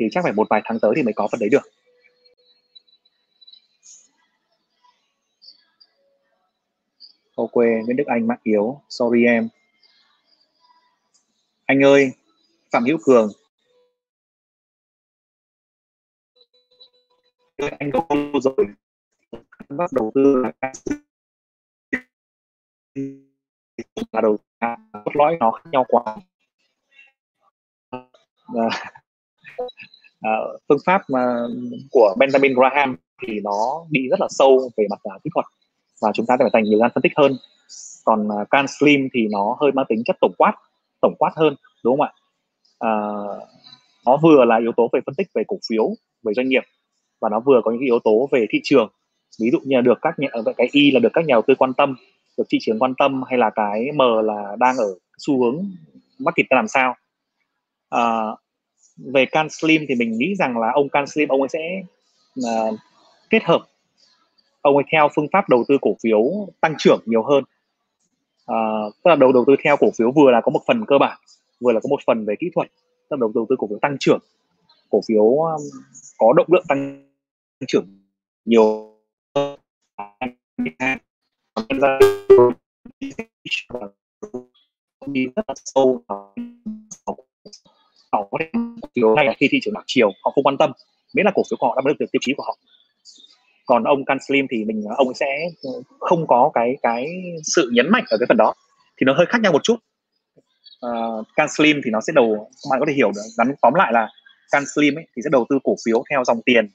Thì 0.00 0.08
chắc 0.10 0.24
phải 0.24 0.32
một 0.32 0.46
vài 0.50 0.62
tháng 0.64 0.80
tới 0.80 0.92
thì 0.96 1.02
mới 1.02 1.12
có 1.12 1.28
phần 1.32 1.40
đấy 1.40 1.48
được 1.48 1.62
ok 7.36 7.54
Nguyễn 7.54 7.96
Đức 7.96 8.06
Anh 8.06 8.26
mạng 8.26 8.40
yếu. 8.42 8.80
Sorry 8.88 9.24
em. 9.24 9.48
Anh 11.66 11.84
ơi 11.84 12.12
Phạm 12.72 12.84
Hữu 12.84 12.98
Cường. 13.04 13.30
Anh 17.78 17.90
có 17.92 18.06
rồi. 18.42 18.66
Bắt 19.68 19.90
đầu 19.92 20.12
tư 20.14 20.42
là 20.42 20.72
là 24.12 24.20
đầu 24.20 24.38
cốt 25.04 25.10
lõi 25.14 25.36
nó 25.40 25.50
khác 25.50 25.70
nhau 25.72 25.84
quá. 25.88 26.16
À, 27.90 28.68
à, 30.20 30.30
phương 30.68 30.78
pháp 30.86 31.02
mà 31.08 31.46
của 31.90 32.14
Benjamin 32.18 32.54
Graham 32.54 32.96
thì 33.26 33.40
nó 33.40 33.86
đi 33.90 34.00
rất 34.10 34.20
là 34.20 34.26
sâu 34.30 34.70
về 34.76 34.86
mặt 34.90 35.00
à, 35.02 35.14
kỹ 35.24 35.30
thuật 35.34 35.46
và 36.02 36.12
chúng 36.14 36.26
ta 36.26 36.36
sẽ 36.38 36.44
phải 36.44 36.50
dành 36.52 36.64
nhiều 36.64 36.78
gian 36.78 36.90
phân 36.94 37.02
tích 37.02 37.12
hơn. 37.16 37.36
Còn 38.04 38.28
uh, 38.28 38.50
Can 38.50 38.66
Slim 38.68 39.08
thì 39.14 39.28
nó 39.30 39.56
hơi 39.60 39.72
mang 39.72 39.86
tính 39.88 40.02
chất 40.04 40.16
tổng 40.20 40.34
quát 40.38 40.52
tổng 41.00 41.14
quát 41.18 41.32
hơn 41.36 41.56
đúng 41.84 41.98
không 41.98 42.06
ạ? 42.06 42.12
Uh, 42.86 43.42
nó 44.06 44.16
vừa 44.16 44.44
là 44.44 44.58
yếu 44.58 44.72
tố 44.76 44.88
về 44.92 45.00
phân 45.06 45.14
tích 45.14 45.26
về 45.34 45.42
cổ 45.46 45.58
phiếu 45.68 45.94
về 46.22 46.32
doanh 46.36 46.48
nghiệp 46.48 46.62
và 47.20 47.28
nó 47.28 47.40
vừa 47.40 47.60
có 47.64 47.70
những 47.70 47.80
yếu 47.80 47.98
tố 47.98 48.28
về 48.32 48.46
thị 48.50 48.60
trường. 48.64 48.88
Ví 49.40 49.50
dụ 49.50 49.58
như 49.64 49.76
là 49.76 49.80
được 49.80 49.98
các 50.02 50.18
nhà, 50.18 50.28
ờ, 50.32 50.42
cái 50.56 50.68
y 50.72 50.90
là 50.90 51.00
được 51.00 51.08
các 51.12 51.24
nhà 51.24 51.34
đầu 51.34 51.42
tư 51.46 51.54
quan 51.54 51.74
tâm 51.74 51.96
được 52.38 52.44
thị 52.48 52.58
trường 52.60 52.78
quan 52.78 52.94
tâm 52.98 53.22
hay 53.28 53.38
là 53.38 53.50
cái 53.50 53.86
m 53.94 54.00
là 54.24 54.56
đang 54.58 54.76
ở 54.76 54.94
xu 55.18 55.44
hướng 55.44 55.64
market 56.18 56.46
làm 56.50 56.68
sao. 56.68 56.94
À, 57.90 58.26
về 58.96 59.26
can 59.26 59.48
slim 59.50 59.84
thì 59.88 59.94
mình 59.94 60.18
nghĩ 60.18 60.34
rằng 60.38 60.58
là 60.58 60.70
ông 60.74 60.88
can 60.88 61.06
slim 61.06 61.28
ông 61.28 61.40
ấy 61.40 61.48
sẽ 61.48 61.82
uh, 62.40 62.78
kết 63.30 63.44
hợp 63.44 63.60
ông 64.62 64.76
ấy 64.76 64.84
theo 64.92 65.08
phương 65.14 65.26
pháp 65.32 65.48
đầu 65.48 65.64
tư 65.68 65.78
cổ 65.80 65.96
phiếu 66.02 66.22
tăng 66.60 66.74
trưởng 66.78 67.00
nhiều 67.06 67.22
hơn. 67.22 67.44
À, 68.46 68.56
tức 69.04 69.08
là 69.08 69.16
đầu 69.16 69.32
đầu 69.32 69.44
tư 69.46 69.56
theo 69.64 69.76
cổ 69.76 69.90
phiếu 69.98 70.12
vừa 70.12 70.30
là 70.30 70.40
có 70.40 70.50
một 70.50 70.60
phần 70.66 70.84
cơ 70.86 70.98
bản 70.98 71.18
vừa 71.60 71.72
là 71.72 71.80
có 71.80 71.88
một 71.88 72.00
phần 72.06 72.24
về 72.24 72.34
kỹ 72.38 72.50
thuật. 72.54 72.68
Tức 73.10 73.16
là 73.16 73.16
đầu, 73.20 73.32
đầu 73.34 73.46
tư 73.48 73.56
cổ 73.58 73.66
phiếu 73.68 73.78
tăng 73.82 73.96
trưởng. 74.00 74.18
Cổ 74.90 75.00
phiếu 75.08 75.24
um, 75.24 75.60
có 76.18 76.32
động 76.36 76.46
lượng 76.50 76.64
tăng 76.68 77.08
trưởng 77.66 77.86
nhiều 78.44 78.88
đi 85.06 85.26
rất 85.36 85.44
là 85.48 85.54
sâu 85.64 86.04
họ 86.08 86.34
có 88.30 88.38
thể 88.40 88.50
cổ 88.54 88.88
phiếu 88.94 89.14
hay 89.14 89.26
là 89.26 89.34
khi 89.36 89.48
thị 89.50 89.58
trường 89.62 89.74
đảo 89.74 89.82
chiều 89.86 90.12
họ 90.24 90.30
không 90.30 90.44
quan 90.44 90.56
tâm. 90.58 90.72
Miễn 91.14 91.26
là 91.26 91.32
cổ 91.34 91.42
phiếu 91.50 91.56
của 91.60 91.66
họ 91.66 91.74
đáp 91.76 91.82
ứng 91.84 91.96
được 91.98 92.06
tiêu 92.12 92.20
chí 92.22 92.32
của 92.36 92.42
họ 92.42 92.56
còn 93.72 93.84
ông 93.84 94.04
Can 94.04 94.18
Slim 94.26 94.46
thì 94.50 94.64
mình 94.64 94.84
ông 94.96 95.14
sẽ 95.14 95.48
không 96.00 96.26
có 96.26 96.50
cái 96.54 96.76
cái 96.82 97.06
sự 97.44 97.70
nhấn 97.72 97.90
mạnh 97.90 98.04
ở 98.10 98.16
cái 98.20 98.26
phần 98.28 98.36
đó. 98.36 98.54
Thì 98.96 99.04
nó 99.04 99.14
hơi 99.14 99.26
khác 99.26 99.40
nhau 99.40 99.52
một 99.52 99.62
chút. 99.62 99.76
Uh, 100.86 101.26
Can 101.36 101.48
Slim 101.48 101.80
thì 101.84 101.90
nó 101.90 102.00
sẽ 102.00 102.12
đầu 102.16 102.50
bạn 102.70 102.80
có 102.80 102.86
thể 102.88 102.92
hiểu 102.92 103.12
được 103.14 103.22
ngắn 103.38 103.54
tóm 103.62 103.74
lại 103.74 103.92
là 103.92 104.08
Can 104.50 104.64
Slim 104.74 104.98
ấy, 104.98 105.06
thì 105.16 105.22
sẽ 105.24 105.30
đầu 105.32 105.46
tư 105.48 105.58
cổ 105.64 105.76
phiếu 105.86 106.02
theo 106.10 106.24
dòng 106.24 106.42
tiền 106.42 106.68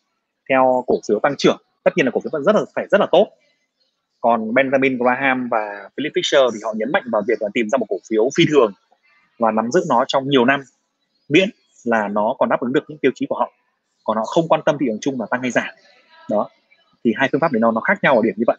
theo 0.49 0.83
cổ 0.87 0.95
phiếu 1.07 1.19
tăng 1.19 1.35
trưởng. 1.37 1.57
Tất 1.83 1.91
nhiên 1.95 2.05
là 2.05 2.11
cổ 2.11 2.19
phiếu 2.19 2.29
vẫn 2.33 2.43
rất 2.43 2.55
là 2.55 2.61
phải 2.75 2.87
rất 2.91 3.01
là 3.01 3.07
tốt. 3.11 3.27
Còn 4.21 4.53
Benjamin 4.53 4.97
Graham 4.97 5.47
và 5.51 5.89
Philip 5.97 6.11
Fisher 6.15 6.51
thì 6.53 6.59
họ 6.63 6.73
nhấn 6.77 6.91
mạnh 6.91 7.03
vào 7.11 7.21
việc 7.27 7.41
là 7.41 7.49
tìm 7.53 7.69
ra 7.69 7.77
một 7.77 7.85
cổ 7.89 7.97
phiếu 8.09 8.29
phi 8.37 8.43
thường 8.49 8.71
và 9.39 9.51
nắm 9.51 9.71
giữ 9.71 9.81
nó 9.89 10.05
trong 10.07 10.29
nhiều 10.29 10.45
năm 10.45 10.59
miễn 11.29 11.49
là 11.83 12.07
nó 12.07 12.35
còn 12.39 12.49
đáp 12.49 12.59
ứng 12.59 12.73
được 12.73 12.83
những 12.87 12.97
tiêu 12.97 13.11
chí 13.15 13.25
của 13.29 13.35
họ. 13.35 13.51
Còn 14.03 14.17
họ 14.17 14.23
không 14.23 14.47
quan 14.47 14.61
tâm 14.65 14.77
thị 14.79 14.85
trường 14.89 14.99
chung 15.01 15.19
là 15.21 15.27
tăng 15.31 15.41
hay 15.41 15.51
giảm. 15.51 15.69
Đó 16.29 16.49
thì 17.07 17.13
hai 17.15 17.29
phương 17.31 17.41
pháp 17.41 17.51
đấy 17.51 17.59
nó 17.59 17.71
nó 17.71 17.81
khác 17.81 17.99
nhau 18.03 18.15
ở 18.15 18.21
điểm 18.23 18.33
như 18.37 18.43
vậy. 18.47 18.57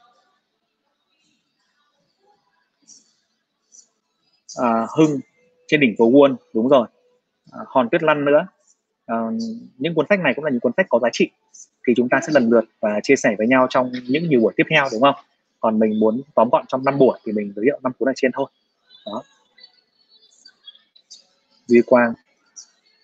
À, 4.56 4.86
Hưng 4.96 5.20
trên 5.66 5.80
đỉnh 5.80 5.94
phố 5.98 6.10
Wall 6.10 6.36
đúng 6.54 6.68
rồi. 6.68 6.88
À, 7.52 7.60
Hòn 7.66 7.88
Tuyết 7.90 8.02
Lăn 8.02 8.24
nữa. 8.24 8.46
À, 9.06 9.16
những 9.78 9.94
cuốn 9.94 10.06
sách 10.08 10.20
này 10.20 10.32
cũng 10.36 10.44
là 10.44 10.50
những 10.50 10.60
cuốn 10.60 10.72
sách 10.76 10.86
có 10.88 10.98
giá 10.98 11.08
trị. 11.12 11.30
Thì 11.86 11.92
chúng 11.96 12.08
ta 12.08 12.20
sẽ 12.26 12.32
lần 12.32 12.50
lượt 12.50 12.64
và 12.80 13.00
chia 13.02 13.16
sẻ 13.16 13.34
với 13.38 13.46
nhau 13.46 13.66
trong 13.70 13.92
những 14.08 14.28
nhiều 14.28 14.40
buổi 14.40 14.52
tiếp 14.56 14.64
theo 14.70 14.88
đúng 14.92 15.02
không? 15.02 15.14
Còn 15.60 15.78
mình 15.78 16.00
muốn 16.00 16.22
tóm 16.34 16.48
gọn 16.52 16.64
trong 16.68 16.84
năm 16.84 16.98
buổi 16.98 17.18
thì 17.24 17.32
mình 17.32 17.52
giới 17.56 17.64
thiệu 17.64 17.78
năm 17.82 17.92
cuốn 17.98 18.06
này 18.06 18.14
trên 18.16 18.30
thôi. 18.34 18.46
Đó. 19.06 19.22
Duy 21.66 21.82
Quang 21.86 22.14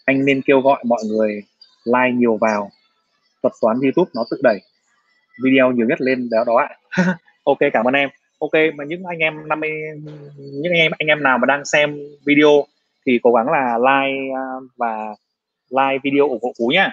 anh 0.05 0.25
nên 0.25 0.43
kêu 0.43 0.61
gọi 0.61 0.85
mọi 0.85 1.01
người 1.05 1.43
like 1.85 2.13
nhiều 2.15 2.37
vào 2.37 2.71
thuật 3.43 3.53
toán 3.61 3.81
YouTube 3.81 4.11
nó 4.15 4.25
tự 4.31 4.41
đẩy 4.43 4.61
video 5.43 5.73
nhiều 5.73 5.87
nhất 5.87 6.01
lên 6.01 6.29
đó 6.31 6.45
đó 6.47 6.57
ạ. 6.57 6.69
Ok 7.45 7.59
cảm 7.73 7.85
ơn 7.85 7.95
em. 7.95 8.09
Ok 8.39 8.53
mà 8.75 8.85
những 8.85 9.05
anh 9.05 9.19
em 9.19 9.49
50 9.49 9.71
những 10.37 10.73
anh 10.73 10.81
em 10.81 10.93
anh 10.99 11.09
em 11.09 11.23
nào 11.23 11.39
mà 11.39 11.47
đang 11.47 11.65
xem 11.65 11.99
video 12.27 12.65
thì 13.07 13.21
cố 13.23 13.33
gắng 13.33 13.47
là 13.51 13.79
like 13.79 14.35
à, 14.35 14.45
và 14.77 15.15
like 15.71 15.99
video 16.03 16.29
ủng 16.29 16.43
hộ 16.43 16.53
Phú 16.59 16.71
nhá. 16.75 16.91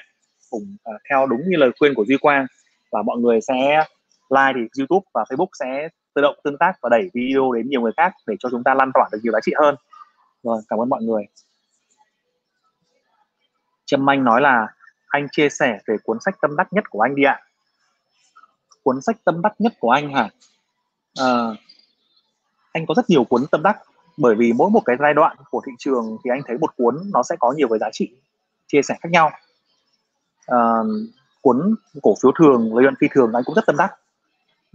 Ủng 0.50 0.76
uh, 0.90 0.96
à, 0.96 1.00
theo 1.10 1.28
đúng 1.28 1.42
như 1.48 1.58
lời 1.58 1.72
khuyên 1.80 1.94
của 1.94 2.06
Duy 2.06 2.18
Quang 2.18 2.46
và 2.92 3.02
mọi 3.02 3.18
người 3.18 3.42
sẽ 3.42 3.84
like 4.30 4.54
thì 4.56 4.62
YouTube 4.78 5.06
và 5.14 5.24
Facebook 5.24 5.50
sẽ 5.60 5.88
tự 6.14 6.22
động 6.22 6.36
tương 6.44 6.58
tác 6.58 6.74
và 6.82 6.90
đẩy 6.90 7.10
video 7.14 7.52
đến 7.52 7.70
nhiều 7.70 7.82
người 7.82 7.92
khác 7.98 8.14
để 8.28 8.36
cho 8.40 8.50
chúng 8.52 8.64
ta 8.64 8.74
lan 8.74 8.92
tỏa 8.94 9.10
được 9.12 9.20
nhiều 9.24 9.34
giá 9.34 9.40
trị 9.44 9.54
hơn. 9.62 9.76
Rồi 10.44 10.62
cảm 10.70 10.80
ơn 10.80 10.90
mọi 10.90 11.04
người. 11.04 11.24
Trâm 13.86 14.10
Anh 14.10 14.24
nói 14.24 14.42
là 14.42 14.68
anh 15.08 15.28
chia 15.32 15.50
sẻ 15.50 15.78
về 15.88 15.96
cuốn 16.04 16.18
sách 16.26 16.36
tâm 16.42 16.56
đắc 16.58 16.74
nhất 16.74 16.90
của 16.90 17.02
anh 17.02 17.16
đi 17.16 17.24
ạ 17.24 17.40
cuốn 18.84 19.02
sách 19.02 19.18
tâm 19.26 19.42
đắc 19.42 19.54
nhất 19.60 19.74
của 19.80 19.90
anh 19.90 20.14
hả? 20.14 20.30
À, 21.20 21.30
anh 22.72 22.86
có 22.86 22.94
rất 22.98 23.10
nhiều 23.10 23.24
cuốn 23.24 23.42
tâm 23.52 23.64
đắc 23.64 23.78
bởi 24.18 24.36
vì 24.36 24.54
mỗi 24.54 24.70
một 24.70 24.82
cái 24.86 24.96
giai 25.00 25.14
đoạn 25.14 25.38
của 25.52 25.62
thị 25.66 25.72
trường 25.78 26.18
thì 26.24 26.30
anh 26.34 26.42
thấy 26.48 26.58
một 26.58 26.78
cuốn 26.78 26.98
nó 27.14 27.24
sẽ 27.24 27.36
có 27.40 27.54
nhiều 27.58 27.68
cái 27.68 27.80
giá 27.80 27.90
trị 27.92 28.12
chia 28.68 28.82
sẻ 28.82 28.96
khác 29.02 29.10
nhau. 29.12 29.32
À, 30.48 30.58
cuốn 31.42 31.76
cổ 32.02 32.14
phiếu 32.24 32.32
thường 32.40 32.76
lợi 32.76 32.84
nhuận 32.84 32.96
phi 33.02 33.08
thường 33.12 33.32
anh 33.34 33.44
cũng 33.44 33.56
rất 33.56 33.66
tâm 33.68 33.78
đắc. 33.78 33.94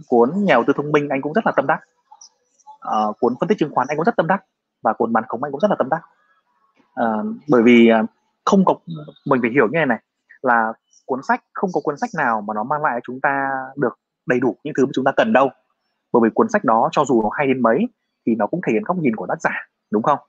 Cuốn 0.07 0.31
nhà 0.35 0.53
đầu 0.53 0.63
tư 0.67 0.73
thông 0.75 0.91
minh 0.91 1.09
anh 1.09 1.21
cũng 1.21 1.33
rất 1.33 1.45
là 1.45 1.51
tâm 1.55 1.67
đắc. 1.67 1.79
À, 2.79 2.99
cuốn 3.19 3.35
phân 3.39 3.49
tích 3.49 3.57
chứng 3.59 3.75
khoán 3.75 3.87
anh 3.89 3.97
cũng 3.97 4.05
rất 4.05 4.15
tâm 4.15 4.27
đắc. 4.27 4.43
Và 4.81 4.93
cuốn 4.93 5.13
bán 5.13 5.23
khống 5.27 5.43
anh 5.43 5.51
cũng 5.51 5.61
rất 5.61 5.71
là 5.71 5.75
tâm 5.79 5.89
đắc. 5.89 6.01
À, 6.95 7.05
bởi 7.47 7.61
vì 7.63 7.89
không 8.45 8.65
có 8.65 8.75
mình 9.25 9.41
phải 9.41 9.51
hiểu 9.51 9.67
như 9.67 9.77
này 9.77 9.85
này 9.85 9.99
là 10.41 10.73
cuốn 11.07 11.19
sách 11.27 11.43
không 11.53 11.69
có 11.73 11.81
cuốn 11.83 11.97
sách 11.97 12.09
nào 12.17 12.41
mà 12.41 12.53
nó 12.53 12.63
mang 12.63 12.83
lại 12.83 12.99
chúng 13.03 13.19
ta 13.21 13.49
được 13.75 13.99
đầy 14.25 14.39
đủ 14.39 14.55
những 14.63 14.73
thứ 14.77 14.85
mà 14.85 14.91
chúng 14.93 15.05
ta 15.05 15.11
cần 15.17 15.33
đâu. 15.33 15.49
Bởi 16.13 16.21
vì 16.23 16.29
cuốn 16.33 16.49
sách 16.49 16.63
đó 16.63 16.89
cho 16.91 17.05
dù 17.05 17.21
nó 17.23 17.29
hay 17.37 17.47
đến 17.47 17.61
mấy 17.61 17.87
thì 18.25 18.35
nó 18.35 18.47
cũng 18.47 18.61
thể 18.67 18.73
hiện 18.73 18.83
góc 18.83 18.97
nhìn 18.97 19.15
của 19.15 19.27
tác 19.27 19.41
giả 19.41 19.51
đúng 19.91 20.03
không? 20.03 20.19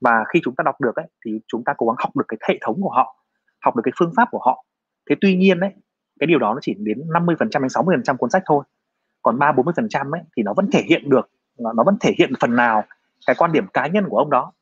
Và 0.00 0.24
khi 0.32 0.40
chúng 0.44 0.54
ta 0.54 0.62
đọc 0.62 0.80
được 0.80 0.96
ấy, 0.96 1.06
thì 1.24 1.40
chúng 1.48 1.64
ta 1.64 1.74
cố 1.76 1.86
gắng 1.86 1.96
học 1.98 2.16
được 2.16 2.24
cái 2.28 2.38
hệ 2.48 2.58
thống 2.62 2.82
của 2.82 2.90
họ 2.90 3.16
học 3.64 3.76
được 3.76 3.82
cái 3.84 3.92
phương 3.98 4.12
pháp 4.16 4.28
của 4.30 4.40
họ. 4.42 4.64
Thế 5.10 5.16
tuy 5.20 5.36
nhiên 5.36 5.60
ấy 5.60 5.70
cái 6.20 6.26
điều 6.26 6.38
đó 6.38 6.54
nó 6.54 6.58
chỉ 6.62 6.74
đến 6.78 7.02
50 7.12 7.36
phần 7.38 7.50
trăm 7.50 7.62
đến 7.62 7.68
60 7.68 7.96
phần 7.96 8.04
trăm 8.04 8.16
cuốn 8.16 8.30
sách 8.30 8.42
thôi. 8.46 8.64
Còn 9.22 9.38
ba 9.38 9.52
bốn 9.52 9.66
mươi 9.66 9.74
phần 9.76 9.88
trăm 9.88 10.14
ấy 10.14 10.20
thì 10.36 10.42
nó 10.42 10.52
vẫn 10.56 10.70
thể 10.72 10.82
hiện 10.88 11.10
được 11.10 11.30
nó 11.58 11.82
vẫn 11.86 11.96
thể 12.00 12.14
hiện 12.18 12.32
phần 12.40 12.56
nào 12.56 12.84
cái 13.26 13.36
quan 13.38 13.52
điểm 13.52 13.66
cá 13.72 13.86
nhân 13.86 14.04
của 14.08 14.18
ông 14.18 14.30
đó 14.30 14.52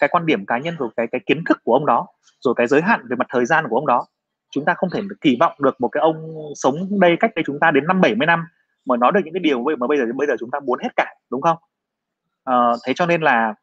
cái 0.00 0.08
quan 0.12 0.26
điểm 0.26 0.46
cá 0.46 0.58
nhân 0.58 0.76
rồi 0.78 0.88
cái 0.96 1.06
cái 1.12 1.20
kiến 1.26 1.44
thức 1.48 1.58
của 1.64 1.72
ông 1.72 1.86
đó 1.86 2.06
rồi 2.40 2.54
cái 2.56 2.66
giới 2.66 2.82
hạn 2.82 3.06
về 3.10 3.16
mặt 3.16 3.26
thời 3.30 3.46
gian 3.46 3.64
của 3.68 3.76
ông 3.76 3.86
đó 3.86 4.06
chúng 4.50 4.64
ta 4.64 4.74
không 4.74 4.90
thể 4.90 5.00
kỳ 5.20 5.36
vọng 5.40 5.52
được 5.58 5.80
một 5.80 5.88
cái 5.88 6.00
ông 6.00 6.34
sống 6.54 7.00
đây 7.00 7.16
cách 7.20 7.30
đây 7.34 7.42
chúng 7.46 7.58
ta 7.60 7.70
đến 7.70 7.86
năm 7.86 8.00
70 8.00 8.26
năm 8.26 8.44
mà 8.84 8.96
nói 8.96 9.12
được 9.14 9.20
những 9.24 9.34
cái 9.34 9.40
điều 9.40 9.64
mà 9.78 9.86
bây 9.86 9.98
giờ 9.98 10.04
bây 10.14 10.26
giờ 10.26 10.34
chúng 10.40 10.50
ta 10.50 10.60
muốn 10.60 10.78
hết 10.82 10.88
cả 10.96 11.14
đúng 11.30 11.42
không 11.42 11.56
à, 12.44 12.54
thế 12.86 12.92
cho 12.96 13.06
nên 13.06 13.22
là 13.22 13.54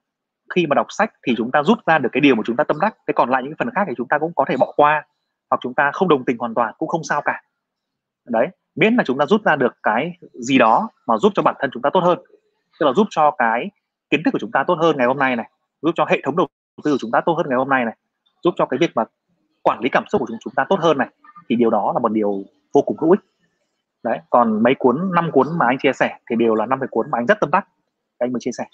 khi 0.55 0.67
mà 0.67 0.73
đọc 0.73 0.87
sách 0.89 1.13
thì 1.27 1.33
chúng 1.37 1.51
ta 1.51 1.63
rút 1.63 1.79
ra 1.85 1.97
được 1.97 2.09
cái 2.11 2.21
điều 2.21 2.35
mà 2.35 2.43
chúng 2.45 2.55
ta 2.55 2.63
tâm 2.63 2.77
đắc 2.81 2.97
thế 3.07 3.13
còn 3.15 3.29
lại 3.29 3.43
những 3.43 3.53
phần 3.59 3.69
khác 3.75 3.81
thì 3.87 3.93
chúng 3.97 4.07
ta 4.07 4.19
cũng 4.19 4.31
có 4.35 4.45
thể 4.47 4.57
bỏ 4.57 4.73
qua 4.75 5.05
hoặc 5.49 5.57
chúng 5.61 5.73
ta 5.73 5.91
không 5.93 6.09
đồng 6.09 6.25
tình 6.25 6.37
hoàn 6.37 6.53
toàn 6.53 6.73
cũng 6.77 6.89
không 6.89 7.03
sao 7.03 7.21
cả 7.21 7.41
đấy 8.25 8.47
miễn 8.75 8.95
là 8.95 9.03
chúng 9.03 9.17
ta 9.17 9.25
rút 9.25 9.43
ra 9.45 9.55
được 9.55 9.73
cái 9.83 10.17
gì 10.33 10.57
đó 10.57 10.89
mà 11.07 11.17
giúp 11.17 11.31
cho 11.35 11.43
bản 11.43 11.55
thân 11.59 11.69
chúng 11.73 11.81
ta 11.81 11.89
tốt 11.93 11.99
hơn 11.99 12.19
tức 12.79 12.85
là 12.85 12.93
giúp 12.93 13.07
cho 13.09 13.31
cái 13.37 13.69
kiến 14.09 14.21
thức 14.25 14.31
của 14.31 14.39
chúng 14.39 14.51
ta 14.51 14.63
tốt 14.67 14.77
hơn 14.81 14.97
ngày 14.97 15.07
hôm 15.07 15.17
nay 15.17 15.35
này 15.35 15.49
giúp 15.81 15.91
cho 15.95 16.05
hệ 16.09 16.21
thống 16.23 16.37
đầu 16.37 16.47
tư 16.83 16.91
của 16.91 16.97
chúng 16.99 17.11
ta 17.11 17.21
tốt 17.25 17.33
hơn 17.33 17.45
ngày 17.49 17.57
hôm 17.57 17.69
nay 17.69 17.85
này 17.85 17.95
giúp 18.43 18.53
cho 18.57 18.65
cái 18.65 18.77
việc 18.77 18.91
mà 18.95 19.03
quản 19.67 19.79
lý 19.79 19.89
cảm 19.89 20.03
xúc 20.09 20.19
của 20.19 20.25
chúng 20.29 20.37
chúng 20.43 20.53
ta 20.55 20.65
tốt 20.69 20.79
hơn 20.79 20.97
này 20.97 21.09
thì 21.49 21.55
điều 21.55 21.69
đó 21.69 21.91
là 21.93 21.99
một 21.99 22.11
điều 22.11 22.43
vô 22.73 22.81
cùng 22.81 22.97
hữu 22.97 23.11
ích. 23.11 23.19
Đấy 24.03 24.19
còn 24.29 24.63
mấy 24.63 24.75
cuốn 24.79 25.11
năm 25.15 25.29
cuốn 25.31 25.47
mà 25.57 25.65
anh 25.65 25.77
chia 25.77 25.93
sẻ 25.93 26.19
thì 26.29 26.35
đều 26.35 26.55
là 26.55 26.65
năm 26.65 26.79
cái 26.79 26.87
cuốn 26.91 27.11
mà 27.11 27.17
anh 27.17 27.25
rất 27.25 27.39
tâm 27.39 27.51
đắc. 27.51 27.67
Anh 28.17 28.33
mới 28.33 28.39
chia 28.39 28.51
sẻ. 28.51 28.65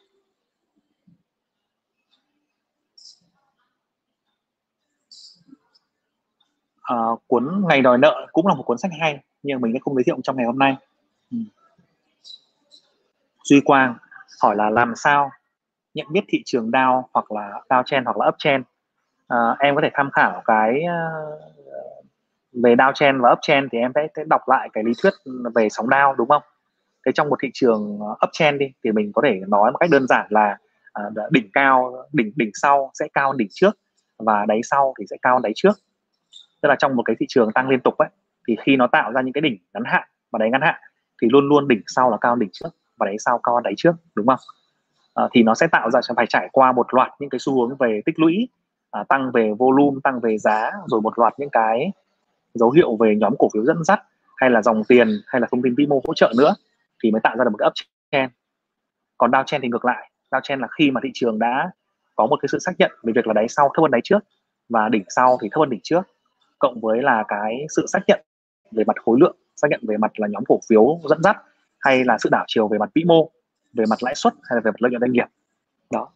À, 6.81 6.97
cuốn 7.27 7.63
ngày 7.69 7.81
đòi 7.81 7.97
nợ 7.97 8.27
cũng 8.31 8.47
là 8.47 8.53
một 8.53 8.63
cuốn 8.63 8.77
sách 8.77 8.91
hay 8.99 9.19
nhưng 9.43 9.61
mình 9.61 9.73
sẽ 9.73 9.79
không 9.79 9.95
giới 9.95 10.03
thiệu 10.03 10.17
trong 10.23 10.37
ngày 10.37 10.45
hôm 10.45 10.59
nay. 10.59 10.75
Ừ. 11.31 11.37
duy 13.43 13.61
quang 13.65 13.95
hỏi 14.41 14.55
là 14.55 14.69
làm 14.69 14.93
sao 14.95 15.31
nhận 15.93 16.07
biết 16.11 16.21
thị 16.27 16.41
trường 16.45 16.71
down 16.71 17.03
hoặc 17.13 17.31
là 17.31 17.61
downtrend 17.69 18.03
hoặc 18.05 18.17
là 18.17 18.27
uptrend? 18.27 18.63
Uh, 19.33 19.59
em 19.59 19.75
có 19.75 19.81
thể 19.81 19.89
tham 19.93 20.09
khảo 20.11 20.41
cái 20.45 20.83
uh, 20.83 21.53
về 22.63 22.75
downtrend 22.75 23.21
và 23.21 23.31
uptrend 23.31 23.67
thì 23.71 23.77
em 23.77 23.91
sẽ 24.15 24.23
đọc 24.27 24.41
lại 24.47 24.69
cái 24.73 24.83
lý 24.83 24.91
thuyết 25.03 25.13
về 25.55 25.69
sóng 25.69 25.87
down 25.87 26.15
đúng 26.15 26.27
không? 26.27 26.43
Thế 27.05 27.11
trong 27.11 27.29
một 27.29 27.39
thị 27.41 27.49
trường 27.53 27.99
ờ, 28.01 28.27
uptrend 28.27 28.59
đi 28.59 28.71
thì 28.83 28.91
mình 28.91 29.11
có 29.13 29.21
thể 29.25 29.41
nói 29.47 29.71
một 29.71 29.77
cách 29.77 29.89
đơn 29.89 30.07
giản 30.07 30.27
là 30.29 30.57
uh, 31.07 31.31
đỉnh 31.31 31.49
cao 31.53 32.05
đỉnh 32.13 32.31
đỉnh 32.35 32.51
sau 32.53 32.91
sẽ 32.93 33.07
cao 33.13 33.27
hơn 33.27 33.37
đỉnh 33.37 33.47
trước 33.51 33.77
và 34.17 34.45
đáy 34.45 34.61
sau 34.63 34.93
thì 34.99 35.05
sẽ 35.09 35.17
cao 35.21 35.35
hơn 35.35 35.41
đáy 35.41 35.51
trước 35.55 35.73
tức 36.61 36.69
là 36.69 36.75
trong 36.75 36.95
một 36.95 37.03
cái 37.03 37.15
thị 37.19 37.25
trường 37.29 37.51
tăng 37.51 37.69
liên 37.69 37.79
tục 37.79 37.97
ấy 37.97 38.09
thì 38.47 38.55
khi 38.61 38.75
nó 38.75 38.87
tạo 38.87 39.11
ra 39.11 39.21
những 39.21 39.33
cái 39.33 39.41
đỉnh 39.41 39.57
ngắn 39.73 39.83
hạn 39.85 40.07
và 40.31 40.37
đáy 40.39 40.49
ngắn 40.49 40.61
hạn 40.61 40.75
thì 41.21 41.27
luôn 41.31 41.49
luôn 41.49 41.67
đỉnh 41.67 41.81
sau 41.87 42.11
là 42.11 42.17
cao 42.21 42.31
hơn 42.31 42.39
đỉnh 42.39 42.49
trước 42.53 42.69
và 42.97 43.05
đáy 43.05 43.15
sau 43.19 43.39
cao 43.43 43.55
hơn 43.55 43.63
đáy 43.63 43.73
trước 43.77 43.93
đúng 44.15 44.27
không 44.27 44.39
à, 45.13 45.23
thì 45.31 45.43
nó 45.43 45.55
sẽ 45.55 45.67
tạo 45.67 45.91
ra 45.91 45.99
phải 46.15 46.25
trải 46.27 46.49
qua 46.51 46.71
một 46.71 46.93
loạt 46.93 47.11
những 47.19 47.29
cái 47.29 47.39
xu 47.39 47.53
hướng 47.53 47.77
về 47.77 48.01
tích 48.05 48.19
lũy 48.19 48.49
à, 48.93 49.03
tăng 49.09 49.31
về 49.31 49.51
volume 49.59 49.99
tăng 50.03 50.19
về 50.19 50.37
giá 50.37 50.71
rồi 50.87 51.01
một 51.01 51.19
loạt 51.19 51.33
những 51.37 51.49
cái 51.49 51.91
dấu 52.53 52.71
hiệu 52.71 52.95
về 52.95 53.15
nhóm 53.15 53.33
cổ 53.39 53.49
phiếu 53.53 53.65
dẫn 53.65 53.83
dắt 53.83 54.01
hay 54.37 54.49
là 54.49 54.61
dòng 54.61 54.83
tiền 54.83 55.07
hay 55.27 55.41
là 55.41 55.47
thông 55.51 55.61
tin 55.61 55.75
vĩ 55.75 55.85
mô 55.85 56.01
hỗ 56.07 56.13
trợ 56.13 56.33
nữa 56.37 56.55
thì 57.03 57.11
mới 57.11 57.21
tạo 57.21 57.35
ra 57.37 57.43
được 57.43 57.49
một 57.49 57.57
cái 57.57 57.69
uptrend. 57.69 58.31
Còn 59.17 59.31
downtrend 59.31 59.59
thì 59.61 59.67
ngược 59.67 59.85
lại. 59.85 60.11
Downtrend 60.31 60.59
là 60.59 60.67
khi 60.77 60.91
mà 60.91 61.01
thị 61.03 61.09
trường 61.13 61.39
đã 61.39 61.71
có 62.15 62.27
một 62.27 62.35
cái 62.41 62.49
sự 62.51 62.59
xác 62.59 62.71
nhận 62.77 62.91
về 63.03 63.13
việc 63.15 63.27
là 63.27 63.33
đáy 63.33 63.47
sau 63.49 63.69
thấp 63.73 63.81
hơn 63.81 63.91
đáy 63.91 64.01
trước 64.03 64.19
và 64.69 64.89
đỉnh 64.89 65.03
sau 65.09 65.37
thì 65.41 65.49
thấp 65.51 65.59
hơn 65.59 65.69
đỉnh 65.69 65.79
trước 65.83 66.01
cộng 66.59 66.81
với 66.81 67.01
là 67.01 67.23
cái 67.27 67.65
sự 67.75 67.85
xác 67.87 67.99
nhận 68.07 68.21
về 68.71 68.83
mặt 68.87 68.95
khối 69.05 69.17
lượng 69.19 69.35
xác 69.55 69.67
nhận 69.71 69.79
về 69.87 69.97
mặt 69.97 70.11
là 70.19 70.27
nhóm 70.27 70.43
cổ 70.47 70.59
phiếu 70.69 70.99
dẫn 71.09 71.23
dắt 71.23 71.37
hay 71.79 72.03
là 72.03 72.17
sự 72.17 72.29
đảo 72.31 72.45
chiều 72.47 72.67
về 72.67 72.77
mặt 72.77 72.89
vĩ 72.95 73.03
mô 73.03 73.29
về 73.73 73.85
mặt 73.89 74.03
lãi 74.03 74.15
suất 74.15 74.33
hay 74.43 74.55
là 74.55 74.61
về 74.61 74.71
mặt 74.71 74.81
lợi 74.81 74.91
nhuận 74.91 75.01
doanh 75.01 75.11
nghiệp. 75.11 75.27
Đó. 75.91 76.07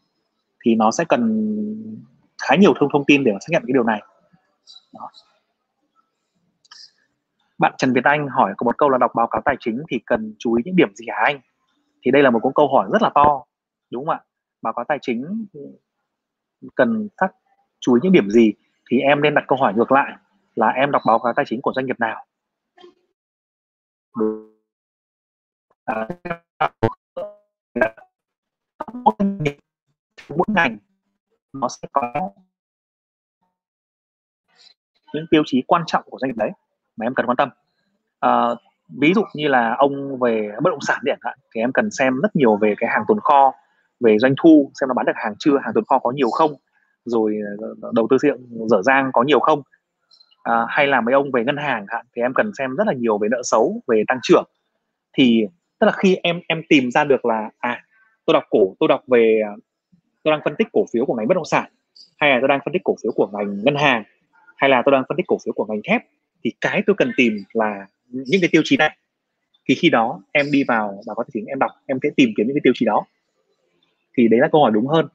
Thì 0.65 0.75
nó 0.75 0.91
sẽ 0.91 1.03
cần 1.09 1.21
khá 2.47 2.55
nhiều 2.55 2.73
thông 2.79 2.89
thông 2.93 3.05
tin 3.05 3.23
để 3.23 3.31
xác 3.31 3.47
nhận 3.49 3.63
cái 3.67 3.73
điều 3.73 3.83
này. 3.83 4.01
Đó. 4.93 5.09
bạn 7.57 7.73
Trần 7.77 7.93
Việt 7.93 8.03
Anh 8.03 8.27
hỏi 8.27 8.53
có 8.57 8.63
một 8.63 8.77
câu 8.77 8.89
là 8.89 8.97
đọc 8.97 9.11
báo 9.15 9.27
cáo 9.27 9.41
tài 9.45 9.55
chính 9.59 9.83
thì 9.89 9.99
cần 10.05 10.33
chú 10.39 10.53
ý 10.53 10.63
những 10.65 10.75
điểm 10.75 10.95
gì 10.95 11.05
hả 11.09 11.21
anh? 11.25 11.39
Thì 12.01 12.11
đây 12.11 12.23
là 12.23 12.29
một 12.29 12.39
câu 12.55 12.67
hỏi 12.67 12.89
rất 12.93 13.01
là 13.01 13.09
to 13.15 13.43
đúng 13.91 14.05
không 14.05 14.13
ạ? 14.13 14.23
Báo 14.61 14.73
cáo 14.73 14.85
tài 14.87 14.97
chính 15.01 15.47
cần 16.75 17.07
phát 17.21 17.27
chú 17.79 17.93
ý 17.93 17.99
những 18.03 18.11
điểm 18.11 18.29
gì 18.29 18.53
thì 18.89 18.99
em 18.99 19.21
nên 19.21 19.33
đặt 19.33 19.43
câu 19.47 19.57
hỏi 19.61 19.73
ngược 19.73 19.91
lại 19.91 20.13
là 20.55 20.67
em 20.67 20.91
đọc 20.91 21.01
báo 21.07 21.19
cáo 21.19 21.33
tài 21.35 21.45
chính 21.47 21.61
của 21.61 21.73
doanh 21.75 21.85
nghiệp 21.85 21.99
nào? 21.99 22.25
À, 25.85 26.07
mỗi 30.29 30.45
ngành 30.47 30.77
nó 31.53 31.67
sẽ 31.67 31.87
có 31.91 32.31
những 35.13 35.25
tiêu 35.31 35.43
chí 35.45 35.63
quan 35.67 35.83
trọng 35.87 36.03
của 36.05 36.17
doanh 36.21 36.29
nghiệp 36.29 36.37
đấy 36.37 36.51
mà 36.97 37.05
em 37.05 37.13
cần 37.15 37.25
quan 37.25 37.37
tâm. 37.37 37.49
À, 38.19 38.47
ví 38.99 39.13
dụ 39.13 39.21
như 39.35 39.47
là 39.47 39.75
ông 39.77 40.19
về 40.19 40.51
bất 40.63 40.69
động 40.69 40.81
sản 40.81 40.99
điện 41.03 41.19
hạn 41.21 41.37
thì 41.55 41.61
em 41.61 41.71
cần 41.73 41.91
xem 41.91 42.13
rất 42.21 42.35
nhiều 42.35 42.57
về 42.57 42.73
cái 42.77 42.89
hàng 42.89 43.03
tồn 43.07 43.19
kho 43.19 43.53
về 43.99 44.17
doanh 44.19 44.33
thu 44.41 44.71
xem 44.79 44.87
nó 44.87 44.93
bán 44.93 45.05
được 45.05 45.15
hàng 45.15 45.33
chưa 45.39 45.57
hàng 45.63 45.73
tồn 45.75 45.83
kho 45.85 45.99
có 45.99 46.11
nhiều 46.11 46.29
không 46.29 46.51
rồi 47.05 47.35
ờ, 47.81 47.91
đầu 47.95 48.07
tư 48.09 48.17
xây 48.21 48.31
dựng 48.31 48.67
dở 48.69 48.81
dang 48.81 49.11
có 49.13 49.23
nhiều 49.23 49.39
không. 49.39 49.61
À, 50.43 50.65
hay 50.69 50.87
là 50.87 51.01
mấy 51.01 51.13
ông 51.13 51.31
về 51.31 51.43
ngân 51.43 51.57
hàng 51.57 51.85
hạn 51.87 52.05
thì 52.15 52.21
em 52.21 52.33
cần 52.33 52.51
xem 52.57 52.75
rất 52.75 52.87
là 52.87 52.93
nhiều 52.93 53.17
về 53.17 53.27
nợ 53.31 53.41
xấu 53.43 53.81
về 53.87 54.03
tăng 54.07 54.19
trưởng. 54.23 54.43
Thì 55.17 55.41
tức 55.79 55.87
là 55.87 55.91
khi 55.91 56.15
em 56.23 56.39
em 56.47 56.61
tìm 56.69 56.91
ra 56.91 57.03
được 57.03 57.25
là 57.25 57.49
à 57.57 57.83
tôi 58.25 58.33
đọc 58.33 58.43
cổ 58.49 58.75
tôi 58.79 58.89
đọc 58.89 59.01
về 59.07 59.41
tôi 60.27 60.31
đang 60.31 60.41
phân 60.45 60.55
tích 60.55 60.67
cổ 60.71 60.85
phiếu 60.93 61.05
của 61.05 61.15
ngành 61.15 61.27
bất 61.27 61.33
động 61.33 61.45
sản 61.45 61.71
hay 62.17 62.29
là 62.29 62.37
tôi 62.41 62.47
đang 62.47 62.59
phân 62.65 62.73
tích 62.73 62.81
cổ 62.83 62.95
phiếu 63.03 63.11
của 63.11 63.27
ngành 63.33 63.63
ngân 63.63 63.75
hàng 63.75 64.03
hay 64.55 64.69
là 64.69 64.81
tôi 64.85 64.91
đang 64.91 65.03
phân 65.09 65.17
tích 65.17 65.27
cổ 65.27 65.37
phiếu 65.45 65.53
của 65.53 65.65
ngành 65.65 65.81
thép 65.83 66.01
thì 66.43 66.51
cái 66.61 66.83
tôi 66.85 66.95
cần 66.95 67.11
tìm 67.17 67.43
là 67.53 67.87
những 68.07 68.41
cái 68.41 68.49
tiêu 68.51 68.61
chí 68.65 68.77
này. 68.77 68.97
Thì 69.69 69.75
khi 69.75 69.89
đó 69.89 70.21
em 70.31 70.45
đi 70.51 70.63
vào 70.63 71.01
và 71.07 71.13
có 71.13 71.23
thể 71.23 71.29
chính 71.33 71.45
em 71.45 71.59
đọc 71.59 71.71
em 71.85 71.97
sẽ 72.03 72.09
tìm 72.15 72.29
kiếm 72.37 72.47
những 72.47 72.55
cái 72.55 72.61
tiêu 72.63 72.73
chí 72.75 72.85
đó. 72.85 73.05
Thì 74.17 74.27
đấy 74.27 74.39
là 74.39 74.47
câu 74.51 74.61
hỏi 74.61 74.71
đúng 74.73 74.87
hơn. 74.87 75.07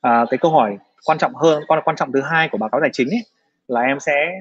À, 0.00 0.24
cái 0.30 0.38
câu 0.38 0.50
hỏi 0.50 0.78
quan 1.04 1.18
trọng 1.18 1.34
hơn 1.34 1.62
quan 1.68 1.82
quan 1.84 1.96
trọng 1.96 2.12
thứ 2.12 2.20
hai 2.20 2.48
của 2.52 2.58
báo 2.58 2.68
cáo 2.68 2.80
tài 2.80 2.90
chính 2.92 3.08
ấy, 3.08 3.22
là 3.68 3.80
em 3.80 4.00
sẽ 4.00 4.40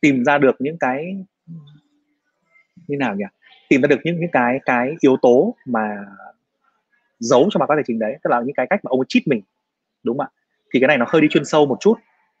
tìm 0.00 0.24
ra 0.24 0.38
được 0.38 0.56
những 0.58 0.76
cái 0.80 1.16
như 2.88 2.96
nào 2.96 3.14
nhỉ? 3.14 3.24
Tìm 3.68 3.82
ra 3.82 3.86
được 3.86 4.00
những 4.04 4.20
những 4.20 4.30
cái 4.32 4.58
cái 4.64 4.94
yếu 5.00 5.16
tố 5.22 5.54
mà 5.66 6.04
giấu 7.20 7.48
cho 7.50 7.58
báo 7.58 7.66
cáo 7.66 7.76
tài 7.76 7.84
chính 7.86 7.98
đấy 7.98 8.16
tức 8.24 8.30
là 8.30 8.40
những 8.40 8.54
cái 8.54 8.66
cách 8.70 8.84
mà 8.84 8.88
ông 8.88 9.00
ấy 9.00 9.06
cheat 9.08 9.26
mình 9.26 9.42
đúng 10.02 10.18
không 10.18 10.26
ạ? 10.26 10.30
Thì 10.72 10.80
cái 10.80 10.88
này 10.88 10.98
nó 10.98 11.06
hơi 11.08 11.22
đi 11.22 11.28
chuyên 11.30 11.44
sâu 11.44 11.66
một 11.66 11.76
chút 11.80 11.94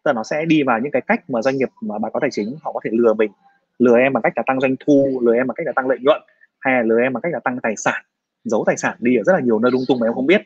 tức 0.04 0.08
là 0.08 0.12
nó 0.12 0.22
sẽ 0.22 0.44
đi 0.44 0.62
vào 0.62 0.80
những 0.80 0.92
cái 0.92 1.02
cách 1.06 1.30
mà 1.30 1.42
doanh 1.42 1.56
nghiệp 1.56 1.68
mà 1.80 1.98
báo 1.98 2.10
cáo 2.10 2.20
tài 2.20 2.30
chính 2.30 2.56
họ 2.62 2.72
có 2.72 2.80
thể 2.84 2.90
lừa 2.92 3.14
mình 3.14 3.30
lừa 3.78 3.96
em 3.96 4.12
bằng 4.12 4.22
cách 4.22 4.32
là 4.36 4.42
tăng 4.46 4.60
doanh 4.60 4.76
thu 4.86 5.20
lừa 5.24 5.34
em 5.34 5.46
bằng 5.46 5.54
cách 5.54 5.66
là 5.66 5.72
tăng 5.72 5.88
lợi 5.88 5.98
nhuận 6.00 6.22
hay 6.60 6.74
là 6.74 6.82
lừa 6.82 7.00
em 7.00 7.12
bằng 7.12 7.20
cách 7.20 7.32
là 7.32 7.40
tăng 7.40 7.58
tài 7.62 7.76
sản 7.76 8.02
giấu 8.44 8.64
tài 8.66 8.76
sản 8.76 8.96
đi 9.00 9.16
ở 9.16 9.22
rất 9.24 9.32
là 9.32 9.40
nhiều 9.40 9.58
nơi 9.58 9.72
lung 9.72 9.82
tung 9.88 9.98
mà 10.00 10.06
em 10.06 10.14
không 10.14 10.26
biết. 10.26 10.42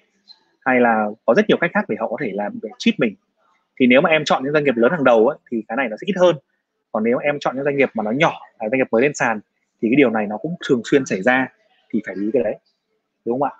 Hay 0.61 0.81
là 0.81 1.07
có 1.27 1.35
rất 1.35 1.49
nhiều 1.49 1.59
cách 1.61 1.71
khác 1.75 1.85
để 1.89 1.97
họ 2.01 2.09
có 2.09 2.17
thể 2.21 2.31
làm 2.35 2.59
để 2.63 2.69
cheat 2.79 2.95
mình. 3.01 3.15
Thì 3.81 3.87
nếu 3.87 4.01
mà 4.01 4.11
em 4.11 4.25
chọn 4.25 4.45
những 4.45 4.53
doanh 4.53 4.65
nghiệp 4.65 4.77
lớn 4.77 4.91
hàng 4.91 5.05
đầu 5.05 5.29
ấy, 5.29 5.39
thì 5.51 5.63
cái 5.69 5.77
này 5.77 5.89
nó 5.89 5.97
sẽ 6.01 6.05
ít 6.07 6.15
hơn. 6.17 6.37
Còn 6.93 7.05
nếu 7.05 7.19
em 7.19 7.39
chọn 7.41 7.57
những 7.57 7.65
doanh 7.65 7.77
nghiệp 7.77 7.91
mà 7.95 8.05
nó 8.05 8.11
nhỏ 8.11 8.41
là 8.61 8.69
doanh 8.69 8.79
nghiệp 8.79 8.87
mới 8.91 9.03
lên 9.03 9.15
sàn 9.15 9.41
thì 9.83 9.89
cái 9.89 9.97
điều 9.97 10.11
này 10.11 10.27
nó 10.27 10.37
cũng 10.37 10.55
thường 10.69 10.83
xuyên 10.85 11.07
xảy 11.07 11.23
ra 11.23 11.49
thì 11.91 12.03
phải 12.07 12.17
lý 12.17 12.31
cái 12.33 12.43
đấy 12.43 12.59
đúng 13.25 13.41
không 13.41 13.49
ạ? 13.49 13.53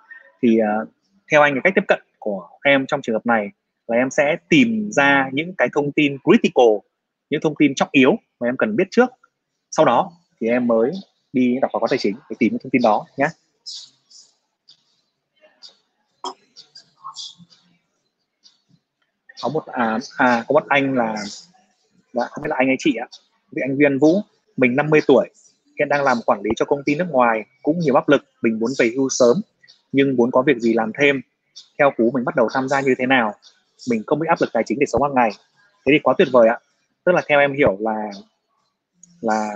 Thì 0.45 0.59
uh, 0.61 0.89
theo 1.31 1.41
anh 1.41 1.53
cái 1.53 1.61
cách 1.63 1.73
tiếp 1.75 1.85
cận 1.87 1.99
của 2.19 2.47
em 2.63 2.85
trong 2.85 3.01
trường 3.01 3.15
hợp 3.15 3.25
này 3.25 3.49
là 3.87 3.97
em 3.97 4.09
sẽ 4.09 4.37
tìm 4.49 4.89
ra 4.91 5.29
những 5.33 5.53
cái 5.57 5.67
thông 5.73 5.91
tin 5.91 6.17
critical 6.23 6.75
những 7.29 7.41
thông 7.41 7.55
tin 7.59 7.75
trọng 7.75 7.89
yếu 7.91 8.15
mà 8.39 8.47
em 8.47 8.57
cần 8.57 8.75
biết 8.75 8.83
trước. 8.91 9.09
Sau 9.71 9.85
đó 9.85 10.11
thì 10.41 10.47
em 10.47 10.67
mới 10.67 10.91
đi 11.33 11.57
đọc 11.61 11.71
báo 11.73 11.79
cáo 11.79 11.87
tài 11.87 11.97
chính 11.97 12.15
để 12.29 12.35
tìm 12.39 12.51
những 12.51 12.59
thông 12.63 12.69
tin 12.69 12.81
đó 12.81 13.05
nhé. 13.17 13.27
Có 19.41 19.49
một 19.49 19.65
à, 19.65 19.99
à 20.17 20.43
có 20.47 20.53
một 20.53 20.63
anh 20.67 20.93
là 20.93 21.15
đã 22.13 22.27
không 22.31 22.43
biết 22.43 22.49
là 22.49 22.55
anh 22.59 22.67
hay 22.67 22.75
chị 22.79 22.95
ạ 22.95 23.07
vì 23.51 23.61
anh 23.61 23.77
Viên 23.77 23.99
Vũ 23.99 24.21
mình 24.57 24.75
50 24.75 25.01
tuổi 25.07 25.29
hiện 25.79 25.89
đang 25.89 26.03
làm 26.03 26.17
quản 26.25 26.41
lý 26.41 26.49
cho 26.55 26.65
công 26.65 26.83
ty 26.83 26.95
nước 26.95 27.07
ngoài 27.09 27.45
cũng 27.63 27.79
nhiều 27.79 27.95
áp 27.95 28.09
lực 28.09 28.21
mình 28.41 28.59
muốn 28.59 28.71
về 28.79 28.91
hưu 28.95 29.09
sớm 29.09 29.41
nhưng 29.95 30.15
muốn 30.15 30.31
có 30.31 30.41
việc 30.41 30.57
gì 30.57 30.73
làm 30.73 30.91
thêm 30.99 31.21
theo 31.79 31.91
cú 31.97 32.11
mình 32.13 32.25
bắt 32.25 32.35
đầu 32.35 32.47
tham 32.53 32.67
gia 32.67 32.81
như 32.81 32.95
thế 32.97 33.05
nào 33.05 33.33
mình 33.89 34.03
không 34.07 34.19
bị 34.19 34.27
áp 34.27 34.37
lực 34.41 34.49
tài 34.53 34.63
chính 34.65 34.79
để 34.79 34.85
sống 34.85 35.03
hàng 35.03 35.15
ngày. 35.15 35.31
Thế 35.85 35.91
thì 35.93 35.99
quá 36.03 36.13
tuyệt 36.17 36.27
vời 36.31 36.47
ạ. 36.47 36.59
Tức 37.05 37.11
là 37.11 37.21
theo 37.27 37.39
em 37.39 37.53
hiểu 37.53 37.77
là 37.79 38.11
là 39.21 39.49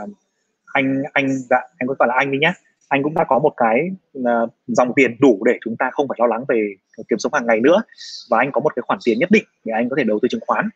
anh 0.74 1.04
anh 1.14 1.38
dạ 1.50 1.62
anh 1.78 1.88
có 1.88 1.96
gọi 2.00 2.08
là 2.08 2.16
anh 2.18 2.32
đi 2.32 2.38
nhé 2.38 2.54
anh 2.88 3.04
cũng 3.04 3.14
đã 3.14 3.24
có 3.24 3.40
một 3.40 3.54
cái 3.58 3.90
uh, 4.20 4.50
dòng 4.68 4.94
tiền 4.96 5.16
đủ 5.20 5.44
để 5.46 5.60
chúng 5.66 5.76
ta 5.78 5.90
không 5.92 6.08
phải 6.08 6.18
lo 6.20 6.28
lắng 6.28 6.46
về 6.48 6.74
kiếm 7.10 7.20
sống 7.20 7.34
hàng 7.34 7.46
ngày 7.46 7.60
nữa. 7.60 7.82
Và 8.30 8.38
anh 8.38 8.52
có 8.52 8.62
một 8.62 8.76
cái 8.76 8.84
khoản 8.88 9.00
tiền 9.06 9.20
nhất 9.20 9.32
định 9.32 9.44
để 9.66 9.74
anh 9.74 9.90
có 9.90 9.96
thể 9.98 10.04
đầu 10.04 10.20
tư 10.22 10.28
chứng 10.28 10.42
khoán. 10.48 10.70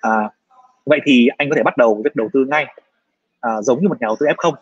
À, 0.00 0.30
vậy 0.86 1.00
thì 1.04 1.28
anh 1.38 1.50
có 1.50 1.56
thể 1.56 1.62
bắt 1.62 1.76
đầu 1.76 2.00
việc 2.04 2.16
đầu 2.16 2.28
tư 2.32 2.44
ngay. 2.48 2.66
À, 3.40 3.62
giống 3.62 3.82
như 3.82 3.88
một 3.88 4.00
nhà 4.00 4.06
đầu 4.06 4.16
tư 4.20 4.26
F0 4.26 4.54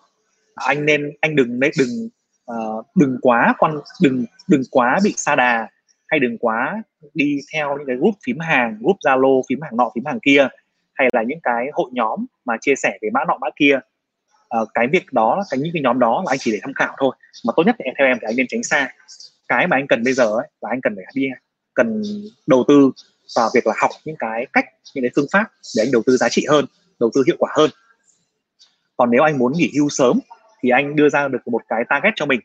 anh 0.56 0.86
nên 0.86 1.10
anh 1.20 1.36
đừng 1.36 1.60
đừng 1.60 2.08
uh, 2.52 2.86
đừng 2.94 3.18
quá 3.22 3.54
quan 3.58 3.78
đừng 4.02 4.24
đừng 4.48 4.62
quá 4.70 4.98
bị 5.04 5.14
xa 5.16 5.36
đà 5.36 5.68
hay 6.06 6.20
đừng 6.20 6.38
quá 6.38 6.82
đi 7.14 7.40
theo 7.52 7.78
những 7.78 7.86
cái 7.86 7.96
group 7.96 8.14
phím 8.26 8.38
hàng 8.38 8.78
group 8.80 8.96
zalo 9.04 9.42
phím 9.48 9.60
hàng 9.62 9.76
nọ 9.76 9.90
phím 9.94 10.04
hàng 10.04 10.18
kia 10.22 10.48
hay 10.94 11.08
là 11.12 11.22
những 11.22 11.40
cái 11.42 11.66
hội 11.72 11.90
nhóm 11.92 12.26
mà 12.44 12.56
chia 12.60 12.74
sẻ 12.76 12.98
về 13.02 13.08
mã 13.12 13.20
nọ 13.28 13.38
mã 13.40 13.48
kia. 13.56 13.80
Uh, 14.60 14.68
cái 14.74 14.86
việc 14.92 15.12
đó 15.12 15.42
cái 15.50 15.60
những 15.60 15.70
cái 15.72 15.82
nhóm 15.82 15.98
đó 15.98 16.22
là 16.26 16.32
anh 16.32 16.38
chỉ 16.38 16.52
để 16.52 16.58
tham 16.62 16.74
khảo 16.74 16.94
thôi 16.98 17.16
mà 17.46 17.52
tốt 17.56 17.62
nhất 17.66 17.76
thì 17.78 17.84
theo 17.98 18.06
em 18.06 18.18
thì 18.20 18.26
anh 18.28 18.36
nên 18.36 18.46
tránh 18.48 18.62
xa. 18.62 18.92
Cái 19.48 19.66
mà 19.66 19.76
anh 19.76 19.86
cần 19.86 20.04
bây 20.04 20.12
giờ 20.12 20.24
ấy, 20.24 20.48
là 20.60 20.70
anh 20.70 20.80
cần 20.80 20.96
phải 20.96 21.04
đi 21.14 21.26
cần 21.74 22.02
đầu 22.46 22.64
tư 22.68 22.90
vào 23.36 23.50
việc 23.54 23.66
là 23.66 23.74
học 23.76 23.90
những 24.04 24.16
cái 24.18 24.46
cách 24.52 24.66
những 24.94 25.04
cái 25.04 25.10
phương 25.16 25.26
pháp 25.32 25.44
để 25.76 25.82
anh 25.82 25.92
đầu 25.92 26.02
tư 26.06 26.16
giá 26.16 26.28
trị 26.28 26.46
hơn 26.48 26.64
đầu 27.00 27.10
tư 27.14 27.22
hiệu 27.26 27.36
quả 27.38 27.50
hơn. 27.56 27.70
Còn 28.96 29.10
nếu 29.10 29.22
anh 29.22 29.38
muốn 29.38 29.52
nghỉ 29.52 29.72
hưu 29.78 29.88
sớm 29.88 30.20
thì 30.66 30.70
anh 30.70 30.96
đưa 30.96 31.08
ra 31.08 31.28
được 31.28 31.48
một 31.48 31.62
cái 31.68 31.84
target 31.88 32.12
cho 32.16 32.26
mình 32.26 32.40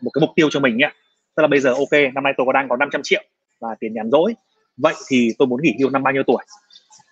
một 0.00 0.10
cái 0.14 0.20
mục 0.20 0.30
tiêu 0.36 0.48
cho 0.50 0.60
mình 0.60 0.76
nhé. 0.76 0.90
Tức 1.36 1.40
là 1.40 1.46
bây 1.46 1.60
giờ 1.60 1.70
ok 1.70 2.14
năm 2.14 2.24
nay 2.24 2.32
tôi 2.36 2.46
có 2.46 2.52
đang 2.52 2.68
có 2.68 2.76
500 2.76 3.00
triệu 3.04 3.22
là 3.60 3.74
tiền 3.80 3.94
nhàn 3.94 4.10
rỗi. 4.10 4.34
Vậy 4.76 4.94
thì 5.08 5.30
tôi 5.38 5.48
muốn 5.48 5.62
nghỉ 5.62 5.74
hưu 5.80 5.90
năm 5.90 6.02
bao 6.02 6.12
nhiêu 6.12 6.22
tuổi? 6.26 6.44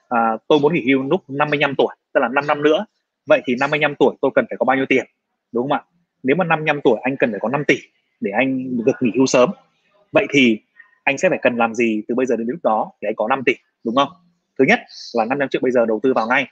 À, 0.09 0.18
tôi 0.49 0.59
muốn 0.61 0.74
nghỉ 0.74 0.93
hưu 0.93 1.03
lúc 1.03 1.20
55 1.28 1.74
tuổi 1.78 1.95
tức 2.14 2.20
là 2.20 2.28
5 2.28 2.47
năm 2.47 2.62
nữa. 2.62 2.86
Vậy 3.26 3.43
thì 3.47 3.57
55 3.61 3.95
tuổi 3.99 4.16
tôi 4.20 4.30
cần 4.34 4.45
phải 4.51 4.57
có 4.59 4.64
bao 4.64 4.76
nhiêu 4.76 4.86
tiền? 4.88 5.05
Đúng 5.53 5.62
không 5.62 5.72
ạ? 5.72 5.84
Nếu 6.22 6.36
mà 6.36 6.45
55 6.45 6.80
tuổi 6.84 6.99
anh 7.03 7.16
cần 7.16 7.30
phải 7.30 7.40
có 7.40 7.49
5 7.49 7.64
tỷ 7.64 7.78
để 8.20 8.30
anh 8.30 8.76
được 8.84 8.97
nghỉ 9.01 9.11
hưu 9.16 9.26
sớm 9.26 9.51
vậy 10.12 10.26
thì 10.30 10.59
anh 11.05 11.18
sẽ 11.18 11.28
phải 11.28 11.38
cần 11.43 11.57
làm 11.57 11.74
gì 11.74 12.03
từ 12.09 12.14
bây 12.14 12.26
giờ 12.26 12.36
đến 12.36 12.47
lúc 12.51 12.61
đó 12.62 12.93
để 13.01 13.09
anh 13.09 13.14
có 13.16 13.28
5 13.28 13.43
tỷ? 13.47 13.53
Đúng 13.84 13.97
không? 13.97 14.09
Thứ 14.59 14.64
nhất 14.68 14.80
là 15.14 15.24
500 15.24 15.49
triệu 15.49 15.61
bây 15.62 15.72
giờ 15.72 15.86
đầu 15.86 16.01
tư 16.03 16.12
vào 16.12 16.26
ngay 16.26 16.47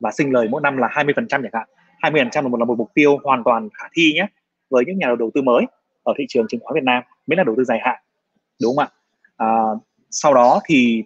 và 0.00 0.10
sinh 0.12 0.32
lời 0.32 0.48
mỗi 0.50 0.60
năm 0.62 0.76
là 0.76 0.88
20 0.90 1.14
phần 1.16 1.28
trăm 1.28 1.42
chẳng 1.42 1.52
hạn. 1.54 1.68
20 1.98 2.20
phần 2.20 2.30
trăm 2.30 2.44
là 2.44 2.48
một 2.48 2.56
là 2.56 2.64
một 2.64 2.78
mục 2.78 2.90
tiêu 2.94 3.18
hoàn 3.24 3.44
toàn 3.44 3.68
khả 3.74 3.84
thi 3.92 4.12
nhé 4.14 4.26
với 4.70 4.84
những 4.86 4.98
nhà 4.98 5.14
đầu 5.18 5.30
tư 5.34 5.42
mới 5.42 5.64
ở 6.02 6.12
thị 6.18 6.24
trường 6.28 6.46
chứng 6.48 6.60
khoán 6.60 6.74
Việt 6.74 6.84
Nam 6.84 7.02
mới 7.26 7.36
là 7.36 7.44
đầu 7.44 7.54
tư 7.56 7.64
dài 7.64 7.78
hạn 7.82 7.96
đúng 8.62 8.76
không 8.76 8.84
ạ? 8.84 8.88
À, 9.36 9.48
sau 10.10 10.34
đó 10.34 10.60
thì 10.66 11.02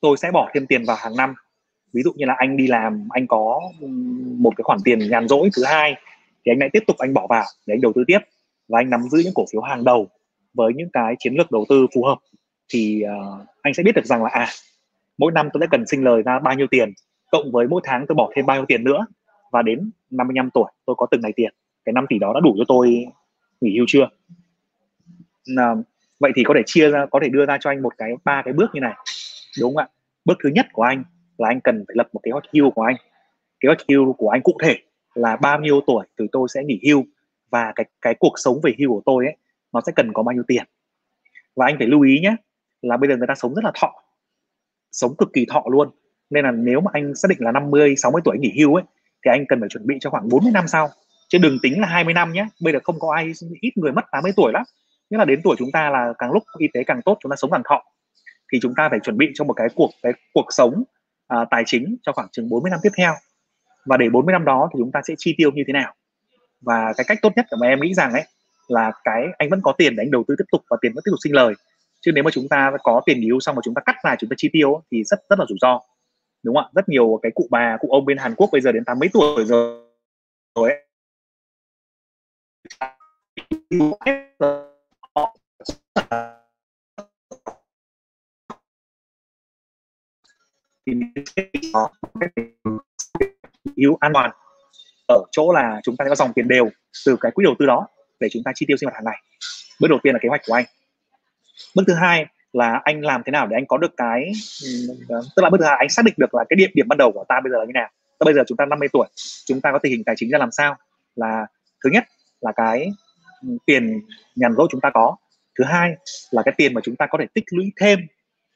tôi 0.00 0.16
sẽ 0.16 0.30
bỏ 0.30 0.50
thêm 0.54 0.66
tiền 0.66 0.84
vào 0.84 0.96
hàng 1.00 1.16
năm. 1.16 1.34
Ví 1.92 2.02
dụ 2.02 2.12
như 2.16 2.26
là 2.26 2.34
anh 2.38 2.56
đi 2.56 2.66
làm 2.66 3.08
anh 3.10 3.26
có 3.26 3.60
một 4.38 4.52
cái 4.56 4.62
khoản 4.62 4.78
tiền 4.84 4.98
nhàn 5.10 5.28
rỗi 5.28 5.50
thứ 5.56 5.64
hai 5.64 5.94
thì 6.44 6.52
anh 6.52 6.58
lại 6.58 6.68
tiếp 6.72 6.82
tục 6.86 6.96
anh 6.98 7.14
bỏ 7.14 7.26
vào 7.26 7.44
để 7.66 7.74
anh 7.74 7.80
đầu 7.80 7.92
tư 7.94 8.04
tiếp. 8.06 8.18
Và 8.68 8.78
anh 8.80 8.90
nắm 8.90 9.02
giữ 9.10 9.18
những 9.24 9.34
cổ 9.34 9.44
phiếu 9.52 9.62
hàng 9.62 9.84
đầu 9.84 10.08
với 10.54 10.72
những 10.76 10.88
cái 10.92 11.14
chiến 11.18 11.34
lược 11.34 11.50
đầu 11.50 11.64
tư 11.68 11.86
phù 11.94 12.04
hợp. 12.04 12.18
Thì 12.68 13.04
uh, 13.04 13.48
anh 13.62 13.74
sẽ 13.74 13.82
biết 13.82 13.94
được 13.94 14.06
rằng 14.06 14.22
là 14.22 14.30
à 14.32 14.48
mỗi 15.18 15.32
năm 15.32 15.48
tôi 15.52 15.60
sẽ 15.60 15.66
cần 15.70 15.86
sinh 15.86 16.04
lời 16.04 16.22
ra 16.22 16.38
bao 16.38 16.54
nhiêu 16.54 16.66
tiền 16.70 16.92
cộng 17.30 17.52
với 17.52 17.68
mỗi 17.68 17.80
tháng 17.84 18.06
tôi 18.08 18.14
bỏ 18.14 18.30
thêm 18.34 18.46
bao 18.46 18.56
nhiêu 18.56 18.66
tiền 18.66 18.84
nữa. 18.84 19.06
Và 19.52 19.62
đến 19.62 19.90
55 20.12 20.50
tuổi 20.54 20.70
tôi 20.86 20.96
có 20.98 21.06
từng 21.10 21.20
này 21.20 21.32
tiền. 21.36 21.54
Cái 21.84 21.92
5 21.92 22.06
tỷ 22.08 22.18
đó 22.18 22.32
đã 22.34 22.40
đủ 22.40 22.54
cho 22.58 22.64
tôi 22.68 23.06
nghỉ 23.60 23.76
hưu 23.76 23.84
chưa? 23.88 24.08
À, 25.56 25.74
vậy 26.20 26.32
thì 26.36 26.44
có 26.44 26.54
thể 26.56 26.62
chia 26.66 26.90
ra 26.90 27.06
có 27.10 27.20
thể 27.22 27.28
đưa 27.28 27.46
ra 27.46 27.58
cho 27.60 27.70
anh 27.70 27.82
một 27.82 27.92
cái 27.98 28.12
ba 28.24 28.42
cái 28.44 28.54
bước 28.54 28.70
như 28.74 28.80
này. 28.80 28.94
Đúng 29.60 29.74
không 29.74 29.76
ạ? 29.76 29.88
Bước 30.24 30.38
thứ 30.42 30.48
nhất 30.48 30.66
của 30.72 30.82
anh 30.82 31.04
là 31.38 31.48
anh 31.48 31.60
cần 31.60 31.84
phải 31.88 31.94
lập 31.96 32.08
một 32.12 32.20
kế 32.22 32.30
hoạch 32.30 32.44
hưu 32.54 32.70
của 32.70 32.82
anh. 32.82 32.96
Kế 33.60 33.66
hoạch 33.66 33.80
hưu 33.88 34.12
của 34.12 34.28
anh 34.28 34.42
cụ 34.42 34.56
thể 34.62 34.78
là 35.14 35.36
bao 35.36 35.60
nhiêu 35.60 35.80
tuổi 35.86 36.06
từ 36.16 36.26
tôi 36.32 36.48
sẽ 36.54 36.62
nghỉ 36.64 36.80
hưu 36.88 37.04
và 37.50 37.72
cái 37.76 37.86
cái 38.00 38.14
cuộc 38.14 38.32
sống 38.36 38.60
về 38.62 38.74
hưu 38.78 38.90
của 38.90 39.02
tôi 39.06 39.26
ấy 39.26 39.36
nó 39.72 39.80
sẽ 39.86 39.92
cần 39.96 40.12
có 40.12 40.22
bao 40.22 40.32
nhiêu 40.32 40.42
tiền. 40.48 40.64
Và 41.56 41.66
anh 41.66 41.78
phải 41.78 41.86
lưu 41.86 42.00
ý 42.00 42.20
nhé 42.20 42.36
là 42.82 42.96
bây 42.96 43.10
giờ 43.10 43.16
người 43.16 43.26
ta 43.26 43.34
sống 43.34 43.54
rất 43.54 43.64
là 43.64 43.72
thọ 43.74 44.02
sống 44.92 45.14
cực 45.18 45.32
kỳ 45.32 45.46
thọ 45.48 45.64
luôn. 45.70 45.90
Nên 46.30 46.44
là 46.44 46.50
nếu 46.50 46.80
mà 46.80 46.90
anh 46.94 47.14
xác 47.14 47.28
định 47.28 47.38
là 47.40 47.52
50 47.52 47.94
60 47.96 48.22
tuổi 48.24 48.38
nghỉ 48.38 48.52
hưu 48.58 48.74
ấy 48.74 48.84
thì 49.24 49.30
anh 49.30 49.44
cần 49.48 49.60
phải 49.60 49.68
chuẩn 49.68 49.86
bị 49.86 49.94
cho 50.00 50.10
khoảng 50.10 50.28
40 50.28 50.52
năm 50.52 50.68
sau. 50.68 50.90
Chứ 51.28 51.38
đừng 51.38 51.58
tính 51.62 51.80
là 51.80 51.88
20 51.88 52.14
năm 52.14 52.32
nhé. 52.32 52.46
Bây 52.60 52.72
giờ 52.72 52.78
không 52.84 52.98
có 52.98 53.12
ai 53.14 53.32
ít 53.60 53.72
người 53.76 53.92
mất 53.92 54.04
80 54.12 54.32
tuổi 54.36 54.52
lắm. 54.52 54.62
Nghĩa 55.10 55.18
là 55.18 55.24
đến 55.24 55.40
tuổi 55.44 55.56
chúng 55.58 55.72
ta 55.72 55.90
là 55.90 56.12
càng 56.18 56.32
lúc 56.32 56.42
y 56.58 56.68
tế 56.74 56.84
càng 56.84 57.02
tốt 57.02 57.18
chúng 57.20 57.30
ta 57.30 57.36
sống 57.36 57.50
càng 57.50 57.62
thọ. 57.64 57.82
Thì 58.52 58.58
chúng 58.62 58.74
ta 58.74 58.88
phải 58.88 58.98
chuẩn 59.00 59.18
bị 59.18 59.30
cho 59.34 59.44
một 59.44 59.52
cái 59.52 59.68
cuộc 59.74 59.90
cái 60.02 60.12
cuộc 60.34 60.46
sống 60.50 60.84
à, 61.28 61.38
tài 61.50 61.62
chính 61.66 61.96
cho 62.02 62.12
khoảng 62.12 62.28
chừng 62.32 62.48
40 62.48 62.70
năm 62.70 62.80
tiếp 62.82 62.90
theo. 62.98 63.14
Và 63.86 63.96
để 63.96 64.08
40 64.08 64.32
năm 64.32 64.44
đó 64.44 64.68
thì 64.72 64.78
chúng 64.78 64.92
ta 64.92 65.00
sẽ 65.08 65.14
chi 65.18 65.34
tiêu 65.38 65.50
như 65.54 65.62
thế 65.66 65.72
nào. 65.72 65.94
Và 66.60 66.92
cái 66.96 67.04
cách 67.08 67.18
tốt 67.22 67.32
nhất 67.36 67.46
mà 67.60 67.66
em 67.66 67.80
nghĩ 67.80 67.94
rằng 67.94 68.12
ấy 68.12 68.24
là 68.68 68.92
cái 69.04 69.26
anh 69.38 69.50
vẫn 69.50 69.60
có 69.62 69.72
tiền 69.78 69.96
để 69.96 70.02
anh 70.02 70.10
đầu 70.10 70.24
tư 70.28 70.34
tiếp 70.38 70.44
tục 70.52 70.62
và 70.70 70.76
tiền 70.80 70.92
vẫn 70.94 71.04
tiếp 71.04 71.10
tục 71.10 71.18
sinh 71.24 71.34
lời. 71.34 71.54
Chứ 72.00 72.12
nếu 72.14 72.24
mà 72.24 72.30
chúng 72.30 72.48
ta 72.48 72.72
có 72.82 73.02
tiền 73.06 73.20
nghỉ 73.20 73.28
hưu 73.28 73.40
xong 73.40 73.56
mà 73.56 73.62
chúng 73.64 73.74
ta 73.74 73.82
cắt 73.86 73.96
lại 74.02 74.16
chúng 74.20 74.30
ta 74.30 74.34
chi 74.36 74.50
tiêu 74.52 74.82
thì 74.90 75.04
rất 75.04 75.20
rất 75.30 75.38
là 75.38 75.44
rủi 75.48 75.58
ro 75.60 75.80
đúng 76.42 76.54
không 76.54 76.64
ạ? 76.64 76.70
Rất 76.74 76.88
nhiều 76.88 77.20
cái 77.22 77.32
cụ 77.34 77.46
bà, 77.50 77.76
cụ 77.80 77.88
ông 77.90 78.04
bên 78.04 78.18
Hàn 78.18 78.34
Quốc 78.34 78.48
bây 78.52 78.60
giờ 78.60 78.72
đến 78.72 78.84
tám 78.84 78.98
mấy 78.98 79.08
tuổi 79.12 79.44
rồi. 79.44 79.86
Rồi 80.54 80.70
ấy. 80.70 80.84
thì 90.86 90.92
yếu 93.74 93.96
an 94.00 94.12
toàn. 94.14 94.30
Ở 95.08 95.22
chỗ 95.30 95.52
là 95.52 95.80
chúng 95.84 95.96
ta 95.96 96.04
có 96.08 96.14
dòng 96.14 96.32
tiền 96.34 96.48
đều 96.48 96.70
từ 97.06 97.16
cái 97.20 97.32
quỹ 97.34 97.44
đầu 97.44 97.54
tư 97.58 97.66
đó 97.66 97.86
để 98.20 98.28
chúng 98.32 98.42
ta 98.44 98.52
chi 98.54 98.66
tiêu 98.68 98.76
sinh 98.76 98.86
hoạt 98.86 98.94
hàng 98.94 99.04
ngày. 99.04 99.22
Bước 99.80 99.88
đầu 99.88 99.98
tiên 100.02 100.12
là 100.14 100.18
kế 100.22 100.28
hoạch 100.28 100.40
của 100.46 100.54
anh. 100.54 100.64
Bước 101.74 101.82
thứ 101.86 101.94
hai 101.94 102.26
là 102.52 102.80
anh 102.84 103.00
làm 103.00 103.22
thế 103.26 103.30
nào 103.30 103.46
để 103.46 103.56
anh 103.56 103.66
có 103.66 103.78
được 103.78 103.96
cái 103.96 104.32
ừ, 104.64 104.68
tức 105.36 105.42
là 105.42 105.50
bước 105.50 105.58
thứ 105.60 105.66
hai, 105.66 105.76
anh 105.78 105.88
xác 105.88 106.04
định 106.04 106.14
được 106.16 106.34
là 106.34 106.44
cái 106.48 106.56
điểm 106.56 106.70
điểm 106.74 106.88
ban 106.88 106.98
đầu 106.98 107.12
của 107.12 107.24
ta 107.28 107.40
bây 107.44 107.52
giờ 107.52 107.58
là 107.58 107.64
như 107.64 107.72
nào. 107.72 107.90
Tức 108.18 108.24
bây 108.24 108.34
giờ 108.34 108.42
chúng 108.46 108.56
ta 108.56 108.66
50 108.66 108.88
tuổi, 108.92 109.06
chúng 109.46 109.60
ta 109.60 109.72
có 109.72 109.78
tình 109.78 109.92
hình 109.92 110.04
tài 110.04 110.14
chính 110.18 110.30
ra 110.30 110.38
làm 110.38 110.50
sao? 110.50 110.76
Là 111.16 111.46
thứ 111.84 111.90
nhất 111.90 112.04
là 112.40 112.52
cái 112.56 112.88
ừ, 113.42 113.48
tiền 113.66 114.00
nhàn 114.36 114.54
rỗi 114.56 114.68
chúng 114.70 114.80
ta 114.80 114.90
có. 114.94 115.16
Thứ 115.58 115.64
hai 115.64 115.94
là 116.30 116.42
cái 116.42 116.54
tiền 116.56 116.74
mà 116.74 116.80
chúng 116.84 116.96
ta 116.96 117.06
có 117.06 117.18
thể 117.18 117.26
tích 117.34 117.44
lũy 117.50 117.72
thêm 117.80 117.98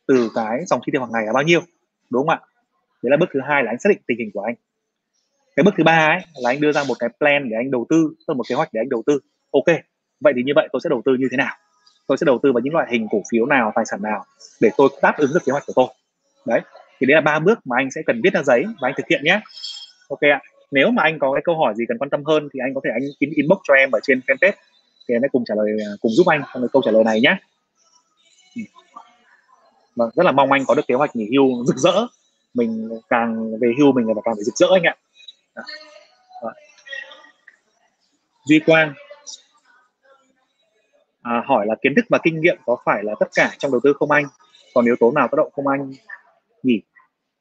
từ 0.09 0.31
cái 0.35 0.65
dòng 0.67 0.81
chi 0.87 0.93
tiêu 0.93 1.01
hàng 1.01 1.13
ngày 1.13 1.27
là 1.27 1.33
bao 1.33 1.43
nhiêu, 1.43 1.61
đúng 2.11 2.27
không 2.27 2.29
ạ? 2.29 2.41
Đấy 3.03 3.11
là 3.11 3.17
bước 3.17 3.29
thứ 3.33 3.41
hai 3.49 3.65
là 3.65 3.71
anh 3.71 3.79
xác 3.79 3.89
định 3.89 3.99
tình 4.07 4.19
hình 4.19 4.31
của 4.35 4.43
anh. 4.43 4.55
Cái 5.57 5.65
bước 5.65 5.75
thứ 5.77 5.85
ba 5.85 6.07
ấy 6.07 6.21
là 6.43 6.51
anh 6.51 6.61
đưa 6.61 6.73
ra 6.73 6.85
một 6.85 6.95
cái 6.99 7.09
plan 7.19 7.49
để 7.51 7.57
anh 7.57 7.71
đầu 7.71 7.87
tư, 7.89 8.15
tức 8.19 8.25
là 8.29 8.35
một 8.35 8.45
kế 8.49 8.55
hoạch 8.55 8.69
để 8.73 8.81
anh 8.81 8.89
đầu 8.89 9.03
tư. 9.07 9.21
Ok, 9.51 9.77
vậy 10.21 10.33
thì 10.37 10.43
như 10.43 10.53
vậy 10.55 10.69
tôi 10.73 10.81
sẽ 10.85 10.89
đầu 10.89 11.03
tư 11.05 11.17
như 11.19 11.29
thế 11.31 11.37
nào? 11.37 11.57
Tôi 12.07 12.19
sẽ 12.19 12.25
đầu 12.25 12.39
tư 12.43 12.53
vào 12.53 12.61
những 12.61 12.75
loại 12.75 12.87
hình 12.91 13.09
cổ 13.11 13.23
phiếu 13.31 13.47
nào, 13.47 13.73
tài 13.75 13.85
sản 13.87 14.03
nào 14.03 14.25
để 14.61 14.71
tôi 14.77 14.89
đáp 15.03 15.15
ứng 15.19 15.31
được 15.35 15.41
kế 15.45 15.51
hoạch 15.51 15.67
của 15.67 15.73
tôi. 15.77 15.87
Đấy, 16.47 16.61
thì 17.01 17.07
đấy 17.07 17.15
là 17.15 17.21
ba 17.21 17.39
bước 17.39 17.59
mà 17.65 17.77
anh 17.79 17.91
sẽ 17.91 18.03
cần 18.07 18.21
viết 18.25 18.35
ra 18.35 18.43
giấy 18.43 18.65
và 18.81 18.89
anh 18.89 18.95
thực 18.97 19.07
hiện 19.09 19.25
nhé. 19.25 19.41
Ok 20.09 20.21
ạ. 20.21 20.41
Nếu 20.71 20.91
mà 20.91 21.03
anh 21.03 21.19
có 21.19 21.33
cái 21.35 21.43
câu 21.45 21.59
hỏi 21.59 21.75
gì 21.77 21.85
cần 21.89 21.99
quan 21.99 22.11
tâm 22.11 22.25
hơn 22.25 22.49
thì 22.53 22.61
anh 22.65 22.75
có 22.75 22.81
thể 22.85 22.91
anh 22.93 23.03
in 23.19 23.31
inbox 23.35 23.59
cho 23.65 23.75
em 23.75 23.91
ở 23.91 24.01
trên 24.03 24.21
fanpage. 24.27 24.53
Thì 25.09 25.15
em 25.15 25.23
sẽ 25.23 25.29
cùng 25.33 25.45
trả 25.45 25.55
lời 25.55 25.67
à, 25.87 25.91
cùng 26.01 26.13
giúp 26.13 26.27
anh 26.27 26.43
trong 26.53 26.63
cái 26.63 26.69
câu 26.73 26.83
trả 26.85 26.91
lời 26.91 27.05
này 27.05 27.21
nhé. 27.21 27.37
Ừ. 28.57 28.63
Vâng 29.97 30.11
rất 30.15 30.27
là 30.27 30.33
mong 30.33 30.53
anh 30.53 30.65
có 30.67 30.75
được 30.75 30.87
kế 30.87 30.95
hoạch 30.95 31.17
nghỉ 31.17 31.29
hưu 31.37 31.65
rực 31.65 31.77
rỡ. 31.77 32.07
Mình 32.55 32.89
càng 33.09 33.59
về 33.61 33.69
hưu 33.79 33.93
mình 33.93 34.07
là 34.09 34.15
càng 34.25 34.35
phải 34.35 34.45
rực 34.45 34.57
rỡ 34.57 34.67
anh 34.71 34.83
ạ. 34.83 34.95
À. 35.55 35.63
Duy 38.47 38.61
Quang 38.67 38.95
à, 41.27 41.43
hỏi 41.47 41.67
là 41.67 41.75
kiến 41.83 41.95
thức 41.95 42.05
và 42.09 42.19
kinh 42.23 42.41
nghiệm 42.41 42.57
có 42.67 42.77
phải 42.85 43.05
là 43.05 43.15
tất 43.21 43.27
cả 43.35 43.51
trong 43.59 43.73
đầu 43.73 43.81
tư 43.85 43.93
không 43.93 44.11
anh? 44.11 44.25
Còn 44.75 44.85
yếu 44.85 44.97
tố 45.01 45.13
nào 45.13 45.29
tác 45.29 45.37
động 45.37 45.51
không 45.53 45.67
anh? 45.67 45.93
Nhỉ. 46.63 46.81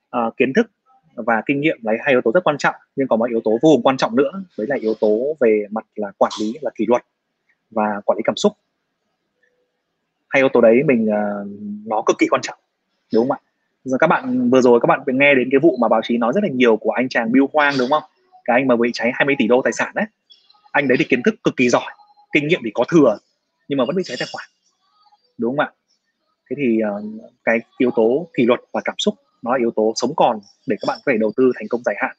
À, 0.10 0.22
kiến 0.38 0.54
thức 0.54 0.72
và 1.16 1.44
kinh 1.46 1.62
nghiệm 1.62 1.78
là 1.84 1.94
hai 2.04 2.14
yếu 2.14 2.22
tố 2.22 2.32
rất 2.32 2.44
quan 2.44 2.58
trọng 2.58 2.76
nhưng 2.96 3.08
có 3.08 3.16
một 3.16 3.30
yếu 3.30 3.42
tố 3.44 3.52
vô 3.52 3.70
cùng 3.76 3.82
quan 3.84 3.98
trọng 3.98 4.16
nữa 4.16 4.32
đấy 4.58 4.68
là 4.70 4.76
yếu 4.82 4.94
tố 5.00 5.36
về 5.40 5.66
mặt 5.72 5.86
là 5.96 6.12
quản 6.18 6.32
lý 6.40 6.54
là 6.62 6.72
kỷ 6.76 6.86
luật 6.88 7.02
và 7.72 8.02
quản 8.06 8.18
lý 8.18 8.22
cảm 8.26 8.36
xúc. 8.36 8.54
Hai 10.30 10.42
yếu 10.42 10.50
tố 10.50 10.62
đấy 10.62 10.84
mình 10.86 11.08
uh, 11.10 11.48
nó 11.86 12.02
cực 12.06 12.18
kỳ 12.20 12.28
quan 12.28 12.42
trọng 12.42 12.58
đúng 13.14 13.28
không 13.28 13.38
ạ? 13.38 13.40
Rồi 13.84 13.98
các 14.00 14.08
bạn 14.08 14.50
vừa 14.50 14.62
rồi 14.62 14.80
các 14.80 14.88
bạn 14.88 15.00
nghe 15.08 15.34
đến 15.36 15.48
cái 15.52 15.60
vụ 15.60 15.78
mà 15.82 15.88
báo 15.88 16.02
chí 16.04 16.18
nói 16.18 16.32
rất 16.36 16.44
là 16.44 16.50
nhiều 16.50 16.78
của 16.78 16.92
anh 16.92 17.10
chàng 17.10 17.32
Bill 17.32 17.46
Hoang 17.54 17.74
đúng 17.80 17.90
không? 17.90 18.04
Cái 18.46 18.60
anh 18.60 18.68
mà 18.68 18.76
bị 18.76 18.90
cháy 18.94 19.12
20 19.14 19.36
tỷ 19.40 19.48
đô 19.48 19.62
tài 19.62 19.74
sản 19.74 19.92
đấy. 19.96 20.06
Anh 20.72 20.88
đấy 20.88 20.98
thì 21.00 21.06
kiến 21.10 21.24
thức 21.24 21.36
cực 21.44 21.56
kỳ 21.58 21.70
giỏi 21.70 21.92
kinh 22.36 22.48
nghiệm 22.48 22.62
thì 22.64 22.72
có 22.74 22.84
thừa 22.88 23.18
nhưng 23.68 23.78
mà 23.78 23.86
vẫn 23.86 23.96
bị 23.96 24.04
cháy 24.06 24.18
tài 24.20 24.28
khoản. 24.32 24.48
Đúng 25.38 25.58
không 25.58 25.66
ạ? 25.66 25.72
Thế 26.50 26.56
thì 26.60 26.80
uh, 26.84 27.32
cái 27.44 27.60
yếu 27.78 27.92
tố 27.96 28.28
kỷ 28.34 28.46
luật 28.46 28.60
và 28.74 28.82
cảm 28.86 28.96
xúc 28.98 29.16
nó 29.42 29.52
là 29.52 29.58
yếu 29.60 29.72
tố 29.76 29.94
sống 29.96 30.14
còn 30.16 30.40
để 30.68 30.76
các 30.82 30.86
bạn 30.88 31.00
có 31.06 31.12
thể 31.12 31.18
đầu 31.18 31.32
tư 31.38 31.52
thành 31.56 31.68
công 31.68 31.82
dài 31.86 31.96
hạn. 32.00 32.16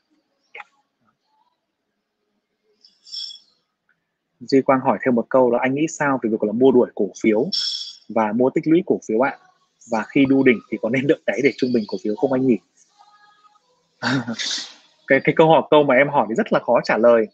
Duy 4.41 4.63
Quang 4.63 4.81
hỏi 4.81 4.99
thêm 5.05 5.15
một 5.15 5.27
câu 5.29 5.51
là 5.51 5.59
anh 5.63 5.75
nghĩ 5.75 5.87
sao 5.89 6.19
về 6.23 6.31
việc 6.31 6.43
là 6.43 6.53
mua 6.53 6.73
đuổi 6.73 6.91
cổ 6.95 7.09
phiếu 7.23 7.47
và 8.09 8.33
mua 8.33 8.51
tích 8.51 8.67
lũy 8.67 8.83
cổ 8.87 9.01
phiếu 9.09 9.21
ạ? 9.21 9.39
Và 9.91 10.05
khi 10.09 10.25
đu 10.29 10.43
đỉnh 10.43 10.59
thì 10.71 10.79
có 10.83 10.89
nên 10.89 11.07
đợi 11.07 11.19
đáy 11.27 11.41
để 11.45 11.53
trung 11.57 11.73
bình 11.75 11.85
cổ 11.89 11.99
phiếu 12.05 12.15
không 12.15 12.33
anh 12.33 12.47
nhỉ? 12.47 12.57
Cái 15.07 15.21
cái 15.25 15.35
câu 15.37 15.49
hỏi 15.49 15.63
câu 15.71 15.83
mà 15.83 15.95
em 15.95 16.09
hỏi 16.09 16.27
thì 16.29 16.35
rất 16.35 16.53
là 16.53 16.61
khó 16.61 16.81
trả 16.85 16.97
lời. 16.97 17.27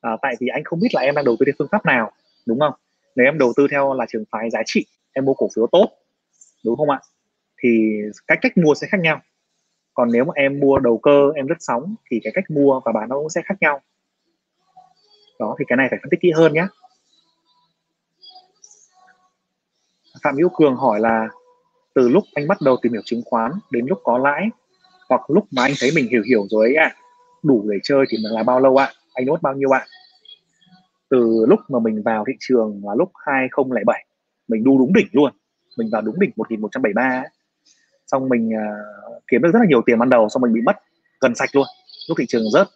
À, 0.00 0.10
tại 0.22 0.34
vì 0.40 0.46
anh 0.48 0.64
không 0.64 0.80
biết 0.80 0.88
là 0.92 1.00
em 1.00 1.14
đang 1.14 1.24
đầu 1.24 1.36
tư 1.38 1.44
theo 1.46 1.52
phương 1.58 1.68
pháp 1.72 1.86
nào 1.86 2.12
đúng 2.46 2.60
không? 2.60 2.72
Nếu 3.16 3.26
em 3.26 3.38
đầu 3.38 3.52
tư 3.56 3.66
theo 3.70 3.94
là 3.94 4.06
trường 4.08 4.24
phái 4.30 4.50
giá 4.50 4.60
trị 4.66 4.86
em 5.12 5.24
mua 5.24 5.34
cổ 5.34 5.48
phiếu 5.56 5.66
tốt 5.72 5.88
đúng 6.64 6.76
không 6.76 6.90
ạ 6.90 7.00
thì 7.62 7.98
cách 8.26 8.38
cách 8.42 8.58
mua 8.58 8.74
sẽ 8.74 8.86
khác 8.90 9.00
nhau 9.00 9.20
còn 9.94 10.08
nếu 10.12 10.24
mà 10.24 10.32
em 10.36 10.60
mua 10.60 10.78
đầu 10.78 10.98
cơ 10.98 11.30
em 11.34 11.46
rất 11.46 11.58
sóng 11.60 11.94
thì 12.10 12.20
cái 12.24 12.32
cách 12.36 12.50
mua 12.50 12.80
và 12.84 12.92
bán 12.92 13.08
nó 13.08 13.16
cũng 13.16 13.30
sẽ 13.30 13.42
khác 13.44 13.54
nhau 13.60 13.80
đó 15.38 15.56
thì 15.58 15.64
cái 15.68 15.76
này 15.76 15.86
phải 15.90 15.98
phân 16.02 16.10
tích 16.10 16.20
kỹ 16.20 16.32
hơn 16.36 16.52
nhé 16.52 16.66
Phạm 20.22 20.36
Hữu 20.36 20.48
Cường 20.48 20.76
hỏi 20.76 21.00
là 21.00 21.28
từ 21.94 22.08
lúc 22.08 22.24
anh 22.34 22.48
bắt 22.48 22.58
đầu 22.60 22.76
tìm 22.82 22.92
hiểu 22.92 23.02
chứng 23.04 23.22
khoán 23.24 23.52
đến 23.70 23.86
lúc 23.86 23.98
có 24.04 24.18
lãi 24.18 24.48
hoặc 25.08 25.30
lúc 25.30 25.46
mà 25.50 25.62
anh 25.62 25.72
thấy 25.80 25.90
mình 25.94 26.08
hiểu 26.10 26.22
hiểu 26.28 26.46
rồi 26.50 26.66
ấy 26.66 26.74
ạ 26.74 26.94
à, 26.94 26.96
đủ 27.42 27.64
để 27.70 27.78
chơi 27.82 28.04
thì 28.08 28.18
là 28.20 28.42
bao 28.42 28.60
lâu 28.60 28.76
ạ 28.76 28.84
à? 28.84 28.92
anh 29.14 29.26
nốt 29.26 29.42
bao 29.42 29.54
nhiêu 29.54 29.74
ạ 29.76 29.78
à? 29.78 29.86
Từ 31.12 31.46
lúc 31.48 31.60
mà 31.68 31.78
mình 31.78 32.02
vào 32.02 32.24
thị 32.26 32.32
trường 32.40 32.80
là 32.84 32.94
lúc 32.98 33.12
2007 33.26 34.06
mình 34.48 34.64
đu 34.64 34.78
đúng 34.78 34.92
đỉnh 34.92 35.06
luôn. 35.12 35.32
Mình 35.78 35.88
vào 35.92 36.02
đúng 36.02 36.20
đỉnh 36.20 36.30
1173 36.36 37.02
ấy. 37.02 37.28
xong 38.06 38.28
mình 38.28 38.48
uh, 38.48 39.22
kiếm 39.26 39.42
được 39.42 39.50
rất 39.52 39.58
là 39.58 39.66
nhiều 39.68 39.82
tiền 39.86 39.98
ban 39.98 40.10
đầu 40.10 40.28
xong 40.28 40.42
mình 40.42 40.52
bị 40.52 40.60
mất 40.60 40.76
gần 41.20 41.34
sạch 41.34 41.48
luôn 41.52 41.66
lúc 42.08 42.18
thị 42.18 42.24
trường 42.28 42.50
rớt. 42.52 42.66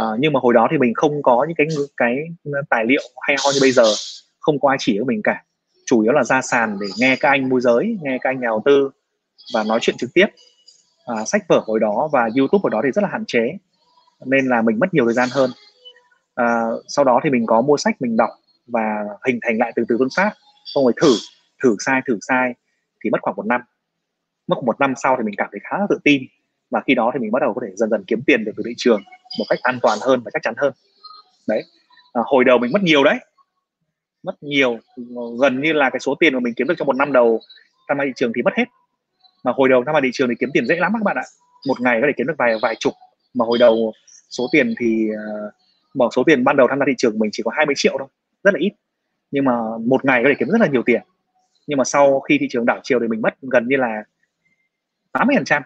Uh, 0.00 0.20
nhưng 0.20 0.32
mà 0.32 0.40
hồi 0.40 0.54
đó 0.54 0.68
thì 0.70 0.78
mình 0.78 0.94
không 0.94 1.22
có 1.22 1.46
những 1.48 1.56
cái 1.56 1.66
cái 1.96 2.16
tài 2.70 2.84
liệu 2.84 3.02
hay 3.20 3.36
ho 3.44 3.50
như 3.54 3.58
bây 3.60 3.72
giờ 3.72 3.84
không 4.40 4.60
có 4.60 4.68
ai 4.68 4.76
chỉ 4.80 4.96
cho 4.98 5.04
mình 5.04 5.20
cả. 5.22 5.44
Chủ 5.86 6.02
yếu 6.02 6.12
là 6.12 6.24
ra 6.24 6.42
sàn 6.42 6.78
để 6.80 6.86
nghe 6.98 7.16
các 7.20 7.28
anh 7.28 7.48
môi 7.48 7.60
giới 7.60 7.98
nghe 8.02 8.18
các 8.20 8.30
anh 8.30 8.40
nhà 8.40 8.46
đầu 8.46 8.62
tư 8.64 8.90
và 9.54 9.64
nói 9.64 9.78
chuyện 9.82 9.96
trực 9.96 10.10
tiếp. 10.14 10.26
Uh, 11.12 11.28
sách 11.28 11.42
vở 11.48 11.62
hồi 11.66 11.80
đó 11.80 12.08
và 12.12 12.28
youtube 12.38 12.60
hồi 12.62 12.70
đó 12.70 12.80
thì 12.84 12.90
rất 12.90 13.02
là 13.02 13.08
hạn 13.12 13.24
chế 13.26 13.58
nên 14.24 14.46
là 14.46 14.62
mình 14.62 14.78
mất 14.78 14.94
nhiều 14.94 15.04
thời 15.04 15.14
gian 15.14 15.28
hơn 15.32 15.50
à, 16.36 16.64
sau 16.88 17.04
đó 17.04 17.20
thì 17.24 17.30
mình 17.30 17.46
có 17.46 17.60
mua 17.60 17.76
sách 17.76 17.96
mình 18.00 18.16
đọc 18.16 18.30
và 18.66 19.04
hình 19.26 19.38
thành 19.42 19.58
lại 19.58 19.72
từ 19.76 19.84
từ 19.88 19.96
phương 19.98 20.08
pháp. 20.16 20.32
Xong 20.64 20.84
rồi 20.84 20.92
thử 21.02 21.08
thử 21.62 21.76
sai 21.78 22.00
thử 22.06 22.18
sai 22.28 22.54
thì 23.04 23.10
mất 23.10 23.18
khoảng 23.22 23.36
một 23.36 23.46
năm. 23.46 23.60
Mất 24.46 24.56
một 24.64 24.80
năm 24.80 24.94
sau 24.96 25.16
thì 25.18 25.22
mình 25.22 25.34
cảm 25.36 25.48
thấy 25.52 25.60
khá 25.62 25.78
là 25.78 25.86
tự 25.90 25.98
tin 26.04 26.22
và 26.70 26.80
khi 26.86 26.94
đó 26.94 27.10
thì 27.14 27.20
mình 27.20 27.32
bắt 27.32 27.42
đầu 27.42 27.54
có 27.54 27.60
thể 27.66 27.72
dần 27.76 27.90
dần 27.90 28.04
kiếm 28.06 28.22
tiền 28.26 28.44
được 28.44 28.52
từ 28.56 28.62
thị 28.66 28.74
trường 28.76 29.02
một 29.38 29.44
cách 29.48 29.58
an 29.62 29.78
toàn 29.82 29.98
hơn 30.02 30.22
và 30.24 30.30
chắc 30.34 30.42
chắn 30.42 30.54
hơn. 30.56 30.72
Đấy. 31.48 31.64
À, 32.12 32.22
hồi 32.24 32.44
đầu 32.44 32.58
mình 32.58 32.72
mất 32.72 32.82
nhiều 32.82 33.04
đấy. 33.04 33.18
Mất 34.22 34.42
nhiều 34.42 34.78
gần 35.40 35.62
như 35.62 35.72
là 35.72 35.90
cái 35.90 36.00
số 36.00 36.14
tiền 36.20 36.34
mà 36.34 36.40
mình 36.40 36.54
kiếm 36.54 36.66
được 36.66 36.74
trong 36.78 36.86
một 36.86 36.96
năm 36.96 37.12
đầu 37.12 37.40
tham 37.88 37.98
gia 37.98 38.04
thị 38.04 38.12
trường 38.16 38.32
thì 38.36 38.42
mất 38.42 38.54
hết. 38.56 38.64
Mà 39.44 39.52
hồi 39.56 39.68
đầu 39.68 39.82
tham 39.86 39.94
gia 39.94 40.00
thị 40.00 40.10
trường 40.12 40.28
thì 40.28 40.34
kiếm 40.40 40.50
tiền 40.54 40.66
dễ 40.66 40.76
lắm 40.76 40.92
các 40.94 41.02
bạn 41.02 41.16
ạ. 41.16 41.24
Một 41.68 41.80
ngày 41.80 41.98
có 42.00 42.06
thể 42.06 42.12
kiếm 42.16 42.26
được 42.26 42.34
vài 42.38 42.56
vài 42.62 42.76
chục. 42.80 42.92
Mà 43.34 43.44
hồi 43.44 43.58
đầu 43.58 43.92
số 44.30 44.48
tiền 44.52 44.74
thì 44.78 45.08
uh, 45.10 45.52
bỏ 45.96 46.10
số 46.16 46.24
tiền 46.24 46.44
ban 46.44 46.56
đầu 46.56 46.66
tham 46.70 46.78
gia 46.78 46.84
thị 46.86 46.94
trường 46.98 47.18
mình 47.18 47.30
chỉ 47.32 47.42
có 47.42 47.50
20 47.54 47.74
triệu 47.78 47.96
thôi 47.98 48.08
rất 48.44 48.54
là 48.54 48.60
ít. 48.60 48.72
Nhưng 49.30 49.44
mà 49.44 49.52
một 49.86 50.04
ngày 50.04 50.22
có 50.22 50.28
thể 50.28 50.34
kiếm 50.38 50.48
rất 50.48 50.60
là 50.60 50.66
nhiều 50.66 50.82
tiền. 50.82 51.02
Nhưng 51.66 51.78
mà 51.78 51.84
sau 51.84 52.20
khi 52.20 52.38
thị 52.40 52.46
trường 52.50 52.66
đảo 52.66 52.80
chiều 52.82 53.00
thì 53.00 53.08
mình 53.08 53.22
mất 53.22 53.34
gần 53.42 53.68
như 53.68 53.76
là 53.76 54.04
80 55.12 55.36
phần 55.36 55.44
trăm. 55.44 55.62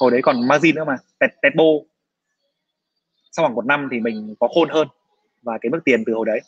Hồi 0.00 0.10
đấy 0.10 0.20
còn 0.22 0.48
margin 0.48 0.74
nữa 0.74 0.84
mà 0.84 0.96
tẹt 1.18 1.30
tẹt 1.42 1.54
bô. 1.56 1.84
Sau 3.32 3.44
khoảng 3.44 3.54
một 3.54 3.66
năm 3.66 3.88
thì 3.90 4.00
mình 4.00 4.34
có 4.40 4.48
khôn 4.48 4.68
hơn 4.68 4.88
và 5.42 5.58
cái 5.60 5.70
mức 5.70 5.80
tiền 5.84 6.02
từ 6.06 6.12
hồi 6.12 6.26
đấy. 6.26 6.40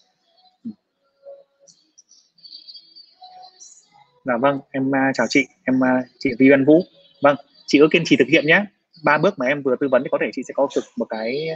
Dạ 4.24 4.36
vâng, 4.36 4.60
em 4.70 4.94
à, 4.94 5.10
chào 5.14 5.26
chị, 5.30 5.46
em 5.64 5.84
à, 5.84 6.02
chị 6.18 6.30
Vi 6.38 6.50
Văn 6.50 6.64
Vũ. 6.64 6.82
Vâng, 7.22 7.36
chị 7.66 7.78
cứ 7.78 7.88
kiên 7.90 8.02
trì 8.04 8.16
thực 8.16 8.28
hiện 8.28 8.46
nhé. 8.46 8.64
Ba 9.04 9.18
bước 9.18 9.38
mà 9.38 9.46
em 9.46 9.62
vừa 9.62 9.76
tư 9.80 9.88
vấn 9.90 10.02
thì 10.02 10.08
có 10.12 10.18
thể 10.20 10.30
chị 10.32 10.42
sẽ 10.48 10.54
có 10.54 10.68
được 10.76 10.82
một 10.96 11.04
cái 11.04 11.48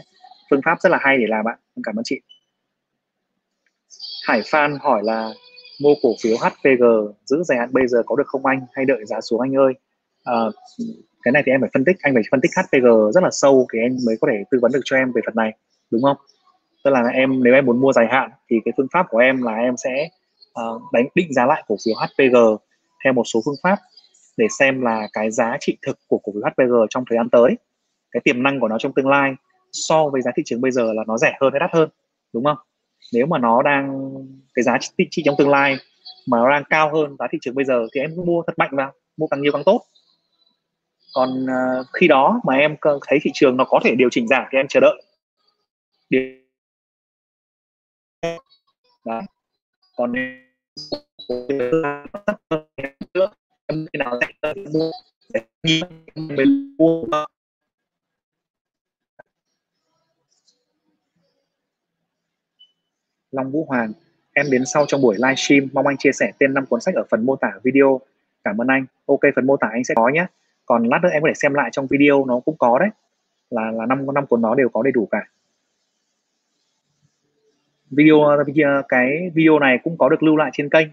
phương 0.50 0.60
pháp 0.64 0.80
rất 0.80 0.90
là 0.90 0.98
hay 1.00 1.18
để 1.18 1.24
làm 1.28 1.48
ạ. 1.48 1.56
Cảm 1.82 1.98
ơn 1.98 2.04
chị. 2.04 2.20
Hải 4.26 4.42
Phan 4.50 4.78
hỏi 4.80 5.02
là 5.04 5.30
mua 5.80 5.94
cổ 6.02 6.08
phiếu 6.22 6.36
HPG 6.36 6.84
giữ 7.24 7.42
dài 7.42 7.58
hạn 7.58 7.72
bây 7.72 7.86
giờ 7.86 8.02
có 8.06 8.16
được 8.16 8.26
không 8.26 8.46
anh 8.46 8.66
hay 8.72 8.84
đợi 8.84 9.04
giá 9.04 9.20
xuống 9.20 9.40
anh 9.40 9.56
ơi? 9.56 9.72
À, 10.24 10.34
cái 11.22 11.32
này 11.32 11.42
thì 11.46 11.52
em 11.52 11.60
phải 11.60 11.70
phân 11.74 11.84
tích, 11.84 11.96
anh 12.00 12.14
phải 12.14 12.22
phân 12.30 12.40
tích 12.40 12.50
HPG 12.56 12.86
rất 13.14 13.22
là 13.22 13.30
sâu 13.32 13.66
thì 13.72 13.78
em 13.78 13.96
mới 14.06 14.16
có 14.20 14.28
thể 14.30 14.44
tư 14.50 14.58
vấn 14.62 14.72
được 14.72 14.80
cho 14.84 14.96
em 14.96 15.12
về 15.12 15.22
phần 15.26 15.34
này, 15.36 15.52
đúng 15.90 16.02
không? 16.02 16.16
Tức 16.84 16.90
là 16.90 17.02
em 17.08 17.42
nếu 17.42 17.54
em 17.54 17.66
muốn 17.66 17.80
mua 17.80 17.92
dài 17.92 18.06
hạn 18.10 18.30
thì 18.50 18.56
cái 18.64 18.72
phương 18.76 18.86
pháp 18.92 19.06
của 19.10 19.18
em 19.18 19.42
là 19.42 19.56
em 19.56 19.76
sẽ 19.76 20.08
uh, 20.60 20.82
đánh 20.92 21.06
định 21.14 21.32
giá 21.32 21.46
lại 21.46 21.62
cổ 21.66 21.76
phiếu 21.84 21.94
HPG 21.94 22.36
theo 23.04 23.12
một 23.12 23.24
số 23.24 23.40
phương 23.44 23.54
pháp 23.62 23.78
để 24.36 24.46
xem 24.58 24.80
là 24.82 25.08
cái 25.12 25.30
giá 25.30 25.56
trị 25.60 25.76
thực 25.86 25.98
của 26.08 26.18
cổ 26.18 26.32
phiếu 26.32 26.42
HPG 26.42 26.72
trong 26.90 27.04
thời 27.10 27.18
gian 27.18 27.28
tới 27.30 27.56
cái 28.10 28.20
tiềm 28.24 28.42
năng 28.42 28.60
của 28.60 28.68
nó 28.68 28.78
trong 28.78 28.92
tương 28.92 29.08
lai 29.08 29.34
so 29.74 30.08
với 30.08 30.22
giá 30.22 30.30
thị 30.36 30.42
trường 30.46 30.60
bây 30.60 30.70
giờ 30.70 30.92
là 30.92 31.02
nó 31.06 31.18
rẻ 31.18 31.36
hơn 31.40 31.52
hay 31.52 31.60
đắt 31.60 31.70
hơn 31.72 31.88
đúng 32.32 32.44
không 32.44 32.56
nếu 33.12 33.26
mà 33.26 33.38
nó 33.38 33.62
đang 33.62 34.12
cái 34.54 34.62
giá 34.62 34.78
trị, 34.80 34.90
trị 35.10 35.22
trong 35.24 35.34
tương 35.38 35.48
lai 35.48 35.76
mà 36.26 36.38
nó 36.38 36.50
đang 36.50 36.64
cao 36.70 36.94
hơn 36.94 37.16
giá 37.18 37.26
thị 37.32 37.38
trường 37.42 37.54
bây 37.54 37.64
giờ 37.64 37.86
thì 37.94 38.00
em 38.00 38.10
cứ 38.16 38.22
mua 38.22 38.42
thật 38.46 38.58
mạnh 38.58 38.70
vào 38.72 38.92
mua 39.16 39.26
càng 39.26 39.42
nhiều 39.42 39.52
càng 39.52 39.64
tốt 39.64 39.80
còn 41.14 41.44
uh, 41.44 41.86
khi 41.92 42.08
đó 42.08 42.40
mà 42.44 42.54
em 42.54 42.76
thấy 42.82 43.18
thị 43.22 43.30
trường 43.34 43.56
nó 43.56 43.64
có 43.64 43.80
thể 43.84 43.94
điều 43.94 44.08
chỉnh 44.10 44.28
giảm 44.28 44.44
thì 44.52 44.58
em 44.58 44.66
chờ 44.68 44.80
đợi 44.80 45.02
điều... 46.10 46.22
Còn 49.96 50.12
em 50.12 50.44
nào 53.98 54.20
mua 55.62 55.80
mua 56.78 57.04
Long 63.34 63.50
Vũ 63.50 63.64
Hoàng. 63.68 63.92
Em 64.32 64.46
đến 64.50 64.64
sau 64.64 64.84
trong 64.88 65.02
buổi 65.02 65.14
livestream, 65.14 65.68
mong 65.72 65.86
anh 65.86 65.96
chia 65.96 66.12
sẻ 66.12 66.32
tên 66.38 66.54
năm 66.54 66.66
cuốn 66.66 66.80
sách 66.80 66.94
ở 66.94 67.04
phần 67.10 67.26
mô 67.26 67.36
tả 67.36 67.52
video. 67.62 68.00
Cảm 68.44 68.60
ơn 68.60 68.68
anh. 68.68 68.86
Ok, 69.06 69.20
phần 69.36 69.46
mô 69.46 69.56
tả 69.56 69.68
anh 69.72 69.84
sẽ 69.84 69.94
có 69.94 70.08
nhé. 70.08 70.26
Còn 70.66 70.88
lát 70.88 70.98
nữa 71.02 71.08
em 71.12 71.22
có 71.22 71.28
thể 71.28 71.34
xem 71.34 71.54
lại 71.54 71.68
trong 71.72 71.86
video, 71.86 72.24
nó 72.24 72.40
cũng 72.40 72.56
có 72.58 72.78
đấy. 72.78 72.88
Là 73.50 73.70
là 73.70 73.86
năm 73.86 74.06
năm 74.14 74.26
cuốn 74.26 74.42
nó 74.42 74.54
đều 74.54 74.68
có 74.68 74.82
đầy 74.82 74.92
đủ 74.92 75.08
cả. 75.10 75.22
Video 77.90 78.18
cái 78.88 79.30
video 79.34 79.58
này 79.58 79.78
cũng 79.84 79.98
có 79.98 80.08
được 80.08 80.22
lưu 80.22 80.36
lại 80.36 80.50
trên 80.52 80.68
kênh. 80.68 80.88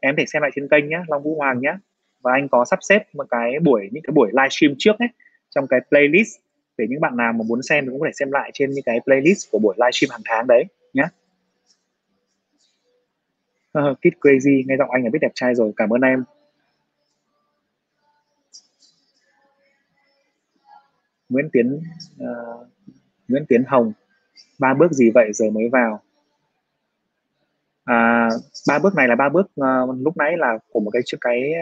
Em 0.00 0.16
thể 0.16 0.24
xem 0.26 0.42
lại 0.42 0.50
trên 0.54 0.68
kênh 0.68 0.88
nhé, 0.88 1.02
Long 1.08 1.22
Vũ 1.22 1.36
Hoàng 1.38 1.60
nhé. 1.60 1.74
Và 2.22 2.32
anh 2.32 2.48
có 2.48 2.64
sắp 2.64 2.78
xếp 2.82 3.14
một 3.14 3.26
cái 3.30 3.58
buổi, 3.62 3.88
những 3.92 4.02
cái 4.02 4.12
buổi 4.12 4.30
livestream 4.32 4.74
trước 4.78 4.98
ấy, 4.98 5.08
trong 5.50 5.66
cái 5.66 5.80
playlist. 5.88 6.38
Để 6.78 6.86
những 6.88 7.00
bạn 7.00 7.16
nào 7.16 7.32
mà 7.32 7.44
muốn 7.48 7.62
xem 7.62 7.84
thì 7.84 7.90
cũng 7.90 8.00
có 8.00 8.06
thể 8.06 8.12
xem 8.14 8.32
lại 8.32 8.50
trên 8.54 8.70
những 8.70 8.84
cái 8.84 9.00
playlist 9.04 9.50
của 9.52 9.58
buổi 9.58 9.74
livestream 9.78 10.10
hàng 10.10 10.22
tháng 10.24 10.46
đấy 10.46 10.64
nhé. 10.94 11.04
Kid 14.02 14.12
Crazy 14.20 14.62
nghe 14.66 14.76
giọng 14.76 14.90
anh 14.90 15.04
là 15.04 15.10
biết 15.12 15.18
đẹp 15.22 15.32
trai 15.34 15.54
rồi 15.54 15.72
cảm 15.76 15.90
ơn 15.90 16.00
em. 16.00 16.24
Nguyễn 21.28 21.48
Tiến 21.52 21.80
uh, 22.22 22.66
Nguyễn 23.28 23.44
Tiến 23.48 23.64
Hồng 23.66 23.92
ba 24.58 24.74
bước 24.74 24.92
gì 24.92 25.10
vậy 25.10 25.32
giờ 25.32 25.50
mới 25.50 25.68
vào? 25.72 26.02
À, 27.84 28.28
ba 28.68 28.78
bước 28.78 28.94
này 28.94 29.08
là 29.08 29.14
ba 29.14 29.28
bước 29.28 29.46
uh, 29.60 29.96
lúc 30.00 30.16
nãy 30.16 30.36
là 30.38 30.58
của 30.70 30.80
một 30.80 30.90
cái 30.90 31.02
cái 31.20 31.52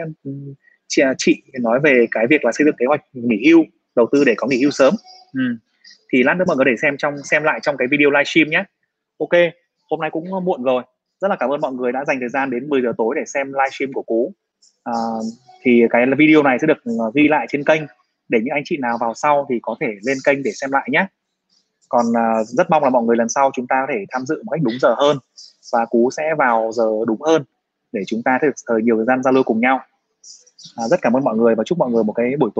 chị, 0.87 1.03
chị 1.17 1.41
nói 1.61 1.79
về 1.79 2.05
cái 2.11 2.27
việc 2.29 2.45
là 2.45 2.51
xây 2.51 2.65
dựng 2.65 2.75
kế 2.77 2.85
hoạch 2.85 3.01
nghỉ 3.13 3.49
hưu 3.49 3.63
đầu 3.95 4.07
tư 4.11 4.23
để 4.25 4.33
có 4.37 4.47
nghỉ 4.47 4.61
hưu 4.61 4.71
sớm. 4.71 4.93
Ừ. 5.33 5.41
thì 6.13 6.23
lát 6.23 6.33
nữa 6.33 6.45
mọi 6.47 6.55
người 6.55 6.65
để 6.65 6.75
xem 6.81 6.97
trong 6.97 7.13
xem 7.23 7.43
lại 7.43 7.59
trong 7.61 7.77
cái 7.77 7.87
video 7.91 8.09
livestream 8.09 8.49
nhé. 8.49 8.63
Ok 9.17 9.53
hôm 9.89 9.99
nay 10.01 10.09
cũng 10.09 10.45
muộn 10.45 10.63
rồi 10.63 10.83
rất 11.21 11.27
là 11.27 11.35
cảm 11.35 11.49
ơn 11.49 11.61
mọi 11.61 11.73
người 11.73 11.91
đã 11.91 12.05
dành 12.05 12.19
thời 12.19 12.29
gian 12.29 12.49
đến 12.49 12.69
10 12.69 12.81
giờ 12.81 12.93
tối 12.97 13.15
để 13.17 13.23
xem 13.25 13.47
livestream 13.47 13.93
của 13.93 14.01
cú. 14.01 14.33
À, 14.83 14.93
thì 15.61 15.83
cái 15.89 16.05
video 16.17 16.43
này 16.43 16.57
sẽ 16.61 16.67
được 16.67 16.77
ờ, 16.85 17.11
ghi 17.13 17.27
lại 17.27 17.45
trên 17.49 17.63
kênh. 17.63 17.81
Để 18.29 18.39
những 18.43 18.53
anh 18.53 18.63
chị 18.65 18.77
nào 18.77 18.97
vào 19.01 19.13
sau 19.13 19.45
thì 19.49 19.59
có 19.61 19.75
thể 19.79 19.87
lên 20.05 20.17
kênh 20.25 20.43
để 20.43 20.51
xem 20.51 20.71
lại 20.71 20.89
nhé. 20.91 21.07
Còn 21.89 22.05
uh, 22.07 22.47
rất 22.47 22.69
mong 22.69 22.83
là 22.83 22.89
mọi 22.89 23.03
người 23.03 23.15
lần 23.15 23.29
sau 23.29 23.51
chúng 23.53 23.67
ta 23.67 23.75
có 23.87 23.93
thể 23.93 24.05
tham 24.11 24.25
dự 24.25 24.43
một 24.45 24.51
cách 24.51 24.61
đúng 24.63 24.73
giờ 24.81 24.95
hơn 24.97 25.17
và 25.73 25.85
cú 25.85 26.09
sẽ 26.11 26.35
vào 26.37 26.71
giờ 26.73 26.89
đúng 27.07 27.21
hơn 27.21 27.43
để 27.91 28.01
chúng 28.07 28.23
ta 28.23 28.39
thể 28.41 28.47
thời 28.67 28.81
nhiều 28.81 28.95
thời 28.95 29.05
gian 29.05 29.23
giao 29.23 29.33
lưu 29.33 29.43
cùng 29.43 29.59
nhau. 29.59 29.79
À, 30.75 30.87
rất 30.87 31.01
cảm 31.01 31.13
ơn 31.15 31.23
mọi 31.23 31.37
người 31.37 31.55
và 31.55 31.63
chúc 31.63 31.77
mọi 31.77 31.91
người 31.91 32.03
một 32.03 32.13
cái 32.13 32.35
buổi 32.39 32.49
tối 32.55 32.57